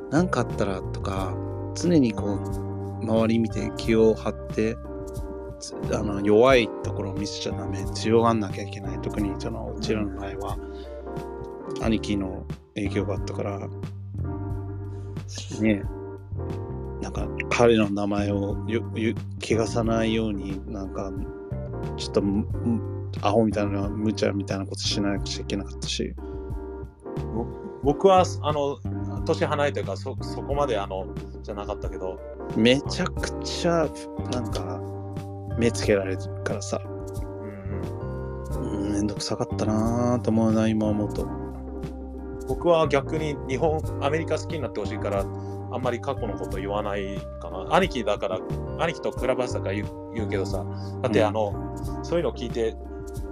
[0.10, 1.36] 何かあったらとか
[1.76, 4.78] 常にこう周り見て気を張って
[5.94, 7.86] あの弱いところを見せちゃダメ。
[7.94, 9.00] 強がんなきゃいけない。
[9.02, 10.58] 特にそのうちらの場合は
[11.82, 12.46] 兄貴の
[12.76, 13.60] 影響があったから
[15.62, 15.84] ね
[17.02, 21.12] なんか彼の名前をよよ汚さないようになんか
[21.98, 22.48] ちょっとむ
[23.22, 26.16] アホみたいな無茶みたいなことしなくちゃいけなかったし。
[27.84, 28.78] 僕は、あの、
[29.26, 31.08] 年離れてるからそ、そこまで、あの、
[31.42, 32.20] じゃなかったけど、
[32.56, 33.90] めちゃくちゃ
[34.32, 34.80] なんか
[35.58, 36.82] 目つけられるからさ。
[36.86, 36.88] う
[38.60, 38.94] んうん。
[38.94, 41.28] めんどくさかったなぁと思うな今思うと。
[42.48, 45.26] 僕は逆に日本、アメリカ好きになってほしいから、
[45.72, 47.76] あんまり過去のこと言わないかな。
[47.76, 48.40] 兄貴だから、
[48.80, 50.66] 兄貴とクラブハウスだから言うけどさ、
[51.02, 52.76] だって、うんあの、そういうの聞いて、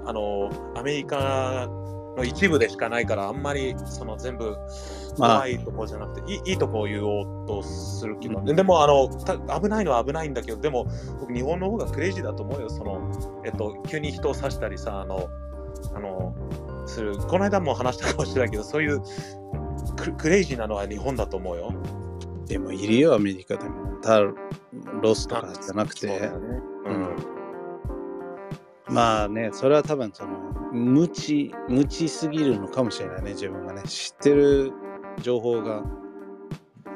[0.05, 1.67] あの、アメリカ
[2.17, 4.57] の一部でしかないから、あんまりその全部
[5.17, 10.87] まあ怖いとこじゃなくて、いいいいとこを言おうとするけど、うんでもあのた危ないのは危ないんだけど、でも
[11.19, 12.69] 僕、日本の方がクレイジーだと思うよ。
[12.69, 15.29] そのえっと、急に人を刺したりさ、あの、
[15.93, 16.35] あの、
[16.85, 17.17] する。
[17.17, 19.01] この間も話したかもしれないけど、そういう
[19.97, 21.73] ククレイジーなのは日本だと思うよ。
[22.49, 23.95] でもいるよアメリカでも。
[24.01, 24.33] ただ
[25.01, 26.31] ロスとかじゃなくて。
[28.89, 30.31] まあねそれは多分その
[30.73, 33.83] 無知無知すぎるのかもしれないね自分がね。
[33.83, 34.73] 知ってる
[35.21, 35.83] 情報が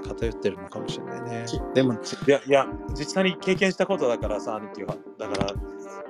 [0.03, 1.45] 偏ってるのかもしれないね。
[1.47, 1.97] ちでもい
[2.27, 4.97] や、いや、実際に経験したことだからさ、兄貴は。
[5.19, 5.53] だから、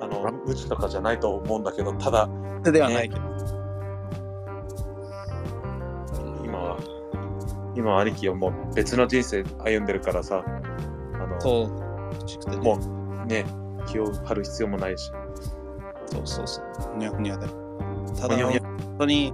[0.01, 2.29] あの、無知とかじゃないと思うんだけど、ただ、
[2.63, 3.21] ではないけど、
[6.43, 6.77] 今は、
[7.75, 12.77] 今は兄貴はもう別の人生歩んでるからさ、あの、そうも
[13.23, 13.45] うね、
[13.87, 15.11] 気を張る必要もないし。
[16.11, 16.65] そうそうそう。
[16.93, 17.47] ふにゃふにゃで。
[18.19, 19.33] ただ、本当に、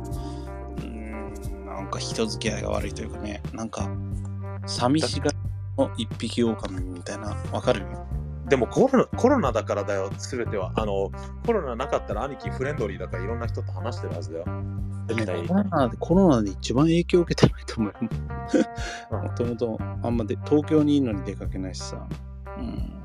[0.78, 3.90] うーん、なんか人付き合いが悪いというかね、なんか、
[4.66, 5.38] 寂しがり
[5.78, 7.86] の一匹狼みたいな、わかる？
[8.50, 10.74] でもコロナコロナだからだよ、すべては。
[10.76, 11.12] あの、
[11.46, 14.46] コロナなかったら兄貴フレンドリーだからいろんな人と話してるはずだよ。
[15.08, 19.22] 絶対コロナで、コロナで一番影響を受けてないと思うよ。
[19.24, 22.08] もともと、あんまで、東京にいるのに出かけないしさ。
[22.58, 23.00] うん。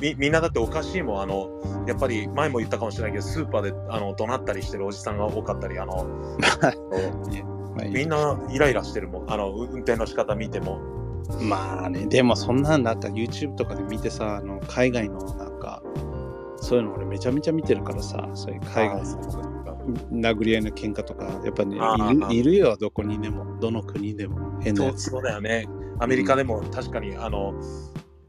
[0.00, 6.06] みみんなだっておかしいもんあのやっぱり前も言ったかもしれないけどスーパーであの怒鳴ったりしてるおじさんが多かったりあの
[7.90, 10.99] みんなイライラしてるもんあの運転の仕方見ても
[11.40, 15.82] まあね、でもそんなんなんか YouTube とかで見てさ、あの海外のなんか、
[16.58, 19.60] そういうの俺めちゃめちゃ見てるからさ、そういう海外の
[20.12, 21.76] 殴り合いの喧嘩とか、やっぱね、
[22.34, 24.60] いるいるよ、どこにでも、どの国でも。
[24.60, 25.10] 変なそうやつ。
[25.10, 25.66] そうだよね。
[25.98, 27.54] アメリカでも確かにあの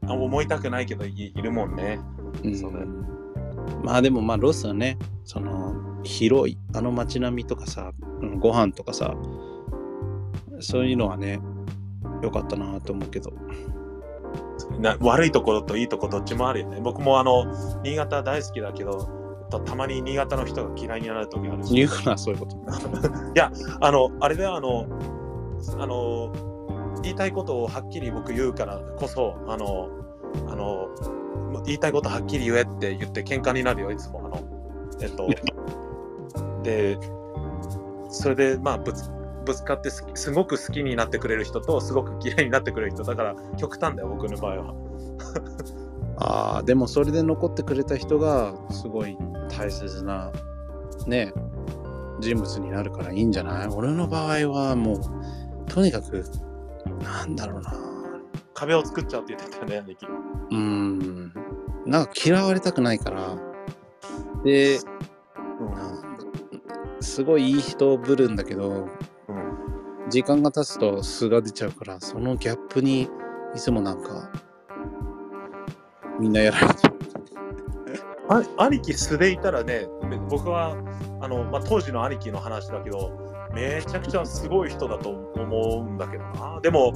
[0.06, 1.98] あ思いたくないけどいいるもんね。
[2.44, 2.56] うん。
[2.56, 2.86] そうだよ
[3.82, 5.74] まあでもまあロスはね、その、
[6.04, 9.14] 広いあの街並みとかさうんご飯とかさ
[10.60, 11.40] そういうのはね
[12.22, 13.32] 良かったなと思うけど
[14.80, 16.80] な悪いところといいところどっちもあるよね。
[16.80, 17.44] 僕もあの、
[17.82, 19.08] 新潟大好きだけど、
[19.50, 21.74] たたまに新潟の人が嫌いになる時あるし。
[21.74, 22.56] 言うなそういうこと
[23.80, 24.86] あの、あれであの、
[25.78, 26.32] あの、
[27.02, 29.88] 言いたいことをはっきり僕言うからこそ、あの、
[30.48, 30.88] あの、
[31.64, 34.22] 言いたいことはっきり言えって言って喧嘩になるよ、いつも。
[34.24, 34.40] あの、
[35.00, 35.28] えっと、
[36.62, 36.98] で、
[38.08, 39.10] それで、まあ、ぶつ
[39.44, 43.02] ぶつかってすすごく好きになってくれる人と、すごく嫌いになってくれる人。
[43.04, 44.74] だから、極端だよ、僕の場合は。
[46.18, 49.16] ああでもそれで残ってくれた人がすごい
[49.48, 50.30] 大切な
[51.06, 51.32] ね
[52.20, 53.68] 人物になるからいいんじゃない？
[53.68, 55.00] 俺の場合はもう
[55.72, 56.22] とにかく
[57.02, 57.74] なんだろうな
[58.54, 59.96] 壁を作っちゃうって言ってたよね。
[60.50, 61.32] うーん
[61.86, 63.36] なんか嫌われたくないから
[64.44, 64.78] で
[67.00, 68.90] すごいいい人ぶるんだけどうん
[70.10, 73.08] 時間が経つと素が出ちゃうからそのギャップに
[73.54, 74.30] いつもなんか
[76.18, 77.02] みんなやられちゃう
[78.28, 79.86] あ兄貴素でいたらね、
[80.30, 80.76] 僕は
[81.20, 83.10] あの、まあ、当時の兄貴の話だけど、
[83.52, 86.60] めちゃくちゃすごい人だと思うんだけどな。
[86.62, 86.94] でも、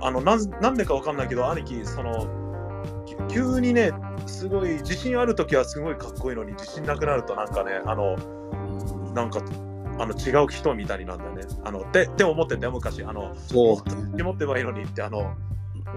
[0.00, 2.26] あのなんなんでかわかんないけど、兄貴、その、
[3.28, 3.92] 急にね、
[4.26, 8.16] すごい自信あるときはすごいかっこいいのに、自信なくなるとなんかね、あの、
[9.14, 9.40] なんか、
[9.98, 11.42] あの違う人みたいになんだよね。
[11.64, 15.34] あのってって思ってて昔、あの、そう持ってばいいのにって、あの、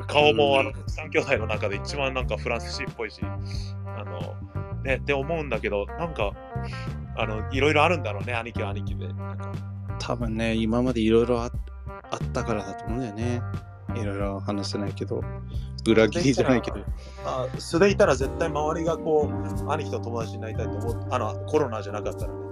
[0.07, 4.35] 顔もあの三兄弟の中で一番なんかフランス人っぽいし、あの、
[4.84, 6.31] ね、って思うんだけど、なんか、
[7.17, 9.07] あの、いろいろあるんだろうね、兄貴は兄貴で。
[9.07, 9.51] なんか。
[9.99, 11.51] 多分ね今までいろいろあ
[12.11, 13.41] あったからだと思うんだよね。
[13.95, 15.23] いろいろ話せないけど。
[15.88, 16.77] 裏切りじゃないけど。
[17.23, 22.44] あ素でいたら絶対周りがこう、兄貴と友達になりたいと思う、あの、コロナじゃなかったらね。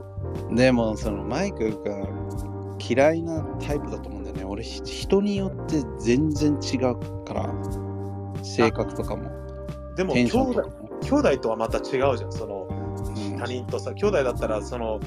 [0.52, 2.08] でもそのマイクが
[2.80, 4.44] 嫌いなタイプだと思うんだよね。
[4.46, 7.54] 俺ひ人によって全然違うから
[8.44, 9.32] 性格とかも。
[9.96, 10.64] でも、テ兄弟
[11.02, 13.38] 兄弟とはまた違うじゃん、その、うん。
[13.38, 15.00] 他人とさ、兄弟だったら、その、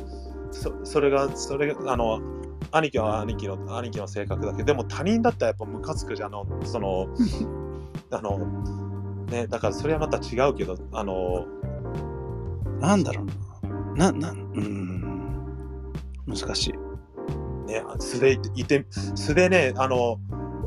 [0.52, 2.20] そそれが、それが、あの、
[2.72, 7.08] 兄貴は兄貴の兄貴の性格だけど、でも他人だったらやっぱムカつくじゃん、あの、その、
[8.10, 8.38] あの、
[9.30, 11.46] ね、だからそれはまた違うけど、あの、
[12.80, 13.26] なんだろう
[13.98, 14.12] な。
[14.12, 15.15] ななうん
[16.26, 16.72] 難しい
[17.66, 20.20] ね、素でいて、素でね、あの、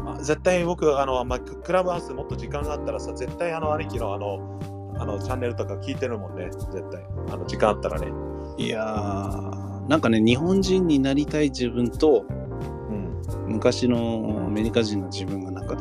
[0.05, 4.59] あ絶対僕、あの、まあ、ククラブハウスもっと時間があったらさ、絶対あの兄貴のあの、
[4.99, 7.05] あのチャンネルとか聞いてるもんね、絶対。
[7.31, 8.11] あの時間あったらね。
[8.57, 13.53] いやーなんかね日本人になりたい自分とうん。
[13.53, 15.75] 昔のアメリカ人の自分がなんか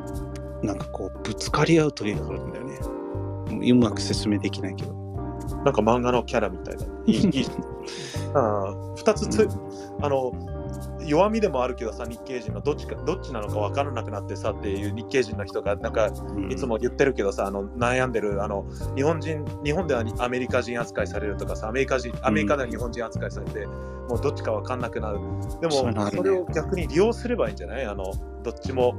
[0.63, 2.79] なんかこうぶつかり合う時があるんだよね
[3.71, 4.95] うまく説明できないけど
[5.65, 6.87] なんか漫画のキャラみたいだ。
[7.09, 7.47] いい、いい。
[8.35, 9.49] あー二つつ、
[10.03, 10.33] あの、
[11.07, 16.11] 弱みでもあるけどさ、日系人のどっちか、どっちなのか分からなくなってさっていう日系人の人が、なんか、
[16.51, 25.19] いつも言ってるけどさ、あの悩んでるあの日本人、日本ではアメリカ人扱いされるとかさ、アメリカ人、アメリカでは日本人扱いされて、もうどっちか分かんなくなる。
[25.63, 27.87] でも、それを逆に利用すればいいんじゃない？
[27.87, 28.13] あの、
[28.43, 28.95] どっちも、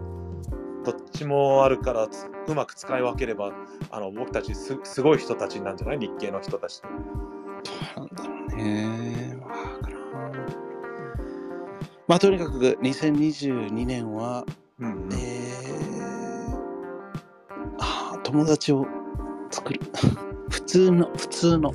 [0.84, 3.52] どっちもあるからつうまく使い分ければ、
[3.92, 6.00] あの僕たちすすごい人たちなんじゃない？
[6.00, 6.88] 日系の人たちって。
[7.98, 9.36] なんだろうね。
[9.42, 9.48] わ
[9.82, 10.00] からん
[12.08, 14.46] まあとにかく2022年は、
[14.80, 16.58] うんえー、
[17.80, 18.86] あー友達を
[19.52, 19.80] 作る。
[20.50, 21.72] 普通の、普通の。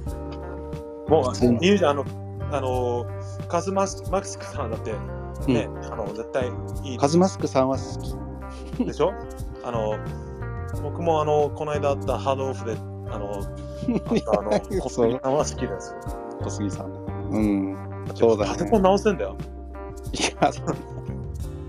[1.09, 2.05] もう、言うじゃん、あの、
[2.52, 3.05] あの
[3.48, 4.93] カズマスマスクさんだって、
[5.47, 6.51] ね、あの絶対
[6.85, 7.82] いいカズマスクさんは好
[8.77, 8.85] き。
[8.85, 9.12] でしょ？
[9.65, 9.97] あの、
[10.82, 12.77] 僕もあの、この間あったハードオフで、
[13.11, 13.43] あの、
[14.39, 14.51] あの、
[14.81, 15.94] 小杉さんは好きです。
[16.43, 16.98] 小杉さんね。
[17.31, 17.77] うん。
[18.15, 19.36] そうだねパソコン直せんだよ。
[20.12, 20.52] いや、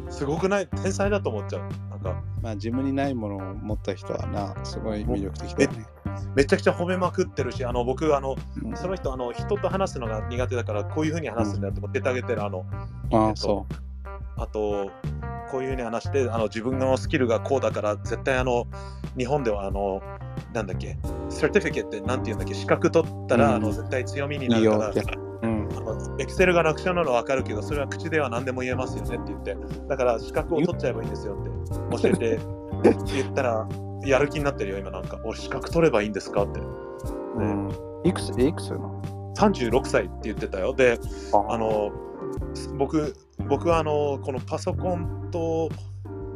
[0.10, 0.68] すごくない？
[0.68, 1.62] 天才だと思っちゃう。
[1.90, 5.86] なんか、まあ自分にないものを持った人はな、すごい魅力的だよね。
[6.36, 12.66] めちゃくちゃ褒めまくってるし、あの、僕、あの、うんその人、あの、人と話すのが苦手だから、こういうふうに話すんだよって手てあげてる、あの、
[13.12, 13.66] ああ、そ
[14.38, 14.92] あと、
[15.50, 18.66] こういうふうに話して、あの自分のスキルがこうだから、絶対あの、
[19.18, 20.02] 日本ではあの、
[20.56, 20.98] なんだっけ、
[21.30, 24.94] サーティフィケってなんていうんだっけ、資格取ったら、うんあの絶対強みになるから、。
[25.44, 25.70] うん。
[25.76, 29.58] あのエクセルが楽勝なのは分かるけど、それは口では何でも言えますよねって言って、
[29.88, 32.40] だから資格を取っちゃえばいいんですよって教えて
[33.14, 33.68] 言ったら、
[34.06, 35.20] やる気になってるよ、今なんか。
[35.26, 36.60] 俺、資格取ればいいんですかって。
[36.60, 37.70] うん、
[38.06, 39.02] いくつ、えいくつなの
[39.36, 40.74] ？36歳って言ってたよ。
[40.74, 40.98] で、
[41.34, 41.92] あの
[42.78, 43.14] 僕
[43.50, 45.70] 僕はあのこのパソコンと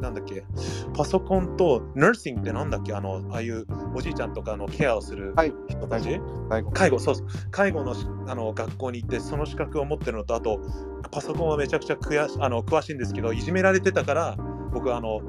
[0.02, 0.46] なんだっけ、
[0.94, 3.66] パソコンと、ナーシングってなんだっけ、あの、ああいう
[3.96, 5.54] おじいちゃんとかのケアをするはい。
[5.68, 6.72] 人たち、最後。
[6.72, 10.62] 介護、そうそう、介護のしあの学校に行って、その資格を持ってるのと、あと、
[11.12, 14.38] パソコンはめちゃくちゃくやあの詳しいんですけど、いじめられてたから、
[14.72, 15.22] 僕はあの、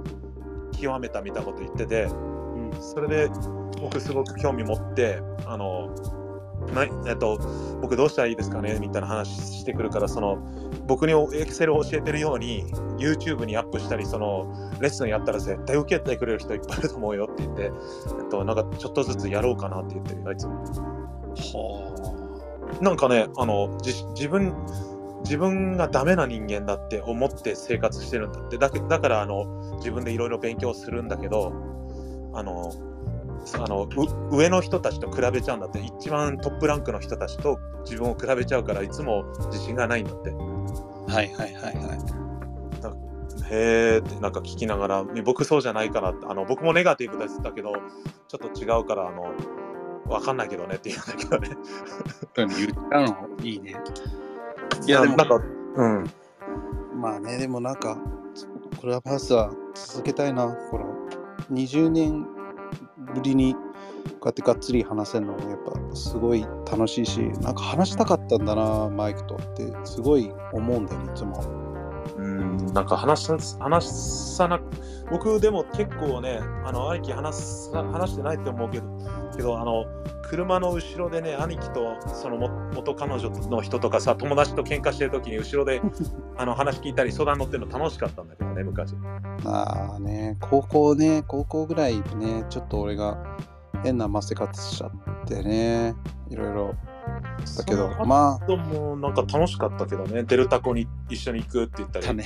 [0.72, 2.70] 極めたみたいなこと言ってて、うん。
[2.80, 3.30] それで
[3.80, 5.94] 僕すごく興味持って、あの、
[6.74, 7.38] なえっと、
[7.80, 8.78] 僕どうしたらいいですかね？
[8.80, 10.38] みたいな話してくるから、その、
[10.90, 12.64] 僕にエクセルを教えてるように、
[12.98, 17.72] YouTube にアップしたり、その、レッスンやったら絶対受けてくれる人いっぱいいると思うよって言って、えっ
[18.28, 20.64] と、なんかちょっとずつやろうかなって言ってるよ、あいつも。
[20.64, 24.52] はなんかね、あの、じ自分、
[25.22, 28.58] 自分がダメな人間だって思って生活してるんだって。
[28.58, 31.52] だけだから、あの、自分でいろいろ勉強するんだけど、
[32.34, 32.72] あの、
[33.54, 35.78] あのう上の人たちと比べちゃうんだって。
[35.78, 39.22] 一番トップランクの人たちと自分を比べちゃうから、いつも
[39.52, 40.49] 自信がないんだって。
[41.10, 41.14] あ。
[41.16, 42.30] はいはいはいはい。
[43.52, 47.72] へーってなんか聞きながら、僕そうじゃないからって、あの僕もネガティブですだけど、
[48.28, 49.32] ちょっと違うから、あの、
[50.08, 51.48] わかんないけどねって言うんだけどね。
[52.36, 53.74] 言っちゃうのいいね。
[54.86, 55.34] いやでもなんか、
[55.76, 56.10] うん。
[56.94, 57.98] まあね、でもなんか、
[58.80, 60.46] クラブハウスは続けたいな。
[60.70, 60.86] ほら、
[61.50, 62.26] 20年
[63.14, 63.60] ぶりにこ
[64.22, 71.42] うやってがっつり話せるのもやっぱすごい楽しいし、なんか話したかったんだな、マイクとってすごい思うんだよね、いつも。
[72.16, 73.90] うん、なんか話さ話
[74.36, 74.60] さな
[75.10, 77.34] 僕でも結構ね、あの兄貴話
[77.70, 78.86] さ話してないと思うけど、
[79.36, 79.84] けどあの
[80.30, 85.82] 車の後ろでね、兄貴とそのも元彼女の人とかさ、友達と喧嘩してる時に後ろで
[86.38, 88.94] あの話聞いたり相談乗ってるの楽しかったんだけどね、昔。
[89.44, 93.18] まあね、高校ね、高校ぐらいでね、ちょっと俺が
[93.82, 94.90] 変なませ方しちゃっ
[95.26, 95.94] てね、
[96.28, 96.74] いろいろ。
[97.56, 102.08] だけど、ま後もなんか楽しかったけどね、デルタコに一緒に行くって言ったあ、り。
[102.08, 102.24] だね。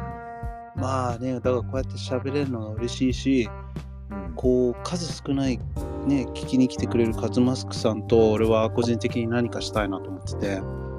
[0.76, 3.50] まあね、だからこうやって喋れるのが嬉しいし、
[4.10, 5.58] うんこう数少ない
[6.06, 10.56] ね聞きに来てくれるカズマスクさんと俺は個人的に何かしたいなと思ってて、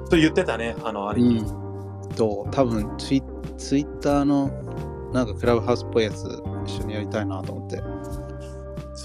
[0.09, 1.65] と言ってたね、あの兄貴。
[2.15, 3.23] と多分ツイ
[3.57, 4.49] ツイッターの
[5.13, 6.25] なんかクラブハウスっぽいやつ
[6.65, 7.81] 一緒にやりたいなと思って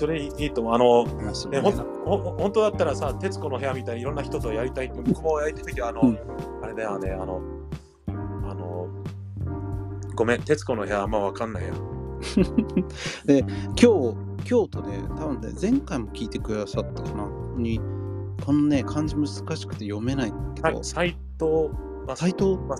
[0.01, 0.75] それいいと思う。
[0.75, 6.19] あの、ね、ほんほん本当だったらさ、徹子の部屋みたいにいろんな人とやりたい僕もやりたいけど、あの、うん。
[6.63, 7.43] あれだよね、あの、
[8.09, 8.89] あの、
[10.15, 11.75] ごめん、徹子の部屋あんまわかんないよ。
[13.27, 13.45] 今
[13.77, 17.81] 日京都で多分ね前回も聞いてくださったかなに
[18.45, 21.71] このね漢字難しくて読めないけど、はい、斎藤
[22.07, 22.77] ま斉藤さ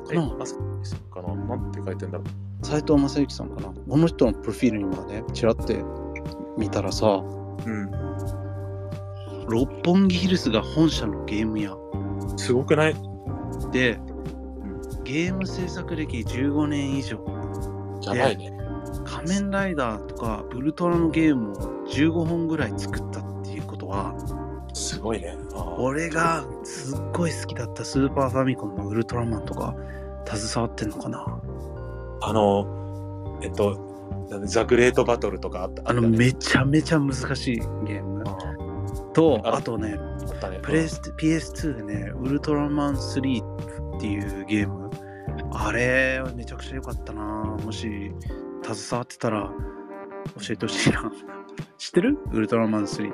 [0.83, 1.35] きさんかな？
[1.57, 2.67] なんて書いてんだろう。
[2.67, 3.69] 斉藤正幸さんかな？
[3.69, 5.83] この人のプロフィールにもねちらって
[6.61, 7.91] 見たらさうん。
[9.49, 11.77] 六本木ヒルズが本社のゲーム屋
[12.37, 12.95] すごくない？
[13.73, 13.99] で、
[15.03, 17.19] ゲーム制作歴15年以上
[18.03, 18.57] やばいね。
[19.05, 21.55] 仮面ライダーとかウルトラのゲームを
[21.89, 24.15] 15本ぐらい作ったっていうことは
[24.73, 25.37] すごいね。
[25.79, 29.75] 俺がすっごい好きだったスーパーファミコンのウルトラマンとか
[30.27, 31.27] 携わってんのかな？
[32.23, 33.90] あの、えっと、
[34.47, 35.83] ザ・グレート・バトルとかあった。
[35.91, 36.19] あのあったね。
[36.19, 38.25] めちゃめちゃ難しいゲーム。
[39.13, 39.97] とああとね
[40.51, 40.59] ね。
[40.63, 44.91] プレス PS2 でねウルトラマン3っていうゲーム。
[45.53, 47.23] あれめちゃくちゃ良かったな。
[47.23, 48.13] もし
[48.63, 49.51] 携わってたら
[50.39, 51.11] 教えてほしいな。
[51.79, 52.19] 知ってる？
[52.33, 53.13] ウルトラマン3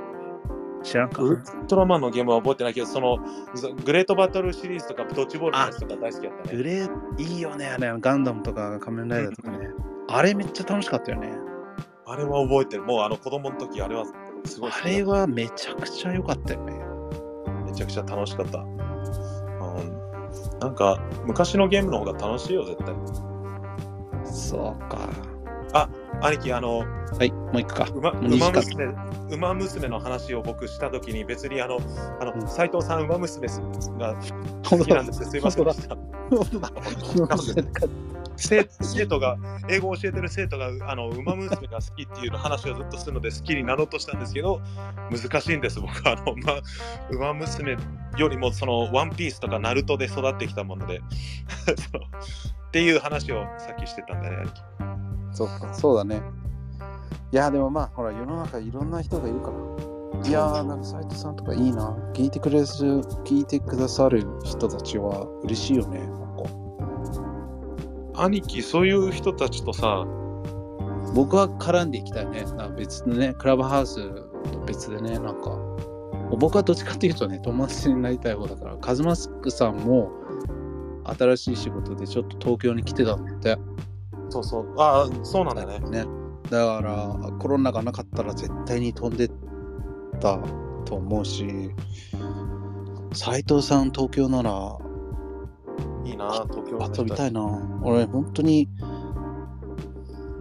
[0.83, 1.23] 知らんか？
[1.23, 3.19] ウルトラマンのゲームは覚えてないけど、その
[3.55, 6.57] ザグレートバトルシリーズとかドッジボールのやつとか大好きだったね。
[6.57, 7.93] グレーいいよねあれ。
[7.99, 9.71] ガンダムとか仮面ライダーとかね
[10.09, 11.33] あれめっちゃ楽しかったよね。
[12.07, 12.85] あれは覚えてる。
[12.85, 14.05] もうあの子供の時、あれは
[14.45, 16.73] すごいあれはめちゃくちゃ良かったよね。
[17.65, 18.59] めちゃくちゃ楽しかった。
[18.59, 18.77] うん、
[20.61, 22.95] なんか、昔のゲームの方が楽しいよ、絶対。
[24.25, 25.37] そうか。
[26.23, 27.89] 兄貴、あの、はいもう一個か。
[27.95, 28.51] 馬う二時間。
[28.51, 28.87] 馬娘
[29.37, 31.79] 馬娘の話を僕したときに、別にあの、
[32.21, 32.49] あの、うん。
[32.49, 34.15] 斉藤さん、馬娘が
[34.65, 35.25] 本好きなんです。
[35.31, 35.97] すいませんでした。
[38.37, 39.37] 生生徒が、
[39.69, 44.61] 英語を教えてる生徒が、あの、馬娘が好きっていう話をずっとするので、好きになろうとしたんですけど、
[45.11, 46.13] 難しいんです、僕は。
[46.13, 46.61] あの、ま、
[47.11, 47.77] 馬娘
[48.17, 51.01] よりも、その、ワンピースとかナルトで育ってきたもので、
[51.67, 54.45] そっていう話をさっきしてたんだね、
[55.33, 56.21] そうか、そうだね。
[57.33, 60.29] いや、でもまあ、ほら、世の中いろんな人がいるから。
[60.29, 61.97] いやー、なんか斉藤さんとかいいな。
[62.15, 66.26] 聞いてくれる、聞いてくださる人たちは嬉しいよね。
[68.19, 70.07] 兄貴、そういう人たちとさ、
[71.15, 72.45] 僕は絡んでいきたいね。
[72.57, 73.97] な別のね、クラブハウス
[74.53, 75.59] と別でね、なんか、
[76.39, 80.11] 僕はどっちかっていうとね、友達になりたい方だから、カズマスクさんも
[81.05, 83.59] 新しい仕事でちょっと東京に来てたんだって。
[84.29, 84.75] そうそう。
[84.79, 85.79] ああ、そうなんだね。
[85.79, 86.05] ね。
[86.51, 89.31] だから、コロナがなかったら絶対に飛んでっ
[90.21, 90.39] た
[90.85, 91.71] と思うし、
[93.13, 94.79] 斉藤さん、東京なら
[96.07, 97.81] いいな、東京の人遊びたいな。
[97.83, 98.69] 俺、本当に、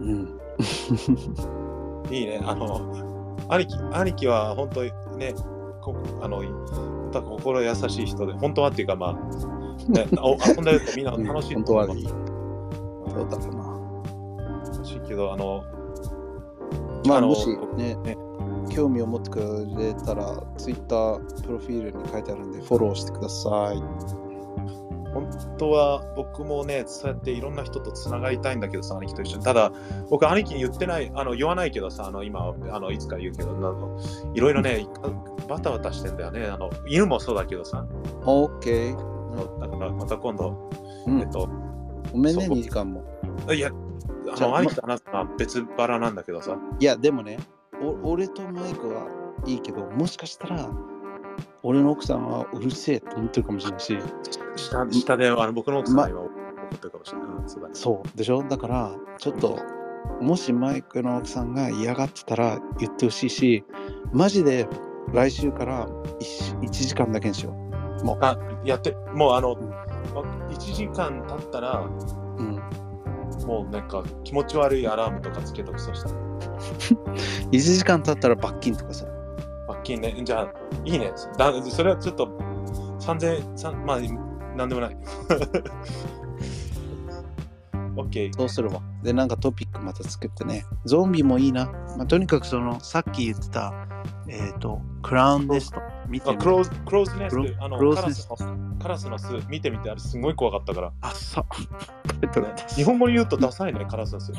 [0.00, 0.40] うん。
[2.10, 2.40] いいね。
[2.44, 5.34] あの、兄貴、兄貴は本当にね、
[5.82, 6.42] こあの、
[7.12, 12.10] 心優しい人で、本当はっていうか、まあ、ね、 お遊んでるとみんな楽しい本当はねそ
[13.22, 14.72] うだろうな。
[14.72, 15.64] 楽しいけど、あの、
[17.06, 18.16] まあ、あのもしねね
[18.68, 24.25] 興味を持ってくれたら、ツイッタープロフィールに書いてあるんで、フォローしてください。
[25.20, 29.44] 本当は僕もね、そうやっていろんな人とつながりたいんだけどさ、兄貴と一緒に。
[29.44, 29.72] ただ、
[30.10, 33.98] 僕、兄貴に言ってない、あの言わないけどさ、あの今、あのいつか言うけど、あの
[34.34, 34.86] いろいろね、
[35.48, 36.46] バタバタしてんだよね。
[36.46, 37.86] あの犬もそうだけどさ、
[38.24, 38.94] OK。
[39.60, 40.70] だからまた今度、
[41.06, 41.48] うんえっと、
[42.12, 43.02] ごめんね、そう2時間も。
[43.52, 43.70] いや、
[44.36, 47.38] あの兄貴と話すのは別腹なんだけどさ、いや、でもね、
[47.80, 49.06] お俺とマイクは
[49.46, 50.68] いいけど、もしかしたら、
[51.68, 53.98] 俺の奥さんはうるせえと思ってるかもしれないし、
[54.54, 57.28] 下下であの僕の奥さんが今怒ってるかもしれない。
[57.28, 58.42] うんそうだねそうでしょ？
[58.44, 59.58] だから、ちょっと、
[60.20, 63.64] もしマイクの奥さんが嫌がってたら言ってほしいし、
[64.12, 64.68] マジで
[65.12, 65.88] 来週から
[66.60, 67.52] 1, 時間だけにしよ
[68.20, 72.40] あやって、もうあの、ん1時間経ったら、う。
[72.40, 72.62] うん。
[73.44, 76.14] もうなんか気持ち悪いアラームとかつけとくとしたら。
[77.50, 79.06] 1時間経ったら罰金とかさ。
[79.86, 80.16] 罰金ね。
[80.24, 80.52] じゃあ、
[80.84, 81.12] いいね。
[81.38, 82.26] だそれはちょっと
[83.00, 84.00] 3000、3まあ、
[84.56, 84.96] なんでもない。
[87.96, 88.32] OK。
[88.34, 88.82] そうするわ。
[89.02, 90.64] で、なんかトピックまた作ってね。
[90.84, 91.66] ゾンビもいいな。
[91.96, 93.72] まあ、とにかくその、さっき言ってた、
[94.28, 100.92] えっ、と、クラウンデスト見てみクローズクローズネスあのクローカラススのカラスの巣、見てみて、あれすごい怖かったから。
[101.00, 102.40] あ、そう。
[102.40, 104.32] ね 日本語に言うとダサいね、カラスの巣。
[104.32, 104.34] い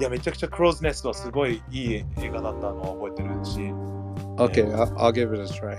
[0.00, 3.60] や、めちゃくちゃクローズネストはすごいいい映画だったのを覚えてるし。
[4.36, 5.78] OK, I'll, give it a try.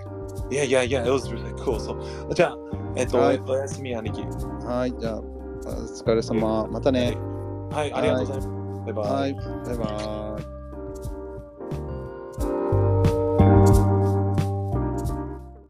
[0.51, 1.79] いやいやいや、it was really cool.
[1.79, 2.57] そうじゃあ、
[2.95, 4.21] えっと、はいおやすみ、兄貴。
[4.65, 5.23] はい、じゃあ、お
[5.61, 6.67] 疲れ様。
[6.67, 7.17] またね。
[7.71, 8.49] はい、ありがとうございます。
[8.85, 9.13] バイバイ。
[9.13, 10.58] はい、バイバイ。